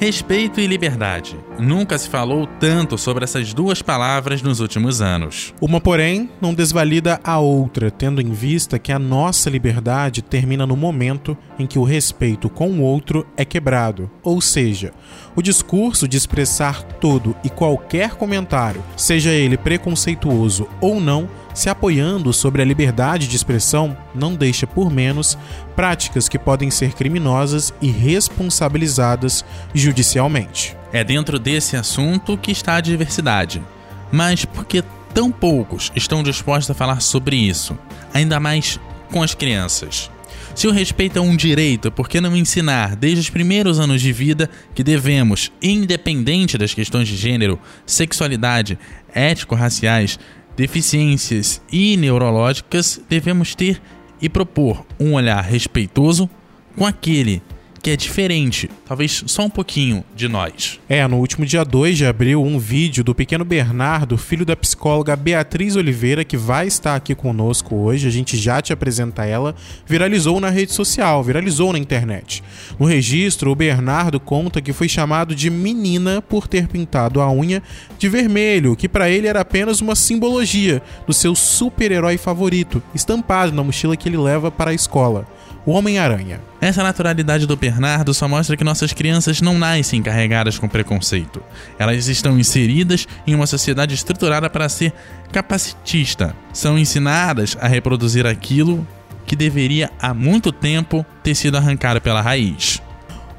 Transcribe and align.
Respeito 0.00 0.62
e 0.62 0.66
liberdade. 0.66 1.36
Nunca 1.58 1.98
se 1.98 2.08
falou 2.08 2.46
tanto 2.58 2.96
sobre 2.96 3.22
essas 3.22 3.52
duas 3.52 3.82
palavras 3.82 4.40
nos 4.40 4.58
últimos 4.58 5.02
anos. 5.02 5.52
Uma, 5.60 5.78
porém, 5.78 6.30
não 6.40 6.54
desvalida 6.54 7.20
a 7.22 7.38
outra, 7.38 7.90
tendo 7.90 8.18
em 8.18 8.30
vista 8.30 8.78
que 8.78 8.92
a 8.92 8.98
nossa 8.98 9.50
liberdade 9.50 10.22
termina 10.22 10.66
no 10.66 10.74
momento 10.74 11.36
em 11.58 11.66
que 11.66 11.78
o 11.78 11.84
respeito 11.84 12.48
com 12.48 12.70
o 12.70 12.80
outro 12.80 13.26
é 13.36 13.44
quebrado. 13.44 14.10
Ou 14.22 14.40
seja, 14.40 14.90
o 15.36 15.42
discurso 15.42 16.08
de 16.08 16.16
expressar 16.16 16.82
todo 16.82 17.36
e 17.44 17.50
qualquer 17.50 18.14
comentário, 18.14 18.82
seja 18.96 19.28
ele 19.28 19.58
preconceituoso 19.58 20.66
ou 20.80 20.98
não, 20.98 21.28
se 21.54 21.68
apoiando 21.68 22.32
sobre 22.32 22.62
a 22.62 22.64
liberdade 22.64 23.28
de 23.28 23.36
expressão, 23.36 23.96
não 24.14 24.34
deixa 24.34 24.66
por 24.66 24.90
menos 24.90 25.36
práticas 25.74 26.28
que 26.28 26.38
podem 26.38 26.70
ser 26.70 26.92
criminosas 26.92 27.72
e 27.80 27.90
responsabilizadas 27.90 29.44
judicialmente. 29.74 30.76
É 30.92 31.04
dentro 31.04 31.38
desse 31.38 31.76
assunto 31.76 32.36
que 32.36 32.50
está 32.50 32.76
a 32.76 32.80
diversidade. 32.80 33.62
Mas 34.10 34.44
por 34.44 34.64
que 34.64 34.82
tão 35.14 35.30
poucos 35.30 35.92
estão 35.94 36.22
dispostos 36.22 36.70
a 36.70 36.74
falar 36.74 37.00
sobre 37.00 37.36
isso? 37.36 37.78
Ainda 38.12 38.40
mais 38.40 38.78
com 39.10 39.22
as 39.22 39.34
crianças. 39.34 40.10
Se 40.54 40.66
o 40.66 40.72
respeito 40.72 41.18
é 41.18 41.22
um 41.22 41.36
direito, 41.36 41.92
por 41.92 42.08
que 42.08 42.20
não 42.20 42.36
ensinar 42.36 42.96
desde 42.96 43.20
os 43.20 43.30
primeiros 43.30 43.78
anos 43.78 44.02
de 44.02 44.12
vida 44.12 44.50
que 44.74 44.82
devemos, 44.82 45.50
independente 45.62 46.58
das 46.58 46.74
questões 46.74 47.06
de 47.06 47.16
gênero, 47.16 47.58
sexualidade, 47.86 48.78
ético-raciais, 49.14 50.18
deficiências 50.56 51.62
e 51.72 51.96
neurológicas, 51.96 53.00
devemos 53.08 53.54
ter 53.54 53.80
e 54.20 54.28
propor 54.28 54.84
um 54.98 55.14
olhar 55.14 55.40
respeitoso 55.40 56.28
com 56.76 56.84
aquele 56.86 57.42
que 57.82 57.90
é 57.90 57.96
diferente, 57.96 58.70
talvez 58.86 59.24
só 59.26 59.44
um 59.44 59.50
pouquinho 59.50 60.04
de 60.14 60.28
nós. 60.28 60.78
É, 60.88 61.06
no 61.06 61.16
último 61.16 61.46
dia 61.46 61.64
2 61.64 61.96
de 61.96 62.06
abril, 62.06 62.42
um 62.42 62.58
vídeo 62.58 63.02
do 63.02 63.14
pequeno 63.14 63.44
Bernardo, 63.44 64.18
filho 64.18 64.44
da 64.44 64.54
psicóloga 64.54 65.16
Beatriz 65.16 65.76
Oliveira, 65.76 66.24
que 66.24 66.36
vai 66.36 66.66
estar 66.66 66.94
aqui 66.94 67.14
conosco 67.14 67.74
hoje, 67.74 68.06
a 68.06 68.10
gente 68.10 68.36
já 68.36 68.60
te 68.60 68.72
apresenta 68.72 69.24
ela, 69.24 69.54
viralizou 69.86 70.38
na 70.40 70.50
rede 70.50 70.72
social, 70.72 71.22
viralizou 71.24 71.72
na 71.72 71.78
internet. 71.78 72.42
No 72.78 72.86
registro, 72.86 73.50
o 73.50 73.54
Bernardo 73.54 74.20
conta 74.20 74.60
que 74.60 74.72
foi 74.72 74.88
chamado 74.88 75.34
de 75.34 75.48
menina 75.48 76.20
por 76.20 76.46
ter 76.46 76.68
pintado 76.68 77.20
a 77.20 77.30
unha 77.32 77.62
de 77.98 78.08
vermelho, 78.08 78.76
que 78.76 78.88
para 78.88 79.08
ele 79.08 79.26
era 79.26 79.40
apenas 79.40 79.80
uma 79.80 79.94
simbologia 79.94 80.82
do 81.06 81.14
seu 81.14 81.34
super-herói 81.34 82.18
favorito, 82.18 82.82
estampado 82.94 83.52
na 83.52 83.64
mochila 83.64 83.96
que 83.96 84.08
ele 84.08 84.18
leva 84.18 84.50
para 84.50 84.70
a 84.70 84.74
escola 84.74 85.26
o 85.64 85.72
Homem-Aranha. 85.72 86.40
Essa 86.60 86.82
naturalidade 86.82 87.46
do 87.46 87.56
Bernardo 87.56 88.12
só 88.12 88.26
mostra 88.26 88.56
que 88.56 88.64
nossas 88.64 88.92
crianças 88.92 89.40
não 89.40 89.58
nascem 89.58 90.02
carregadas 90.02 90.58
com 90.58 90.68
preconceito. 90.68 91.42
Elas 91.78 92.08
estão 92.08 92.38
inseridas 92.38 93.06
em 93.26 93.34
uma 93.34 93.46
sociedade 93.46 93.94
estruturada 93.94 94.48
para 94.48 94.68
ser 94.68 94.92
capacitista. 95.32 96.34
São 96.52 96.78
ensinadas 96.78 97.56
a 97.60 97.68
reproduzir 97.68 98.26
aquilo 98.26 98.86
que 99.26 99.36
deveria 99.36 99.90
há 100.00 100.12
muito 100.12 100.50
tempo 100.50 101.04
ter 101.22 101.34
sido 101.34 101.56
arrancado 101.56 102.00
pela 102.00 102.20
raiz. 102.20 102.82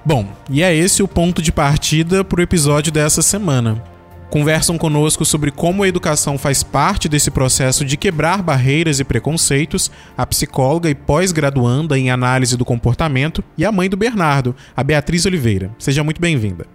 Bom, 0.05 0.27
e 0.49 0.63
é 0.63 0.73
esse 0.73 1.03
o 1.03 1.07
ponto 1.07 1.41
de 1.41 1.51
partida 1.51 2.23
para 2.23 2.39
o 2.39 2.43
episódio 2.43 2.91
dessa 2.91 3.21
semana 3.21 3.90
conversam 4.31 4.77
conosco 4.77 5.25
sobre 5.25 5.51
como 5.51 5.83
a 5.83 5.87
educação 5.87 6.37
faz 6.37 6.63
parte 6.63 7.09
desse 7.09 7.29
processo 7.29 7.83
de 7.83 7.97
quebrar 7.97 8.41
barreiras 8.41 8.99
e 9.01 9.03
preconceitos, 9.03 9.91
a 10.17 10.25
psicóloga 10.25 10.89
e 10.89 10.95
pós-graduanda 10.95 11.99
em 11.99 12.09
análise 12.09 12.55
do 12.55 12.63
comportamento 12.63 13.43
e 13.57 13.65
a 13.65 13.71
mãe 13.73 13.89
do 13.89 13.97
Bernardo, 13.97 14.55
a 14.75 14.83
Beatriz 14.83 15.25
Oliveira. 15.25 15.69
Seja 15.77 16.01
muito 16.01 16.21
bem-vinda. 16.21 16.65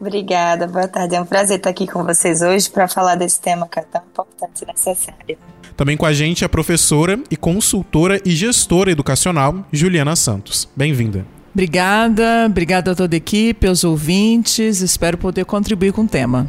Obrigada, 0.00 0.66
boa 0.66 0.88
tarde. 0.88 1.14
É 1.14 1.20
um 1.20 1.26
prazer 1.26 1.58
estar 1.58 1.70
aqui 1.70 1.86
com 1.86 2.02
vocês 2.04 2.40
hoje 2.40 2.70
para 2.70 2.88
falar 2.88 3.16
desse 3.16 3.38
tema 3.38 3.68
que 3.68 3.80
é 3.80 3.82
tão 3.82 4.00
importante 4.10 4.62
e 4.62 4.66
necessário. 4.66 5.38
Também 5.76 5.96
com 5.96 6.06
a 6.06 6.12
gente 6.14 6.42
a 6.42 6.48
professora 6.48 7.20
e 7.30 7.36
consultora 7.36 8.18
e 8.24 8.30
gestora 8.30 8.90
educacional 8.90 9.66
Juliana 9.70 10.16
Santos. 10.16 10.66
Bem-vinda. 10.74 11.26
Obrigada, 11.52 12.46
obrigada 12.46 12.92
a 12.92 12.94
toda 12.94 13.14
a 13.14 13.18
equipe, 13.18 13.66
aos 13.66 13.84
ouvintes. 13.84 14.80
Espero 14.80 15.18
poder 15.18 15.44
contribuir 15.44 15.92
com 15.92 16.02
o 16.02 16.08
tema 16.08 16.48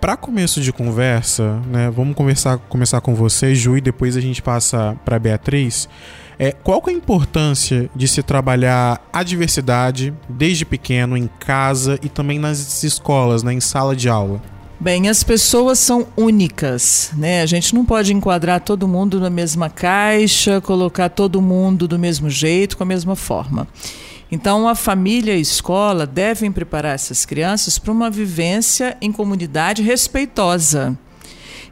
para 0.00 0.16
começo 0.16 0.60
de 0.60 0.72
conversa, 0.72 1.60
né, 1.66 1.90
vamos 1.90 2.14
conversar, 2.14 2.56
começar 2.56 3.00
com 3.00 3.14
você, 3.14 3.54
Ju, 3.54 3.76
e 3.76 3.80
depois 3.80 4.16
a 4.16 4.20
gente 4.20 4.40
passa 4.40 4.96
para 5.04 5.18
Beatriz. 5.18 5.88
É, 6.38 6.52
qual 6.52 6.82
é 6.86 6.90
a 6.90 6.94
importância 6.94 7.90
de 7.94 8.08
se 8.08 8.22
trabalhar 8.22 9.06
a 9.12 9.22
diversidade 9.22 10.14
desde 10.26 10.64
pequeno, 10.64 11.16
em 11.16 11.28
casa 11.38 11.98
e 12.02 12.08
também 12.08 12.38
nas 12.38 12.82
escolas, 12.82 13.42
né, 13.42 13.52
em 13.52 13.60
sala 13.60 13.94
de 13.94 14.08
aula? 14.08 14.40
Bem, 14.80 15.10
as 15.10 15.22
pessoas 15.22 15.78
são 15.78 16.06
únicas, 16.16 17.10
né? 17.14 17.42
A 17.42 17.46
gente 17.46 17.74
não 17.74 17.84
pode 17.84 18.14
enquadrar 18.14 18.62
todo 18.62 18.88
mundo 18.88 19.20
na 19.20 19.28
mesma 19.28 19.68
caixa, 19.68 20.58
colocar 20.62 21.10
todo 21.10 21.42
mundo 21.42 21.86
do 21.86 21.98
mesmo 21.98 22.30
jeito, 22.30 22.78
com 22.78 22.82
a 22.84 22.86
mesma 22.86 23.14
forma. 23.14 23.68
Então, 24.32 24.68
a 24.68 24.74
família 24.74 25.32
e 25.32 25.38
a 25.38 25.40
escola 25.40 26.06
devem 26.06 26.52
preparar 26.52 26.94
essas 26.94 27.26
crianças 27.26 27.78
para 27.78 27.90
uma 27.90 28.08
vivência 28.08 28.96
em 29.00 29.10
comunidade 29.10 29.82
respeitosa. 29.82 30.96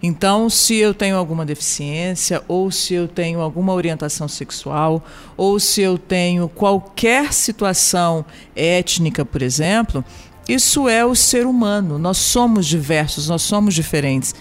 Então, 0.03 0.49
se 0.49 0.77
eu 0.77 0.95
tenho 0.95 1.17
alguma 1.17 1.45
deficiência, 1.45 2.43
ou 2.47 2.71
se 2.71 2.95
eu 2.95 3.09
tenho 3.09 3.41
alguma 3.41 3.73
orientação 3.73 4.29
sexual, 4.29 5.05
ou 5.37 5.59
se 5.59 5.81
eu 5.81 5.99
tenho 5.99 6.49
qualquer 6.49 7.33
situação 7.33 8.25
étnica, 8.55 9.25
por 9.25 9.43
exemplo, 9.43 10.05
isso 10.49 10.89
é 10.89 11.05
o 11.05 11.15
ser 11.15 11.47
humano. 11.47 11.99
Nós 11.99 12.17
somos 12.17 12.67
diversos, 12.67 13.29
nós 13.29 13.43
somos 13.43 13.75
diferentes. 13.75 14.35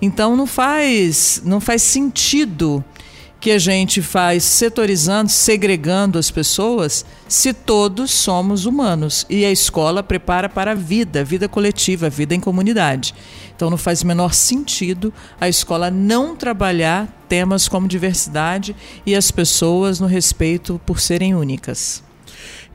Então, 0.00 0.36
não 0.36 0.46
faz, 0.46 1.42
não 1.44 1.60
faz 1.60 1.82
sentido 1.82 2.84
que 3.42 3.50
a 3.50 3.58
gente 3.58 4.00
faz 4.00 4.44
setorizando, 4.44 5.28
segregando 5.28 6.16
as 6.16 6.30
pessoas, 6.30 7.04
se 7.26 7.52
todos 7.52 8.12
somos 8.12 8.66
humanos. 8.66 9.26
E 9.28 9.44
a 9.44 9.50
escola 9.50 10.00
prepara 10.00 10.48
para 10.48 10.70
a 10.70 10.76
vida, 10.76 11.24
vida 11.24 11.48
coletiva, 11.48 12.08
vida 12.08 12.36
em 12.36 12.40
comunidade. 12.40 13.12
Então 13.54 13.68
não 13.68 13.76
faz 13.76 14.02
o 14.02 14.06
menor 14.06 14.32
sentido 14.32 15.12
a 15.40 15.48
escola 15.48 15.90
não 15.90 16.36
trabalhar 16.36 17.08
temas 17.28 17.66
como 17.66 17.88
diversidade 17.88 18.76
e 19.04 19.12
as 19.12 19.32
pessoas 19.32 19.98
no 19.98 20.06
respeito 20.06 20.80
por 20.86 21.00
serem 21.00 21.34
únicas. 21.34 22.00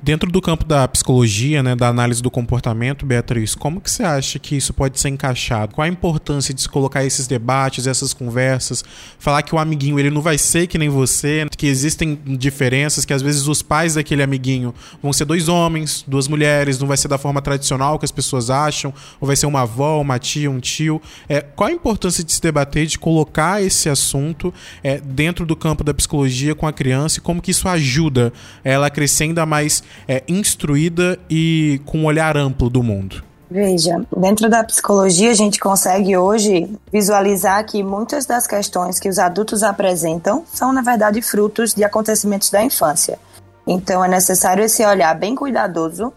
Dentro 0.02 0.32
do 0.32 0.40
campo 0.40 0.64
da 0.64 0.88
psicologia, 0.88 1.64
né, 1.64 1.76
da 1.76 1.88
análise 1.88 2.22
do 2.22 2.30
comportamento, 2.30 3.06
Beatriz, 3.06 3.56
como 3.56 3.82
que 3.82 3.90
você 3.90 4.04
acha 4.04 4.38
que 4.38 4.56
isso 4.56 4.72
pode 4.72 5.00
ser 5.00 5.10
encaixado? 5.10 5.74
Qual 5.74 5.84
a 5.84 5.88
importância 5.88 6.54
de 6.54 6.62
se 6.62 6.70
colocar 6.70 7.04
esses 7.04 7.26
debates, 7.26 7.88
essas 7.88 8.14
conversas, 8.14 8.86
falar 9.18 9.42
que 9.42 9.56
o 9.56 9.58
amiguinho 9.58 10.00
ele 10.00 10.12
não 10.12 10.22
vai 10.22 10.38
ser 10.38 10.68
que 10.68 10.78
nem 10.78 10.88
você, 10.88 11.48
que 11.58 11.66
existem 11.66 12.18
diferenças, 12.38 13.06
que 13.06 13.14
às 13.14 13.24
vezes 13.24 13.48
os 13.48 13.64
pais 13.64 13.96
daquele 13.96 14.22
amiguinho 14.22 14.74
vão 15.02 15.12
ser 15.12 15.26
dois 15.26 15.50
homens, 15.50 16.06
duas 16.08 16.28
mulheres, 16.28 16.78
não 16.78 16.88
vai 16.88 16.96
ser 16.96 17.08
da 17.08 17.18
forma 17.18 17.42
tradicional 17.42 17.98
que 17.98 18.06
as 18.06 18.12
pessoas 18.12 18.52
acham, 18.52 18.94
ou 19.20 19.26
vai 19.26 19.36
ser 19.36 19.48
uma 19.48 19.62
avó, 19.62 20.00
uma 20.00 20.20
tia, 20.20 20.50
um 20.50 20.60
tio. 20.60 21.02
É, 21.28 21.42
qual 21.42 21.70
a 21.70 21.74
importância 21.74 22.24
de 22.24 22.32
se 22.32 22.42
debater, 22.42 22.86
de 22.86 23.00
colocar 23.00 23.64
esse 23.64 23.90
assunto 23.90 24.54
é, 24.84 25.00
dentro 25.00 25.44
do 25.44 25.56
campo 25.56 25.84
da 25.84 25.94
psicologia 25.94 26.54
com 26.54 26.68
a 26.68 26.74
criança 26.74 27.18
e 27.18 27.22
como 27.22 27.42
que 27.42 27.50
isso 27.50 27.68
ajuda 27.68 28.32
ela 28.64 28.88
a 28.88 28.90
crescer 28.90 29.24
ainda 29.24 29.46
mais 29.46 29.84
é, 30.08 30.24
instruída 30.28 31.18
e 31.30 31.82
com 31.86 32.00
um 32.00 32.06
olhar 32.06 32.38
amplo 32.38 32.70
do 32.70 32.82
mundo? 32.82 33.24
Veja, 33.50 34.06
dentro 34.16 34.50
da 34.50 34.64
psicologia 34.64 35.32
a 35.32 35.34
gente 35.34 35.60
consegue 35.60 36.18
hoje 36.18 36.70
visualizar 36.92 37.66
que 37.66 37.82
muitas 37.82 38.26
das 38.26 38.46
questões 38.46 39.00
que 39.00 39.08
os 39.08 39.18
adultos 39.18 39.64
apresentam 39.64 40.44
são, 40.52 40.74
na 40.74 40.82
verdade, 40.82 41.22
frutos 41.22 41.74
de 41.74 41.84
acontecimentos 41.84 42.50
da 42.50 42.62
infância. 42.62 43.18
Então 43.66 44.04
é 44.04 44.08
necessário 44.08 44.64
esse 44.64 44.86
olhar 44.86 45.14
bem 45.14 45.34
cuidadoso 45.34 46.12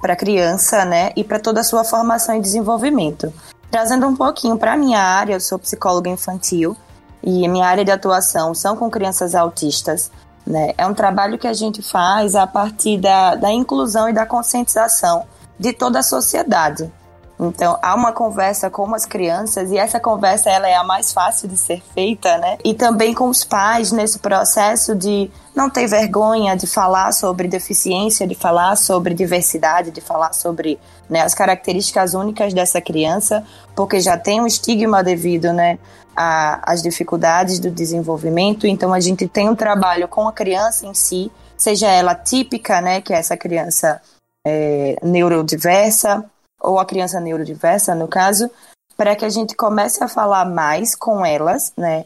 para 0.00 0.12
a 0.12 0.16
criança, 0.16 0.84
né, 0.84 1.12
e 1.16 1.24
para 1.24 1.38
toda 1.38 1.60
a 1.60 1.64
sua 1.64 1.84
formação 1.84 2.36
e 2.36 2.40
desenvolvimento. 2.40 3.32
Trazendo 3.70 4.06
um 4.06 4.14
pouquinho 4.14 4.58
para 4.58 4.74
a 4.74 4.76
minha 4.76 5.00
área, 5.00 5.34
eu 5.34 5.40
sou 5.40 5.58
psicóloga 5.58 6.10
infantil 6.10 6.76
e 7.22 7.48
minha 7.48 7.66
área 7.66 7.84
de 7.84 7.90
atuação 7.90 8.54
são 8.54 8.76
com 8.76 8.90
crianças 8.90 9.34
autistas. 9.34 10.10
Né? 10.46 10.74
É 10.76 10.86
um 10.86 10.94
trabalho 10.94 11.38
que 11.38 11.46
a 11.46 11.54
gente 11.54 11.82
faz 11.82 12.34
a 12.34 12.46
partir 12.46 12.98
da, 12.98 13.34
da 13.34 13.52
inclusão 13.52 14.08
e 14.08 14.12
da 14.12 14.26
conscientização 14.26 15.24
de 15.58 15.72
toda 15.72 16.00
a 16.00 16.02
sociedade. 16.02 16.92
Então, 17.38 17.76
há 17.82 17.94
uma 17.94 18.12
conversa 18.12 18.70
com 18.70 18.94
as 18.94 19.04
crianças 19.04 19.70
e 19.72 19.76
essa 19.76 19.98
conversa 19.98 20.50
ela 20.50 20.68
é 20.68 20.74
a 20.74 20.84
mais 20.84 21.12
fácil 21.12 21.48
de 21.48 21.56
ser 21.56 21.82
feita, 21.92 22.38
né? 22.38 22.58
E 22.64 22.74
também 22.74 23.12
com 23.12 23.28
os 23.28 23.44
pais 23.44 23.90
nesse 23.90 24.20
processo 24.20 24.94
de 24.94 25.30
não 25.54 25.68
ter 25.68 25.86
vergonha 25.86 26.56
de 26.56 26.66
falar 26.66 27.12
sobre 27.12 27.48
deficiência, 27.48 28.26
de 28.26 28.34
falar 28.34 28.76
sobre 28.76 29.14
diversidade, 29.14 29.90
de 29.90 30.00
falar 30.00 30.32
sobre 30.32 30.78
né, 31.08 31.22
as 31.22 31.34
características 31.34 32.14
únicas 32.14 32.54
dessa 32.54 32.80
criança, 32.80 33.44
porque 33.74 34.00
já 34.00 34.16
tem 34.16 34.40
um 34.40 34.46
estigma 34.46 35.02
devido, 35.02 35.52
né? 35.52 35.78
às 36.16 36.80
dificuldades 36.80 37.58
do 37.58 37.72
desenvolvimento. 37.72 38.68
Então, 38.68 38.94
a 38.94 39.00
gente 39.00 39.26
tem 39.26 39.48
um 39.48 39.56
trabalho 39.56 40.06
com 40.06 40.28
a 40.28 40.32
criança 40.32 40.86
em 40.86 40.94
si, 40.94 41.28
seja 41.56 41.88
ela 41.88 42.14
típica, 42.14 42.80
né, 42.80 43.00
que 43.00 43.12
é 43.12 43.16
essa 43.16 43.36
criança 43.36 44.00
é, 44.46 44.96
neurodiversa, 45.02 46.24
ou 46.64 46.78
a 46.78 46.84
criança 46.84 47.20
neurodiversa, 47.20 47.94
no 47.94 48.08
caso, 48.08 48.50
para 48.96 49.14
que 49.14 49.24
a 49.24 49.28
gente 49.28 49.54
comece 49.54 50.02
a 50.02 50.08
falar 50.08 50.44
mais 50.44 50.94
com 50.94 51.24
elas, 51.24 51.72
né, 51.76 52.04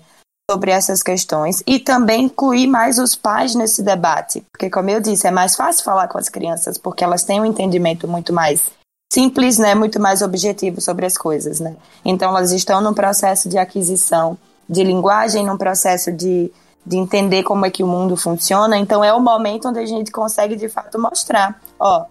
sobre 0.50 0.70
essas 0.70 1.02
questões 1.02 1.62
e 1.66 1.78
também 1.78 2.24
incluir 2.24 2.66
mais 2.66 2.98
os 2.98 3.14
pais 3.14 3.54
nesse 3.54 3.82
debate, 3.82 4.42
porque 4.50 4.70
como 4.70 4.88
eu 4.88 4.98
disse, 4.98 5.26
é 5.26 5.30
mais 5.30 5.54
fácil 5.54 5.84
falar 5.84 6.08
com 6.08 6.16
as 6.16 6.30
crianças 6.30 6.78
porque 6.78 7.04
elas 7.04 7.22
têm 7.22 7.40
um 7.40 7.44
entendimento 7.44 8.08
muito 8.08 8.32
mais 8.32 8.62
simples, 9.12 9.58
né, 9.58 9.74
muito 9.74 10.00
mais 10.00 10.22
objetivo 10.22 10.80
sobre 10.80 11.04
as 11.04 11.18
coisas, 11.18 11.60
né? 11.60 11.76
Então 12.04 12.30
elas 12.30 12.52
estão 12.52 12.80
num 12.80 12.94
processo 12.94 13.48
de 13.48 13.58
aquisição 13.58 14.38
de 14.68 14.82
linguagem, 14.84 15.44
num 15.44 15.56
processo 15.56 16.12
de, 16.12 16.50
de 16.84 16.96
entender 16.96 17.42
como 17.42 17.66
é 17.66 17.70
que 17.70 17.82
o 17.82 17.86
mundo 17.86 18.16
funciona, 18.16 18.78
então 18.78 19.04
é 19.04 19.12
o 19.12 19.20
momento 19.20 19.68
onde 19.68 19.78
a 19.78 19.86
gente 19.86 20.10
consegue 20.10 20.56
de 20.56 20.68
fato 20.68 20.98
mostrar, 20.98 21.60
ó, 21.78 22.06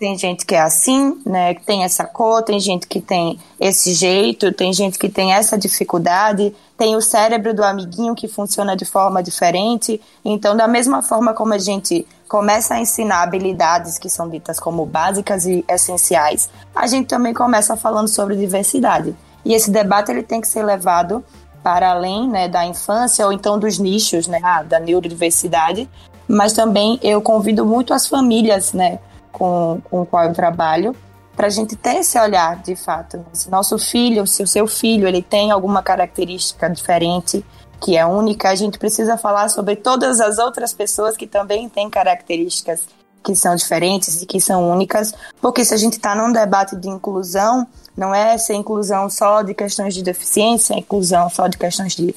tem 0.00 0.16
gente 0.16 0.46
que 0.46 0.54
é 0.54 0.62
assim, 0.62 1.20
né? 1.26 1.52
Que 1.52 1.62
tem 1.62 1.84
essa 1.84 2.06
cor, 2.06 2.42
tem 2.42 2.58
gente 2.58 2.86
que 2.86 3.02
tem 3.02 3.38
esse 3.60 3.92
jeito, 3.92 4.50
tem 4.50 4.72
gente 4.72 4.98
que 4.98 5.10
tem 5.10 5.34
essa 5.34 5.58
dificuldade, 5.58 6.56
tem 6.74 6.96
o 6.96 7.02
cérebro 7.02 7.52
do 7.52 7.62
amiguinho 7.62 8.14
que 8.14 8.26
funciona 8.26 8.74
de 8.74 8.86
forma 8.86 9.22
diferente. 9.22 10.00
Então, 10.24 10.56
da 10.56 10.66
mesma 10.66 11.02
forma 11.02 11.34
como 11.34 11.52
a 11.52 11.58
gente 11.58 12.06
começa 12.26 12.74
a 12.74 12.80
ensinar 12.80 13.24
habilidades 13.24 13.98
que 13.98 14.08
são 14.08 14.26
ditas 14.26 14.58
como 14.58 14.86
básicas 14.86 15.44
e 15.44 15.62
essenciais, 15.68 16.48
a 16.74 16.86
gente 16.86 17.06
também 17.06 17.34
começa 17.34 17.76
falando 17.76 18.08
sobre 18.08 18.36
diversidade. 18.36 19.14
E 19.44 19.52
esse 19.52 19.70
debate 19.70 20.10
ele 20.10 20.22
tem 20.22 20.40
que 20.40 20.48
ser 20.48 20.62
levado 20.62 21.22
para 21.62 21.90
além 21.90 22.26
né, 22.26 22.48
da 22.48 22.64
infância 22.64 23.26
ou 23.26 23.32
então 23.32 23.58
dos 23.58 23.78
nichos 23.78 24.26
né, 24.26 24.40
ah, 24.42 24.62
da 24.62 24.80
neurodiversidade, 24.80 25.86
mas 26.26 26.54
também 26.54 26.98
eu 27.02 27.20
convido 27.20 27.66
muito 27.66 27.92
as 27.92 28.06
famílias, 28.06 28.72
né, 28.72 28.98
com, 29.32 29.80
com 29.90 30.02
o 30.02 30.06
qual 30.06 30.24
eu 30.24 30.32
trabalho, 30.32 30.94
para 31.36 31.46
a 31.46 31.50
gente 31.50 31.76
ter 31.76 31.96
esse 31.96 32.18
olhar 32.18 32.56
de 32.62 32.76
fato. 32.76 33.16
Né? 33.16 33.24
Se 33.32 33.50
nosso 33.50 33.78
filho, 33.78 34.26
se 34.26 34.42
o 34.42 34.46
seu 34.46 34.66
filho, 34.66 35.08
ele 35.08 35.22
tem 35.22 35.50
alguma 35.50 35.82
característica 35.82 36.68
diferente, 36.68 37.44
que 37.80 37.96
é 37.96 38.04
única, 38.04 38.50
a 38.50 38.54
gente 38.54 38.78
precisa 38.78 39.16
falar 39.16 39.48
sobre 39.48 39.74
todas 39.74 40.20
as 40.20 40.38
outras 40.38 40.74
pessoas 40.74 41.16
que 41.16 41.26
também 41.26 41.68
têm 41.68 41.88
características 41.88 42.82
que 43.22 43.34
são 43.34 43.54
diferentes 43.54 44.22
e 44.22 44.26
que 44.26 44.40
são 44.40 44.70
únicas, 44.70 45.14
porque 45.40 45.64
se 45.64 45.74
a 45.74 45.76
gente 45.76 45.94
está 45.94 46.14
num 46.14 46.32
debate 46.32 46.76
de 46.76 46.88
inclusão, 46.88 47.66
não 47.96 48.14
é 48.14 48.36
ser 48.38 48.54
inclusão 48.54 49.10
só 49.10 49.42
de 49.42 49.54
questões 49.54 49.94
de 49.94 50.02
deficiência, 50.02 50.74
é 50.74 50.78
inclusão 50.78 51.28
só 51.28 51.46
de 51.46 51.58
questões 51.58 51.94
de, 51.94 52.14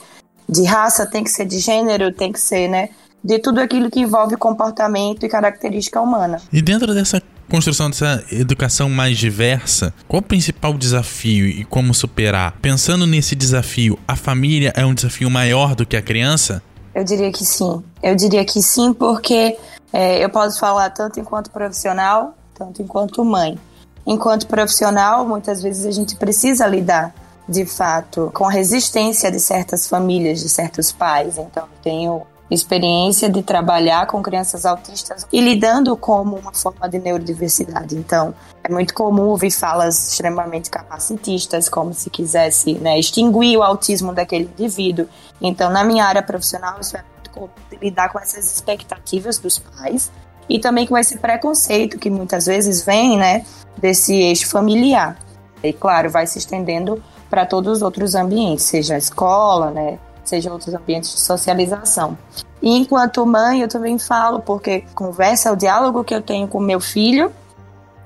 de 0.47 0.63
raça, 0.63 1.05
tem 1.05 1.23
que 1.23 1.29
ser 1.29 1.45
de 1.45 1.59
gênero, 1.59 2.11
tem 2.11 2.31
que 2.31 2.39
ser, 2.39 2.67
né, 2.69 2.89
de 3.23 3.39
tudo 3.39 3.59
aquilo 3.59 3.89
que 3.89 4.01
envolve 4.01 4.35
comportamento 4.35 5.25
e 5.25 5.29
característica 5.29 6.01
humana. 6.01 6.41
E 6.51 6.61
dentro 6.61 6.93
dessa 6.93 7.21
construção 7.49 7.89
dessa 7.89 8.23
educação 8.31 8.89
mais 8.89 9.17
diversa, 9.17 9.93
qual 10.07 10.19
o 10.19 10.23
principal 10.23 10.73
desafio 10.73 11.45
e 11.45 11.63
como 11.65 11.93
superar? 11.93 12.57
Pensando 12.61 13.05
nesse 13.05 13.35
desafio, 13.35 13.97
a 14.07 14.15
família 14.15 14.73
é 14.75 14.85
um 14.85 14.93
desafio 14.93 15.29
maior 15.29 15.75
do 15.75 15.85
que 15.85 15.95
a 15.95 16.01
criança? 16.01 16.61
Eu 16.95 17.03
diria 17.03 17.31
que 17.31 17.45
sim. 17.45 17.83
Eu 18.01 18.15
diria 18.15 18.45
que 18.45 18.61
sim, 18.61 18.93
porque 18.93 19.57
é, 19.91 20.23
eu 20.23 20.29
posso 20.29 20.59
falar 20.59 20.89
tanto 20.89 21.19
enquanto 21.19 21.49
profissional, 21.51 22.35
tanto 22.53 22.81
enquanto 22.81 23.23
mãe. 23.23 23.57
Enquanto 24.05 24.47
profissional, 24.47 25.25
muitas 25.25 25.61
vezes 25.61 25.85
a 25.85 25.91
gente 25.91 26.15
precisa 26.15 26.67
lidar, 26.67 27.13
de 27.47 27.65
fato, 27.65 28.31
com 28.33 28.45
a 28.45 28.51
resistência 28.51 29.31
de 29.31 29.39
certas 29.39 29.87
famílias, 29.87 30.39
de 30.41 30.49
certos 30.49 30.91
pais. 30.91 31.37
Então, 31.37 31.63
eu 31.63 31.81
tenho 31.81 32.21
experiência 32.53 33.29
de 33.29 33.41
trabalhar 33.41 34.07
com 34.07 34.21
crianças 34.21 34.65
autistas 34.65 35.27
e 35.31 35.41
lidando 35.41 35.95
como 35.97 36.35
uma 36.35 36.53
forma 36.53 36.87
de 36.87 36.99
neurodiversidade. 36.99 37.95
Então, 37.95 38.33
é 38.63 38.71
muito 38.71 38.93
comum 38.93 39.23
ouvir 39.23 39.51
falas 39.51 40.11
extremamente 40.11 40.69
capacitistas, 40.69 41.67
como 41.67 41.93
se 41.93 42.09
quisesse 42.09 42.75
né, 42.75 42.99
extinguir 42.99 43.57
o 43.57 43.63
autismo 43.63 44.13
daquele 44.13 44.49
indivíduo. 44.57 45.07
Então, 45.41 45.69
na 45.69 45.83
minha 45.83 46.05
área 46.05 46.21
profissional, 46.21 46.79
isso 46.79 46.95
é 46.95 47.03
muito 47.15 47.29
comum 47.31 47.49
lidar 47.81 48.09
com 48.09 48.19
essas 48.19 48.45
expectativas 48.53 49.37
dos 49.37 49.59
pais 49.59 50.11
e 50.47 50.59
também 50.59 50.85
com 50.85 50.97
esse 50.97 51.17
preconceito 51.17 51.97
que 51.97 52.09
muitas 52.09 52.45
vezes 52.45 52.83
vem 52.83 53.17
né, 53.17 53.45
desse 53.77 54.13
eixo 54.13 54.47
familiar. 54.49 55.17
E, 55.61 55.71
claro, 55.71 56.09
vai 56.09 56.27
se 56.27 56.37
estendendo 56.37 57.01
para 57.29 57.45
todos 57.45 57.77
os 57.77 57.81
outros 57.81 58.13
ambientes, 58.15 58.65
seja 58.65 58.95
a 58.95 58.97
escola, 58.97 59.71
né, 59.71 59.97
seja 60.23 60.51
outros 60.51 60.73
ambientes 60.73 61.13
de 61.13 61.21
socialização. 61.21 62.17
E 62.61 62.77
enquanto 62.77 63.25
mãe, 63.25 63.61
eu 63.61 63.67
também 63.67 63.99
falo, 63.99 64.39
porque 64.39 64.85
conversa, 64.95 65.51
o 65.51 65.55
diálogo 65.55 66.03
que 66.03 66.15
eu 66.15 66.21
tenho 66.21 66.47
com 66.47 66.59
meu 66.59 66.79
filho, 66.79 67.31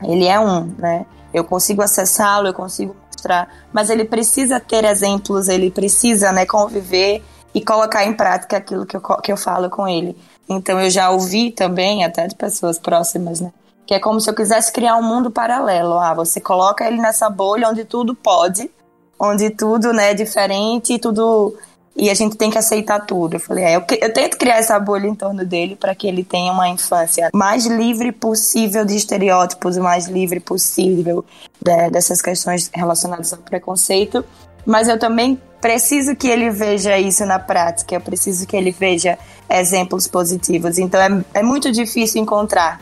ele 0.02 0.26
é 0.26 0.40
um, 0.40 0.74
né? 0.78 1.06
Eu 1.34 1.44
consigo 1.44 1.82
acessá-lo, 1.82 2.48
eu 2.48 2.54
consigo 2.54 2.96
mostrar, 3.06 3.50
mas 3.72 3.90
ele 3.90 4.06
precisa 4.06 4.60
ter 4.60 4.84
exemplos, 4.86 5.48
ele 5.48 5.70
precisa, 5.70 6.32
né, 6.32 6.46
conviver 6.46 7.24
e 7.54 7.64
colocar 7.64 8.06
em 8.06 8.14
prática 8.14 8.58
aquilo 8.58 8.86
que 8.86 8.96
eu, 8.96 9.02
que 9.02 9.32
eu 9.32 9.38
falo 9.38 9.70
com 9.70 9.88
ele. 9.88 10.18
Então 10.48 10.80
eu 10.80 10.90
já 10.90 11.10
ouvi 11.10 11.52
também, 11.52 12.04
até 12.04 12.28
de 12.28 12.36
pessoas 12.36 12.80
próximas, 12.80 13.42
né? 13.42 13.52
Que 13.86 13.94
é 13.94 14.00
como 14.00 14.20
se 14.20 14.30
eu 14.30 14.36
quisesse 14.36 14.72
criar 14.72 14.98
um 14.98 15.04
mundo 15.04 15.32
paralelo. 15.32 15.98
Ah, 16.00 16.14
você 16.14 16.40
coloca 16.40 16.86
ele 16.86 16.98
nessa 16.98 17.30
bolha 17.30 17.70
onde 17.70 17.86
tudo 17.86 18.14
pode, 18.16 18.70
onde 19.20 19.50
tudo 19.50 19.92
né, 19.94 20.12
é 20.12 20.14
diferente 20.14 20.94
e 20.94 21.00
tudo 21.00 21.56
e 21.98 22.12
a 22.12 22.14
gente 22.14 22.38
tem 22.38 22.52
que 22.52 22.58
aceitar 22.58 23.00
tudo. 23.00 23.36
Eu 23.36 23.40
falei, 23.40 23.64
é, 23.64 23.76
eu, 23.76 23.84
eu 24.00 24.14
tento 24.14 24.38
criar 24.38 24.58
essa 24.58 24.80
bolha 24.80 25.08
em 25.08 25.16
torno 25.16 25.44
dele 25.44 25.76
para 25.76 25.96
que 25.96 26.08
ele 26.08 26.24
tenha 26.24 26.52
uma 26.52 26.70
infância 26.70 27.30
mais 27.34 27.66
livre 27.66 28.12
possível 28.12 28.86
de 28.86 28.96
estereótipos, 28.96 29.78
mais 29.78 30.06
livre 30.06 30.40
possível 30.40 31.26
de, 31.60 31.90
dessas 31.90 32.22
questões 32.22 32.70
relacionadas 32.72 33.34
ao 33.34 33.40
preconceito. 33.40 34.24
Mas 34.64 34.88
eu 34.88 35.00
também 35.00 35.42
preciso 35.60 36.16
que 36.16 36.28
ele 36.28 36.52
veja 36.52 37.00
isso 37.00 37.26
na 37.26 37.40
prática, 37.40 37.96
eu 37.96 38.02
preciso 38.02 38.46
que 38.46 38.56
ele 38.56 38.72
veja 38.72 39.18
exemplos 39.50 40.08
positivos. 40.08 40.78
Então 40.78 41.02
é, 41.02 41.40
é 41.40 41.44
muito 41.44 41.72
difícil 41.72 42.22
encontrar 42.22 42.80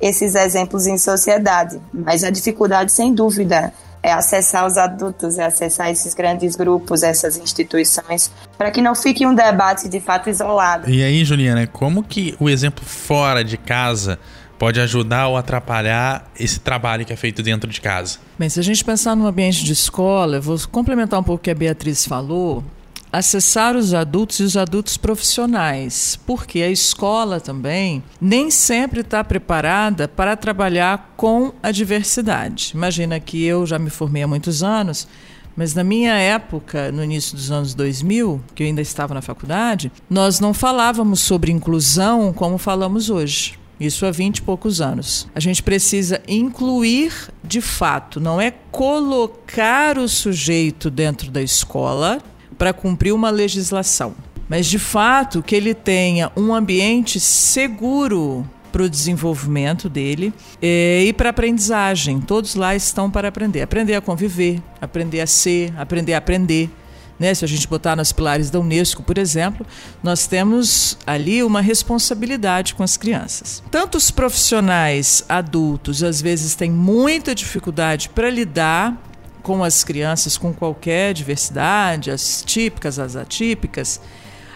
esses 0.00 0.34
exemplos 0.34 0.86
em 0.86 0.98
sociedade, 0.98 1.80
mas 1.92 2.22
a 2.22 2.30
dificuldade, 2.30 2.92
sem 2.92 3.14
dúvida, 3.14 3.72
é 4.02 4.12
acessar 4.12 4.66
os 4.66 4.76
adultos, 4.76 5.38
é 5.38 5.44
acessar 5.44 5.90
esses 5.90 6.12
grandes 6.12 6.56
grupos, 6.56 7.02
essas 7.02 7.36
instituições, 7.36 8.30
para 8.58 8.70
que 8.70 8.82
não 8.82 8.94
fique 8.94 9.24
um 9.24 9.34
debate 9.34 9.88
de 9.88 10.00
fato 10.00 10.28
isolado. 10.28 10.90
E 10.90 11.02
aí, 11.02 11.24
Juliana, 11.24 11.66
como 11.66 12.02
que 12.02 12.34
o 12.40 12.50
exemplo 12.50 12.84
fora 12.84 13.44
de 13.44 13.56
casa 13.56 14.18
pode 14.58 14.80
ajudar 14.80 15.28
ou 15.28 15.36
atrapalhar 15.36 16.30
esse 16.38 16.60
trabalho 16.60 17.04
que 17.04 17.12
é 17.12 17.16
feito 17.16 17.42
dentro 17.42 17.70
de 17.70 17.80
casa? 17.80 18.18
Bem, 18.38 18.48
se 18.48 18.58
a 18.58 18.62
gente 18.62 18.84
pensar 18.84 19.14
no 19.14 19.26
ambiente 19.26 19.64
de 19.64 19.72
escola, 19.72 20.36
eu 20.36 20.42
vou 20.42 20.58
complementar 20.70 21.18
um 21.18 21.22
pouco 21.22 21.40
o 21.40 21.42
que 21.44 21.50
a 21.50 21.54
Beatriz 21.54 22.04
falou 22.04 22.64
acessar 23.12 23.76
os 23.76 23.92
adultos 23.92 24.40
e 24.40 24.42
os 24.42 24.56
adultos 24.56 24.96
profissionais, 24.96 26.18
porque 26.26 26.62
a 26.62 26.70
escola 26.70 27.38
também 27.38 28.02
nem 28.18 28.50
sempre 28.50 29.02
está 29.02 29.22
preparada 29.22 30.08
para 30.08 30.34
trabalhar 30.34 31.12
com 31.16 31.52
a 31.62 31.70
diversidade. 31.70 32.72
Imagina 32.74 33.20
que 33.20 33.44
eu 33.44 33.66
já 33.66 33.78
me 33.78 33.90
formei 33.90 34.22
há 34.22 34.26
muitos 34.26 34.62
anos, 34.62 35.06
mas 35.54 35.74
na 35.74 35.84
minha 35.84 36.14
época, 36.14 36.90
no 36.90 37.04
início 37.04 37.36
dos 37.36 37.50
anos 37.50 37.74
2000, 37.74 38.42
que 38.54 38.62
eu 38.62 38.66
ainda 38.66 38.80
estava 38.80 39.12
na 39.12 39.20
faculdade, 39.20 39.92
nós 40.08 40.40
não 40.40 40.54
falávamos 40.54 41.20
sobre 41.20 41.52
inclusão 41.52 42.32
como 42.32 42.56
falamos 42.56 43.10
hoje. 43.10 43.60
Isso 43.78 44.06
há 44.06 44.10
20 44.10 44.38
e 44.38 44.42
poucos 44.42 44.80
anos. 44.80 45.26
A 45.34 45.40
gente 45.40 45.62
precisa 45.62 46.22
incluir 46.28 47.12
de 47.42 47.60
fato, 47.60 48.20
não 48.20 48.40
é 48.40 48.52
colocar 48.70 49.98
o 49.98 50.08
sujeito 50.08 50.88
dentro 50.88 51.30
da 51.30 51.42
escola, 51.42 52.22
para 52.62 52.72
cumprir 52.72 53.12
uma 53.12 53.28
legislação, 53.28 54.14
mas 54.48 54.66
de 54.66 54.78
fato 54.78 55.42
que 55.42 55.56
ele 55.56 55.74
tenha 55.74 56.30
um 56.36 56.54
ambiente 56.54 57.18
seguro 57.18 58.48
para 58.70 58.84
o 58.84 58.88
desenvolvimento 58.88 59.88
dele 59.88 60.32
eh, 60.62 61.06
e 61.08 61.12
para 61.12 61.30
aprendizagem. 61.30 62.20
Todos 62.20 62.54
lá 62.54 62.72
estão 62.72 63.10
para 63.10 63.26
aprender. 63.26 63.62
Aprender 63.62 63.96
a 63.96 64.00
conviver, 64.00 64.62
aprender 64.80 65.20
a 65.20 65.26
ser, 65.26 65.74
aprender 65.76 66.14
a 66.14 66.18
aprender. 66.18 66.70
né? 67.18 67.34
Se 67.34 67.44
a 67.44 67.48
gente 67.48 67.66
botar 67.66 67.96
nos 67.96 68.12
pilares 68.12 68.48
da 68.48 68.60
Unesco, 68.60 69.02
por 69.02 69.18
exemplo, 69.18 69.66
nós 70.00 70.28
temos 70.28 70.96
ali 71.04 71.42
uma 71.42 71.60
responsabilidade 71.60 72.76
com 72.76 72.84
as 72.84 72.96
crianças. 72.96 73.60
Tanto 73.72 73.98
os 73.98 74.12
profissionais 74.12 75.24
adultos 75.28 76.00
às 76.04 76.22
vezes 76.22 76.54
têm 76.54 76.70
muita 76.70 77.34
dificuldade 77.34 78.08
para 78.08 78.30
lidar 78.30 78.96
com 79.42 79.64
as 79.64 79.82
crianças 79.82 80.36
com 80.36 80.52
qualquer 80.52 81.12
diversidade, 81.12 82.10
as 82.10 82.42
típicas, 82.46 82.98
as 82.98 83.16
atípicas, 83.16 84.00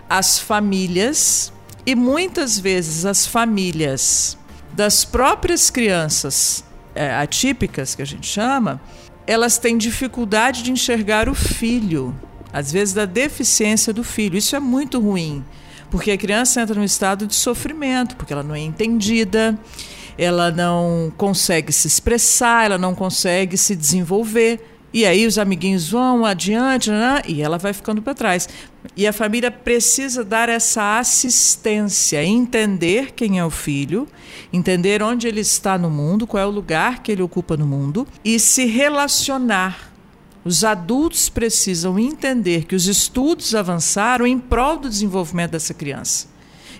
as 0.08 0.38
famílias 0.38 1.52
e 1.84 1.94
muitas 1.94 2.58
vezes 2.58 3.04
as 3.04 3.26
famílias 3.26 4.36
das 4.72 5.04
próprias 5.04 5.70
crianças 5.70 6.64
é, 6.94 7.14
atípicas, 7.14 7.94
que 7.94 8.02
a 8.02 8.06
gente 8.06 8.26
chama, 8.26 8.80
elas 9.26 9.58
têm 9.58 9.76
dificuldade 9.76 10.62
de 10.62 10.70
enxergar 10.70 11.28
o 11.28 11.34
filho, 11.34 12.14
às 12.52 12.70
vezes 12.70 12.94
da 12.94 13.04
deficiência 13.04 13.92
do 13.92 14.04
filho. 14.04 14.36
Isso 14.36 14.54
é 14.54 14.60
muito 14.60 15.00
ruim, 15.00 15.44
porque 15.90 16.10
a 16.10 16.18
criança 16.18 16.60
entra 16.60 16.74
num 16.74 16.84
estado 16.84 17.26
de 17.26 17.34
sofrimento, 17.34 18.16
porque 18.16 18.32
ela 18.32 18.42
não 18.42 18.54
é 18.54 18.60
entendida, 18.60 19.58
ela 20.18 20.50
não 20.50 21.12
consegue 21.16 21.72
se 21.72 21.86
expressar, 21.86 22.66
ela 22.66 22.78
não 22.78 22.94
consegue 22.94 23.56
se 23.56 23.74
desenvolver. 23.74 24.75
E 24.96 25.04
aí 25.04 25.26
os 25.26 25.36
amiguinhos 25.36 25.90
vão 25.90 26.24
adiante 26.24 26.88
né? 26.90 27.20
e 27.28 27.42
ela 27.42 27.58
vai 27.58 27.74
ficando 27.74 28.00
para 28.00 28.14
trás. 28.14 28.48
E 28.96 29.06
a 29.06 29.12
família 29.12 29.50
precisa 29.50 30.24
dar 30.24 30.48
essa 30.48 30.98
assistência, 30.98 32.24
entender 32.24 33.12
quem 33.12 33.38
é 33.38 33.44
o 33.44 33.50
filho, 33.50 34.08
entender 34.50 35.02
onde 35.02 35.28
ele 35.28 35.40
está 35.40 35.76
no 35.76 35.90
mundo, 35.90 36.26
qual 36.26 36.42
é 36.42 36.46
o 36.46 36.50
lugar 36.50 37.02
que 37.02 37.12
ele 37.12 37.20
ocupa 37.20 37.58
no 37.58 37.66
mundo 37.66 38.08
e 38.24 38.40
se 38.40 38.64
relacionar. 38.64 39.92
Os 40.42 40.64
adultos 40.64 41.28
precisam 41.28 41.98
entender 41.98 42.64
que 42.64 42.74
os 42.74 42.86
estudos 42.86 43.54
avançaram 43.54 44.26
em 44.26 44.38
prol 44.38 44.78
do 44.78 44.88
desenvolvimento 44.88 45.50
dessa 45.50 45.74
criança. 45.74 46.26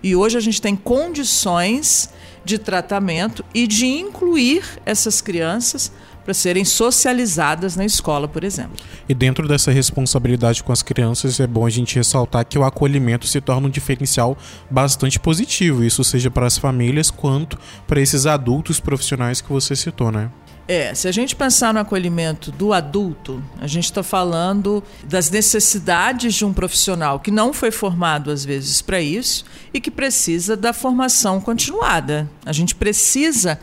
E 0.03 0.17
hoje 0.17 0.39
a 0.39 0.41
gente 0.41 0.63
tem 0.63 0.75
condições 0.75 2.09
de 2.47 2.57
tratamento 2.57 3.45
e 3.53 3.67
de 3.67 3.85
incluir 3.85 4.65
essas 4.87 5.21
crianças 5.21 5.93
para 6.27 6.35
serem 6.35 6.65
socializadas 6.65 7.77
na 7.77 7.85
escola, 7.85 8.27
por 8.27 8.43
exemplo. 8.43 8.75
E 9.09 9.15
dentro 9.15 9.47
dessa 9.47 9.71
responsabilidade 9.71 10.61
com 10.65 10.73
as 10.73 10.83
crianças, 10.83 11.39
é 11.39 11.47
bom 11.47 11.65
a 11.65 11.71
gente 11.71 11.95
ressaltar 11.95 12.45
que 12.45 12.59
o 12.59 12.65
acolhimento 12.65 13.29
se 13.29 13.41
torna 13.41 13.69
um 13.69 13.71
diferencial 13.71 14.37
bastante 14.69 15.21
positivo, 15.21 15.85
isso 15.85 16.03
seja 16.03 16.29
para 16.29 16.45
as 16.45 16.59
famílias 16.59 17.13
quanto 17.13 17.57
para 17.87 18.01
esses 18.01 18.27
adultos 18.27 18.81
profissionais 18.81 19.41
que 19.41 19.53
você 19.53 19.77
citou, 19.77 20.11
né? 20.11 20.29
É, 20.69 20.93
se 20.95 21.07
a 21.07 21.13
gente 21.13 21.37
pensar 21.37 21.73
no 21.73 21.79
acolhimento 21.79 22.51
do 22.51 22.73
adulto, 22.73 23.41
a 23.61 23.69
gente 23.69 23.85
está 23.85 24.03
falando 24.03 24.83
das 25.05 25.31
necessidades 25.31 26.35
de 26.35 26.45
um 26.45 26.53
profissional 26.53 27.21
que 27.21 27.31
não 27.31 27.53
foi 27.53 27.71
formado, 27.71 28.33
às 28.33 28.45
vezes, 28.45 28.83
para 28.83 29.01
isso 29.01 29.45
e 29.73 29.81
que 29.81 29.93
precisa 29.93 30.57
da 30.57 30.73
formação 30.73 31.41
continuada. 31.41 32.29
A 32.45 32.53
gente 32.53 32.75
precisa 32.75 33.61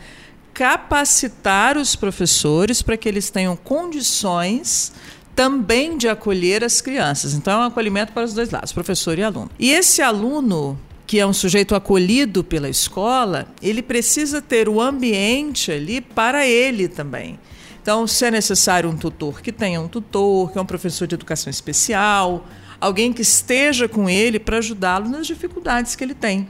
capacitar 0.54 1.76
os 1.76 1.96
professores 1.96 2.80
para 2.80 2.96
que 2.96 3.08
eles 3.08 3.28
tenham 3.28 3.56
condições 3.56 4.92
também 5.34 5.98
de 5.98 6.08
acolher 6.08 6.62
as 6.62 6.80
crianças. 6.80 7.34
Então, 7.34 7.60
é 7.60 7.64
um 7.64 7.66
acolhimento 7.66 8.12
para 8.12 8.22
os 8.22 8.32
dois 8.32 8.50
lados, 8.50 8.72
professor 8.72 9.18
e 9.18 9.24
aluno. 9.24 9.50
E 9.58 9.72
esse 9.72 10.00
aluno, 10.00 10.78
que 11.06 11.18
é 11.18 11.26
um 11.26 11.32
sujeito 11.32 11.74
acolhido 11.74 12.44
pela 12.44 12.68
escola, 12.68 13.48
ele 13.60 13.82
precisa 13.82 14.40
ter 14.40 14.68
o 14.68 14.80
ambiente 14.80 15.72
ali 15.72 16.00
para 16.00 16.46
ele 16.46 16.86
também. 16.86 17.38
Então, 17.82 18.06
se 18.06 18.24
é 18.24 18.30
necessário 18.30 18.88
um 18.88 18.96
tutor, 18.96 19.42
que 19.42 19.50
tenha 19.50 19.80
um 19.80 19.88
tutor, 19.88 20.52
que 20.52 20.58
é 20.58 20.62
um 20.62 20.66
professor 20.66 21.06
de 21.06 21.16
educação 21.16 21.50
especial, 21.50 22.46
alguém 22.80 23.12
que 23.12 23.22
esteja 23.22 23.88
com 23.88 24.08
ele 24.08 24.38
para 24.38 24.58
ajudá-lo 24.58 25.08
nas 25.08 25.26
dificuldades 25.26 25.96
que 25.96 26.04
ele 26.04 26.14
tem. 26.14 26.48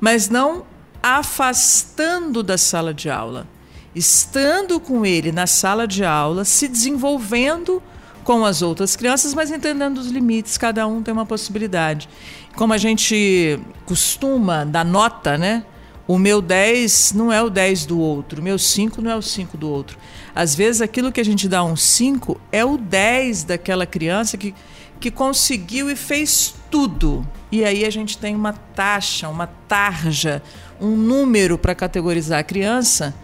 Mas 0.00 0.28
não 0.28 0.66
afastando 1.02 2.42
da 2.42 2.58
sala 2.58 2.92
de 2.92 3.08
aula, 3.10 3.46
estando 3.94 4.78
com 4.80 5.04
ele 5.04 5.32
na 5.32 5.46
sala 5.46 5.86
de 5.86 6.04
aula, 6.04 6.44
se 6.44 6.68
desenvolvendo 6.68 7.82
com 8.24 8.44
as 8.44 8.60
outras 8.60 8.94
crianças, 8.94 9.32
mas 9.32 9.50
entendendo 9.50 9.98
os 9.98 10.08
limites, 10.08 10.58
cada 10.58 10.86
um 10.86 11.02
tem 11.02 11.14
uma 11.14 11.24
possibilidade. 11.24 12.08
Como 12.54 12.74
a 12.74 12.76
gente 12.78 13.58
costuma 13.86 14.64
dar 14.64 14.84
nota, 14.84 15.38
né? 15.38 15.64
O 16.06 16.18
meu 16.18 16.40
10 16.42 17.12
não 17.12 17.32
é 17.32 17.42
o 17.42 17.50
10 17.50 17.86
do 17.86 17.98
outro, 17.98 18.40
o 18.40 18.44
meu 18.44 18.58
5 18.58 19.00
não 19.00 19.10
é 19.10 19.16
o 19.16 19.22
5 19.22 19.56
do 19.56 19.70
outro. 19.70 19.98
Às 20.34 20.54
vezes 20.54 20.80
aquilo 20.80 21.12
que 21.12 21.20
a 21.20 21.24
gente 21.24 21.48
dá 21.48 21.62
um 21.62 21.76
5 21.76 22.40
é 22.50 22.64
o 22.64 22.76
10 22.76 23.44
daquela 23.44 23.86
criança 23.86 24.36
que, 24.36 24.54
que 24.98 25.10
conseguiu 25.10 25.90
e 25.90 25.96
fez 25.96 26.54
tudo. 26.70 27.26
E 27.50 27.64
aí 27.64 27.84
a 27.84 27.90
gente 27.90 28.16
tem 28.16 28.34
uma 28.34 28.52
taxa, 28.52 29.28
uma 29.28 29.46
tarja, 29.46 30.42
um 30.80 30.96
número 30.96 31.58
para 31.58 31.74
categorizar 31.74 32.38
a 32.38 32.42
criança 32.42 33.14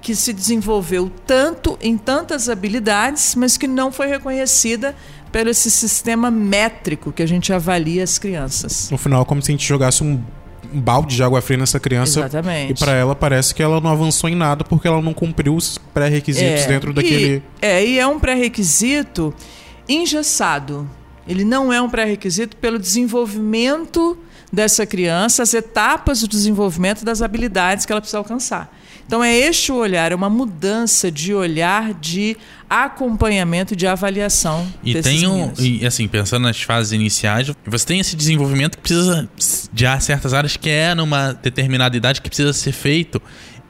que 0.00 0.14
se 0.14 0.32
desenvolveu 0.32 1.10
tanto 1.26 1.78
em 1.80 1.96
tantas 1.98 2.48
habilidades, 2.48 3.34
mas 3.34 3.56
que 3.56 3.66
não 3.66 3.92
foi 3.92 4.06
reconhecida 4.06 4.96
pelo 5.30 5.50
esse 5.50 5.70
sistema 5.70 6.30
métrico 6.30 7.12
que 7.12 7.22
a 7.22 7.26
gente 7.26 7.52
avalia 7.52 8.02
as 8.02 8.18
crianças. 8.18 8.88
No 8.90 8.98
final, 8.98 9.24
como 9.24 9.42
se 9.42 9.50
a 9.50 9.52
gente 9.52 9.66
jogasse 9.66 10.02
um 10.02 10.20
balde 10.72 11.16
de 11.16 11.22
água 11.22 11.40
fria 11.42 11.58
nessa 11.58 11.80
criança. 11.80 12.20
Exatamente. 12.20 12.72
E 12.72 12.74
para 12.74 12.92
ela 12.92 13.14
parece 13.14 13.54
que 13.54 13.62
ela 13.62 13.80
não 13.80 13.90
avançou 13.90 14.30
em 14.30 14.34
nada 14.34 14.64
porque 14.64 14.86
ela 14.86 15.02
não 15.02 15.12
cumpriu 15.12 15.54
os 15.54 15.78
pré-requisitos 15.92 16.62
É, 16.62 16.66
dentro 16.66 16.92
daquele. 16.92 17.36
E, 17.36 17.42
é, 17.60 17.84
e 17.84 17.98
é 17.98 18.06
um 18.06 18.18
pré-requisito 18.18 19.34
engessado. 19.88 20.88
Ele 21.26 21.44
não 21.44 21.72
é 21.72 21.80
um 21.80 21.88
pré-requisito 21.88 22.56
pelo 22.56 22.78
desenvolvimento 22.78 24.16
dessa 24.52 24.84
criança, 24.84 25.42
as 25.42 25.54
etapas 25.54 26.20
do 26.20 26.28
desenvolvimento 26.28 27.04
das 27.04 27.22
habilidades 27.22 27.86
que 27.86 27.92
ela 27.92 28.00
precisa 28.00 28.18
alcançar. 28.18 28.74
Então 29.06 29.24
é 29.24 29.36
este 29.36 29.72
o 29.72 29.76
olhar, 29.76 30.12
é 30.12 30.14
uma 30.14 30.30
mudança 30.30 31.10
de 31.10 31.34
olhar 31.34 31.92
de 31.94 32.36
acompanhamento, 32.68 33.74
de 33.74 33.84
avaliação 33.84 34.68
E 34.84 35.02
tem 35.02 35.26
um, 35.26 35.52
e 35.58 35.84
assim, 35.84 36.06
pensando 36.06 36.44
nas 36.44 36.62
fases 36.62 36.92
iniciais, 36.92 37.50
você 37.66 37.86
tem 37.86 37.98
esse 37.98 38.14
desenvolvimento 38.14 38.76
que 38.76 38.82
precisa 38.82 39.28
de 39.72 40.00
certas 40.00 40.32
áreas 40.32 40.56
que 40.56 40.70
é 40.70 40.94
numa 40.94 41.32
determinada 41.32 41.96
idade 41.96 42.20
que 42.20 42.28
precisa 42.28 42.52
ser 42.52 42.70
feito 42.70 43.20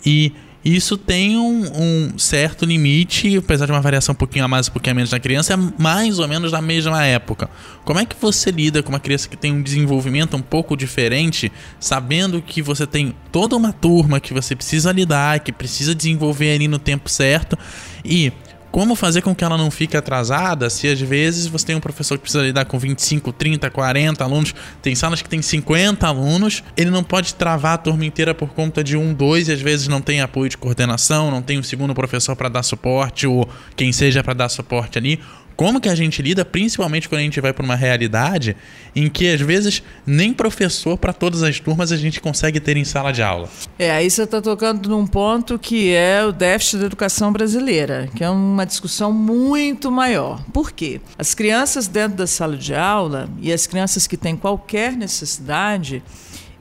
e 0.04 0.32
isso 0.64 0.96
tem 0.98 1.38
um, 1.38 1.62
um 1.74 2.18
certo 2.18 2.66
limite, 2.66 3.36
apesar 3.36 3.64
de 3.64 3.72
uma 3.72 3.80
variação 3.80 4.12
um 4.12 4.16
pouquinho 4.16 4.44
a 4.44 4.48
mais, 4.48 4.68
um 4.68 4.72
pouquinho 4.72 4.92
a 4.92 4.94
menos 4.94 5.10
na 5.10 5.18
criança, 5.18 5.54
é 5.54 5.56
mais 5.56 6.18
ou 6.18 6.28
menos 6.28 6.52
na 6.52 6.60
mesma 6.60 7.04
época. 7.04 7.48
Como 7.84 7.98
é 7.98 8.04
que 8.04 8.14
você 8.20 8.50
lida 8.50 8.82
com 8.82 8.90
uma 8.90 9.00
criança 9.00 9.28
que 9.28 9.36
tem 9.36 9.52
um 9.52 9.62
desenvolvimento 9.62 10.36
um 10.36 10.42
pouco 10.42 10.76
diferente, 10.76 11.50
sabendo 11.78 12.42
que 12.42 12.60
você 12.60 12.86
tem 12.86 13.14
toda 13.32 13.56
uma 13.56 13.72
turma 13.72 14.20
que 14.20 14.34
você 14.34 14.54
precisa 14.54 14.92
lidar, 14.92 15.40
que 15.40 15.50
precisa 15.50 15.94
desenvolver 15.94 16.54
ali 16.54 16.68
no 16.68 16.78
tempo 16.78 17.08
certo 17.08 17.56
e 18.04 18.30
como 18.70 18.94
fazer 18.94 19.22
com 19.22 19.34
que 19.34 19.44
ela 19.44 19.58
não 19.58 19.70
fique 19.70 19.96
atrasada 19.96 20.70
se 20.70 20.88
às 20.88 21.00
vezes 21.00 21.46
você 21.46 21.66
tem 21.66 21.76
um 21.76 21.80
professor 21.80 22.16
que 22.16 22.22
precisa 22.22 22.44
lidar 22.44 22.64
com 22.64 22.78
25, 22.78 23.32
30, 23.32 23.70
40 23.70 24.24
alunos, 24.24 24.54
tem 24.80 24.94
salas 24.94 25.22
que 25.22 25.28
tem 25.28 25.42
50 25.42 26.06
alunos, 26.06 26.62
ele 26.76 26.90
não 26.90 27.02
pode 27.02 27.34
travar 27.34 27.74
a 27.74 27.78
turma 27.78 28.04
inteira 28.04 28.34
por 28.34 28.50
conta 28.50 28.82
de 28.82 28.96
um, 28.96 29.12
dois 29.12 29.48
e 29.48 29.52
às 29.52 29.60
vezes 29.60 29.88
não 29.88 30.00
tem 30.00 30.20
apoio 30.20 30.48
de 30.48 30.56
coordenação, 30.56 31.30
não 31.30 31.42
tem 31.42 31.58
um 31.58 31.62
segundo 31.62 31.94
professor 31.94 32.36
para 32.36 32.48
dar 32.48 32.62
suporte 32.62 33.26
ou 33.26 33.48
quem 33.76 33.92
seja 33.92 34.22
para 34.22 34.34
dar 34.34 34.48
suporte 34.48 34.98
ali. 34.98 35.20
Como 35.60 35.78
que 35.78 35.90
a 35.90 35.94
gente 35.94 36.22
lida, 36.22 36.42
principalmente 36.42 37.06
quando 37.06 37.18
a 37.18 37.22
gente 37.22 37.38
vai 37.38 37.52
para 37.52 37.62
uma 37.62 37.76
realidade 37.76 38.56
em 38.96 39.10
que 39.10 39.28
às 39.28 39.42
vezes 39.42 39.82
nem 40.06 40.32
professor 40.32 40.96
para 40.96 41.12
todas 41.12 41.42
as 41.42 41.60
turmas 41.60 41.92
a 41.92 41.98
gente 41.98 42.18
consegue 42.18 42.58
ter 42.58 42.78
em 42.78 42.84
sala 42.86 43.12
de 43.12 43.22
aula? 43.22 43.46
É, 43.78 43.90
aí 43.90 44.10
você 44.10 44.22
está 44.22 44.40
tocando 44.40 44.88
num 44.88 45.06
ponto 45.06 45.58
que 45.58 45.92
é 45.92 46.24
o 46.24 46.32
déficit 46.32 46.78
da 46.78 46.86
educação 46.86 47.30
brasileira, 47.30 48.08
que 48.16 48.24
é 48.24 48.30
uma 48.30 48.64
discussão 48.64 49.12
muito 49.12 49.90
maior. 49.90 50.42
Por 50.50 50.72
quê? 50.72 50.98
As 51.18 51.34
crianças 51.34 51.86
dentro 51.86 52.16
da 52.16 52.26
sala 52.26 52.56
de 52.56 52.74
aula 52.74 53.28
e 53.38 53.52
as 53.52 53.66
crianças 53.66 54.06
que 54.06 54.16
têm 54.16 54.38
qualquer 54.38 54.92
necessidade, 54.96 56.02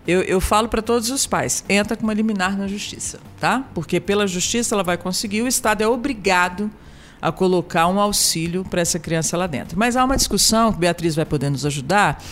eu, 0.05 0.23
eu 0.23 0.41
falo 0.41 0.67
para 0.67 0.81
todos 0.81 1.09
os 1.09 1.25
pais, 1.25 1.63
entra 1.69 1.95
com 1.95 2.03
uma 2.03 2.13
liminar 2.13 2.57
na 2.57 2.67
justiça, 2.67 3.17
tá? 3.39 3.63
Porque 3.73 3.97
pela 4.01 4.27
justiça 4.27 4.75
ela 4.75 4.83
vai 4.83 4.97
conseguir, 4.97 5.41
o 5.41 5.47
Estado 5.47 5.81
é 5.81 5.87
obrigado 5.87 6.69
a 7.21 7.31
colocar 7.31 7.87
um 7.87 7.99
auxílio 7.99 8.63
para 8.63 8.81
essa 8.81 8.99
criança 8.99 9.37
lá 9.37 9.47
dentro. 9.47 9.77
Mas 9.77 9.95
há 9.95 10.03
uma 10.03 10.17
discussão 10.17 10.71
que 10.71 10.79
Beatriz 10.79 11.15
vai 11.15 11.25
poder 11.25 11.49
nos 11.49 11.65
ajudar, 11.65 12.23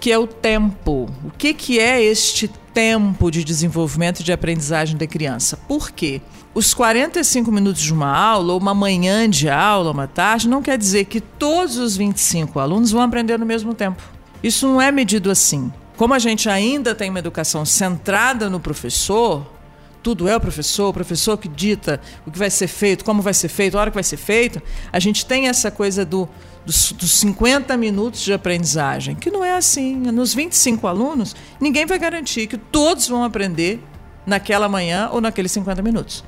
que 0.00 0.12
é 0.12 0.18
o 0.18 0.26
tempo. 0.26 1.08
O 1.24 1.30
que, 1.36 1.54
que 1.54 1.78
é 1.78 2.02
este 2.02 2.48
tempo 2.72 3.30
de 3.30 3.42
desenvolvimento 3.42 4.20
e 4.20 4.22
de 4.24 4.32
aprendizagem 4.32 4.96
da 4.96 5.06
criança? 5.06 5.56
Por 5.56 5.90
quê? 5.90 6.20
Os 6.54 6.74
45 6.74 7.50
minutos 7.52 7.82
de 7.82 7.92
uma 7.92 8.14
aula, 8.14 8.52
ou 8.52 8.58
uma 8.58 8.74
manhã 8.74 9.28
de 9.28 9.48
aula, 9.48 9.90
uma 9.90 10.06
tarde, 10.06 10.48
não 10.48 10.62
quer 10.62 10.76
dizer 10.76 11.04
que 11.04 11.20
todos 11.20 11.76
os 11.76 11.96
25 11.96 12.58
alunos 12.58 12.90
vão 12.90 13.02
aprender 13.02 13.38
no 13.38 13.46
mesmo 13.46 13.74
tempo. 13.74 14.02
Isso 14.42 14.66
não 14.66 14.80
é 14.80 14.90
medido 14.90 15.30
assim. 15.30 15.72
Como 15.96 16.14
a 16.14 16.18
gente 16.18 16.48
ainda 16.48 16.94
tem 16.94 17.10
uma 17.10 17.18
educação 17.18 17.64
centrada 17.64 18.48
no 18.48 18.60
professor, 18.60 19.44
tudo 20.02 20.28
é 20.28 20.36
o 20.36 20.40
professor, 20.40 20.88
o 20.88 20.92
professor 20.92 21.36
que 21.36 21.48
dita 21.48 22.00
o 22.26 22.30
que 22.30 22.38
vai 22.38 22.50
ser 22.50 22.68
feito, 22.68 23.04
como 23.04 23.22
vai 23.22 23.34
ser 23.34 23.48
feito, 23.48 23.76
a 23.76 23.80
hora 23.80 23.90
que 23.90 23.96
vai 23.96 24.04
ser 24.04 24.16
feito, 24.16 24.62
a 24.92 24.98
gente 24.98 25.26
tem 25.26 25.48
essa 25.48 25.70
coisa 25.70 26.04
do, 26.04 26.28
dos, 26.64 26.92
dos 26.92 27.12
50 27.12 27.76
minutos 27.76 28.20
de 28.20 28.32
aprendizagem, 28.32 29.14
que 29.16 29.30
não 29.30 29.44
é 29.44 29.56
assim. 29.56 29.96
Nos 29.96 30.34
25 30.34 30.86
alunos, 30.86 31.34
ninguém 31.60 31.86
vai 31.86 31.98
garantir 31.98 32.46
que 32.46 32.58
todos 32.58 33.08
vão 33.08 33.24
aprender 33.24 33.82
naquela 34.26 34.68
manhã 34.68 35.08
ou 35.12 35.20
naqueles 35.20 35.50
50 35.52 35.82
minutos. 35.82 36.24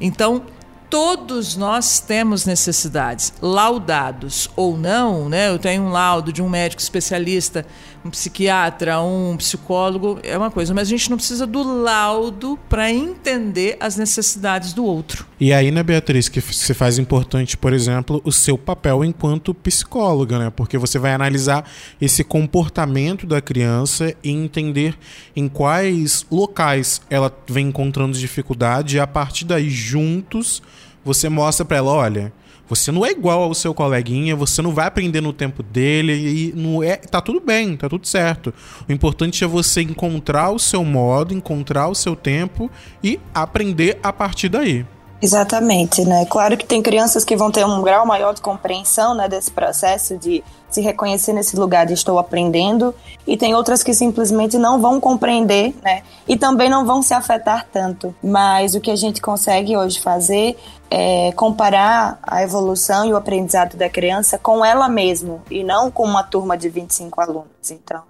Então, 0.00 0.42
todos 0.90 1.56
nós 1.56 2.00
temos 2.00 2.44
necessidades, 2.44 3.32
laudados 3.40 4.50
ou 4.56 4.76
não, 4.76 5.28
né? 5.28 5.48
Eu 5.48 5.58
tenho 5.58 5.84
um 5.84 5.90
laudo 5.90 6.32
de 6.32 6.42
um 6.42 6.48
médico 6.48 6.82
especialista, 6.82 7.64
um 8.04 8.10
psiquiatra, 8.10 9.00
um 9.00 9.36
psicólogo, 9.36 10.18
é 10.22 10.36
uma 10.36 10.50
coisa, 10.50 10.72
mas 10.72 10.88
a 10.88 10.90
gente 10.90 11.10
não 11.10 11.16
precisa 11.16 11.46
do 11.46 11.62
laudo 11.62 12.58
para 12.68 12.90
entender 12.90 13.76
as 13.78 13.96
necessidades 13.96 14.72
do 14.72 14.84
outro. 14.84 15.26
E 15.38 15.52
aí, 15.52 15.70
né, 15.70 15.82
Beatriz, 15.82 16.28
que 16.28 16.40
se 16.40 16.74
faz 16.74 16.98
importante, 16.98 17.56
por 17.56 17.72
exemplo, 17.72 18.20
o 18.24 18.32
seu 18.32 18.56
papel 18.56 19.04
enquanto 19.04 19.54
psicóloga, 19.54 20.38
né? 20.38 20.50
Porque 20.54 20.78
você 20.78 20.98
vai 20.98 21.12
analisar 21.12 21.68
esse 22.00 22.24
comportamento 22.24 23.26
da 23.26 23.40
criança 23.40 24.14
e 24.22 24.30
entender 24.30 24.96
em 25.36 25.48
quais 25.48 26.24
locais 26.30 27.02
ela 27.10 27.34
vem 27.46 27.68
encontrando 27.68 28.16
dificuldade 28.16 28.96
e 28.96 29.00
a 29.00 29.06
partir 29.06 29.44
daí 29.44 29.68
juntos 29.68 30.62
você 31.04 31.28
mostra 31.28 31.64
para 31.64 31.78
ela, 31.78 31.90
olha, 31.90 32.32
você 32.70 32.92
não 32.92 33.04
é 33.04 33.10
igual 33.10 33.42
ao 33.42 33.52
seu 33.52 33.74
coleguinha, 33.74 34.36
você 34.36 34.62
não 34.62 34.70
vai 34.72 34.86
aprender 34.86 35.20
no 35.20 35.32
tempo 35.32 35.60
dele 35.60 36.12
e 36.12 36.52
não 36.54 36.84
é, 36.84 36.96
tá 36.96 37.20
tudo 37.20 37.40
bem, 37.40 37.76
tá 37.76 37.88
tudo 37.88 38.06
certo. 38.06 38.54
O 38.88 38.92
importante 38.92 39.42
é 39.42 39.46
você 39.46 39.82
encontrar 39.82 40.50
o 40.50 40.58
seu 40.58 40.84
modo, 40.84 41.34
encontrar 41.34 41.88
o 41.88 41.96
seu 41.96 42.14
tempo 42.14 42.70
e 43.02 43.18
aprender 43.34 43.98
a 44.04 44.12
partir 44.12 44.48
daí. 44.48 44.86
Exatamente, 45.20 46.04
né? 46.04 46.24
Claro 46.26 46.56
que 46.56 46.64
tem 46.64 46.80
crianças 46.80 47.24
que 47.24 47.36
vão 47.36 47.50
ter 47.50 47.66
um 47.66 47.82
grau 47.82 48.06
maior 48.06 48.32
de 48.32 48.40
compreensão, 48.40 49.14
né, 49.14 49.28
desse 49.28 49.50
processo 49.50 50.16
de 50.16 50.42
se 50.70 50.80
reconhecer 50.80 51.32
nesse 51.32 51.56
lugar 51.56 51.86
de 51.86 51.94
estou 51.94 52.18
aprendendo, 52.18 52.94
e 53.26 53.36
tem 53.36 53.54
outras 53.54 53.82
que 53.82 53.92
simplesmente 53.92 54.58
não 54.58 54.80
vão 54.80 55.00
compreender, 55.00 55.74
né? 55.82 56.02
E 56.26 56.36
também 56.36 56.68
não 56.68 56.84
vão 56.84 57.02
se 57.02 57.12
afetar 57.12 57.66
tanto. 57.72 58.14
Mas 58.22 58.74
o 58.74 58.80
que 58.80 58.90
a 58.90 58.96
gente 58.96 59.20
consegue 59.20 59.76
hoje 59.76 60.00
fazer 60.00 60.56
é 60.90 61.32
comparar 61.32 62.18
a 62.22 62.42
evolução 62.42 63.04
e 63.04 63.12
o 63.12 63.16
aprendizado 63.16 63.76
da 63.76 63.88
criança 63.88 64.38
com 64.38 64.64
ela 64.64 64.88
mesma 64.88 65.42
e 65.50 65.62
não 65.62 65.90
com 65.90 66.04
uma 66.04 66.22
turma 66.22 66.56
de 66.56 66.68
25 66.68 67.20
alunos. 67.20 67.70
Então, 67.70 68.02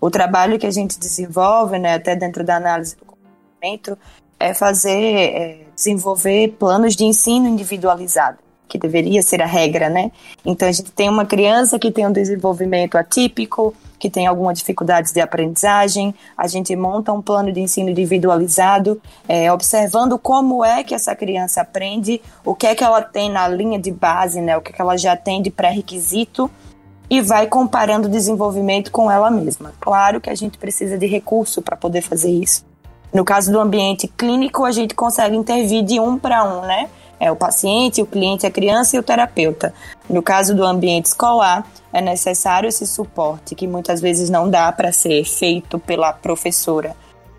o 0.00 0.10
trabalho 0.10 0.58
que 0.58 0.66
a 0.66 0.70
gente 0.70 0.98
desenvolve, 0.98 1.78
né, 1.78 1.94
até 1.94 2.14
dentro 2.14 2.44
da 2.44 2.56
análise 2.56 2.96
do 2.96 3.04
comportamento, 3.04 3.98
é 4.38 4.54
fazer, 4.54 4.90
é, 4.90 5.66
desenvolver 5.74 6.56
planos 6.58 6.94
de 6.94 7.04
ensino 7.04 7.48
individualizado, 7.48 8.38
que 8.68 8.78
deveria 8.78 9.22
ser 9.22 9.40
a 9.42 9.46
regra, 9.46 9.88
né? 9.88 10.12
Então 10.44 10.68
a 10.68 10.72
gente 10.72 10.92
tem 10.92 11.08
uma 11.08 11.24
criança 11.24 11.78
que 11.78 11.90
tem 11.90 12.06
um 12.06 12.12
desenvolvimento 12.12 12.96
atípico, 12.96 13.74
que 13.98 14.08
tem 14.08 14.26
alguma 14.26 14.54
dificuldade 14.54 15.12
de 15.12 15.20
aprendizagem, 15.20 16.14
a 16.36 16.46
gente 16.46 16.74
monta 16.76 17.12
um 17.12 17.20
plano 17.20 17.50
de 17.50 17.60
ensino 17.60 17.90
individualizado, 17.90 19.00
é, 19.28 19.52
observando 19.52 20.18
como 20.18 20.64
é 20.64 20.84
que 20.84 20.94
essa 20.94 21.16
criança 21.16 21.62
aprende, 21.62 22.20
o 22.44 22.54
que 22.54 22.66
é 22.66 22.74
que 22.74 22.84
ela 22.84 23.02
tem 23.02 23.30
na 23.30 23.48
linha 23.48 23.78
de 23.78 23.90
base, 23.90 24.40
né? 24.40 24.56
O 24.56 24.60
que 24.60 24.70
é 24.70 24.74
que 24.74 24.80
ela 24.80 24.96
já 24.96 25.16
tem 25.16 25.42
de 25.42 25.50
pré-requisito 25.50 26.50
e 27.10 27.20
vai 27.20 27.46
comparando 27.46 28.06
o 28.06 28.10
desenvolvimento 28.10 28.92
com 28.92 29.10
ela 29.10 29.30
mesma. 29.30 29.72
Claro 29.80 30.20
que 30.20 30.30
a 30.30 30.34
gente 30.34 30.58
precisa 30.58 30.98
de 30.98 31.06
recurso 31.06 31.62
para 31.62 31.76
poder 31.76 32.02
fazer 32.02 32.30
isso. 32.30 32.66
No 33.12 33.24
caso 33.24 33.50
do 33.50 33.58
ambiente 33.58 34.06
clínico, 34.06 34.64
a 34.64 34.70
gente 34.70 34.94
consegue 34.94 35.34
intervir 35.34 35.82
de 35.82 35.98
um 35.98 36.18
para 36.18 36.44
um, 36.44 36.60
né? 36.60 36.88
É 37.20 37.30
o 37.30 37.36
paciente, 37.36 38.02
o 38.02 38.06
cliente, 38.06 38.46
a 38.46 38.50
criança 38.50 38.96
e 38.96 38.98
o 38.98 39.02
terapeuta. 39.02 39.74
No 40.08 40.22
caso 40.22 40.54
do 40.54 40.64
ambiente 40.64 41.06
escolar, 41.06 41.66
é 41.92 42.00
necessário 42.00 42.68
esse 42.68 42.86
suporte, 42.86 43.54
que 43.54 43.66
muitas 43.66 44.00
vezes 44.00 44.30
não 44.30 44.48
dá 44.48 44.70
para 44.70 44.92
ser 44.92 45.24
feito 45.24 45.78
pela 45.78 46.12
professora. 46.12 46.94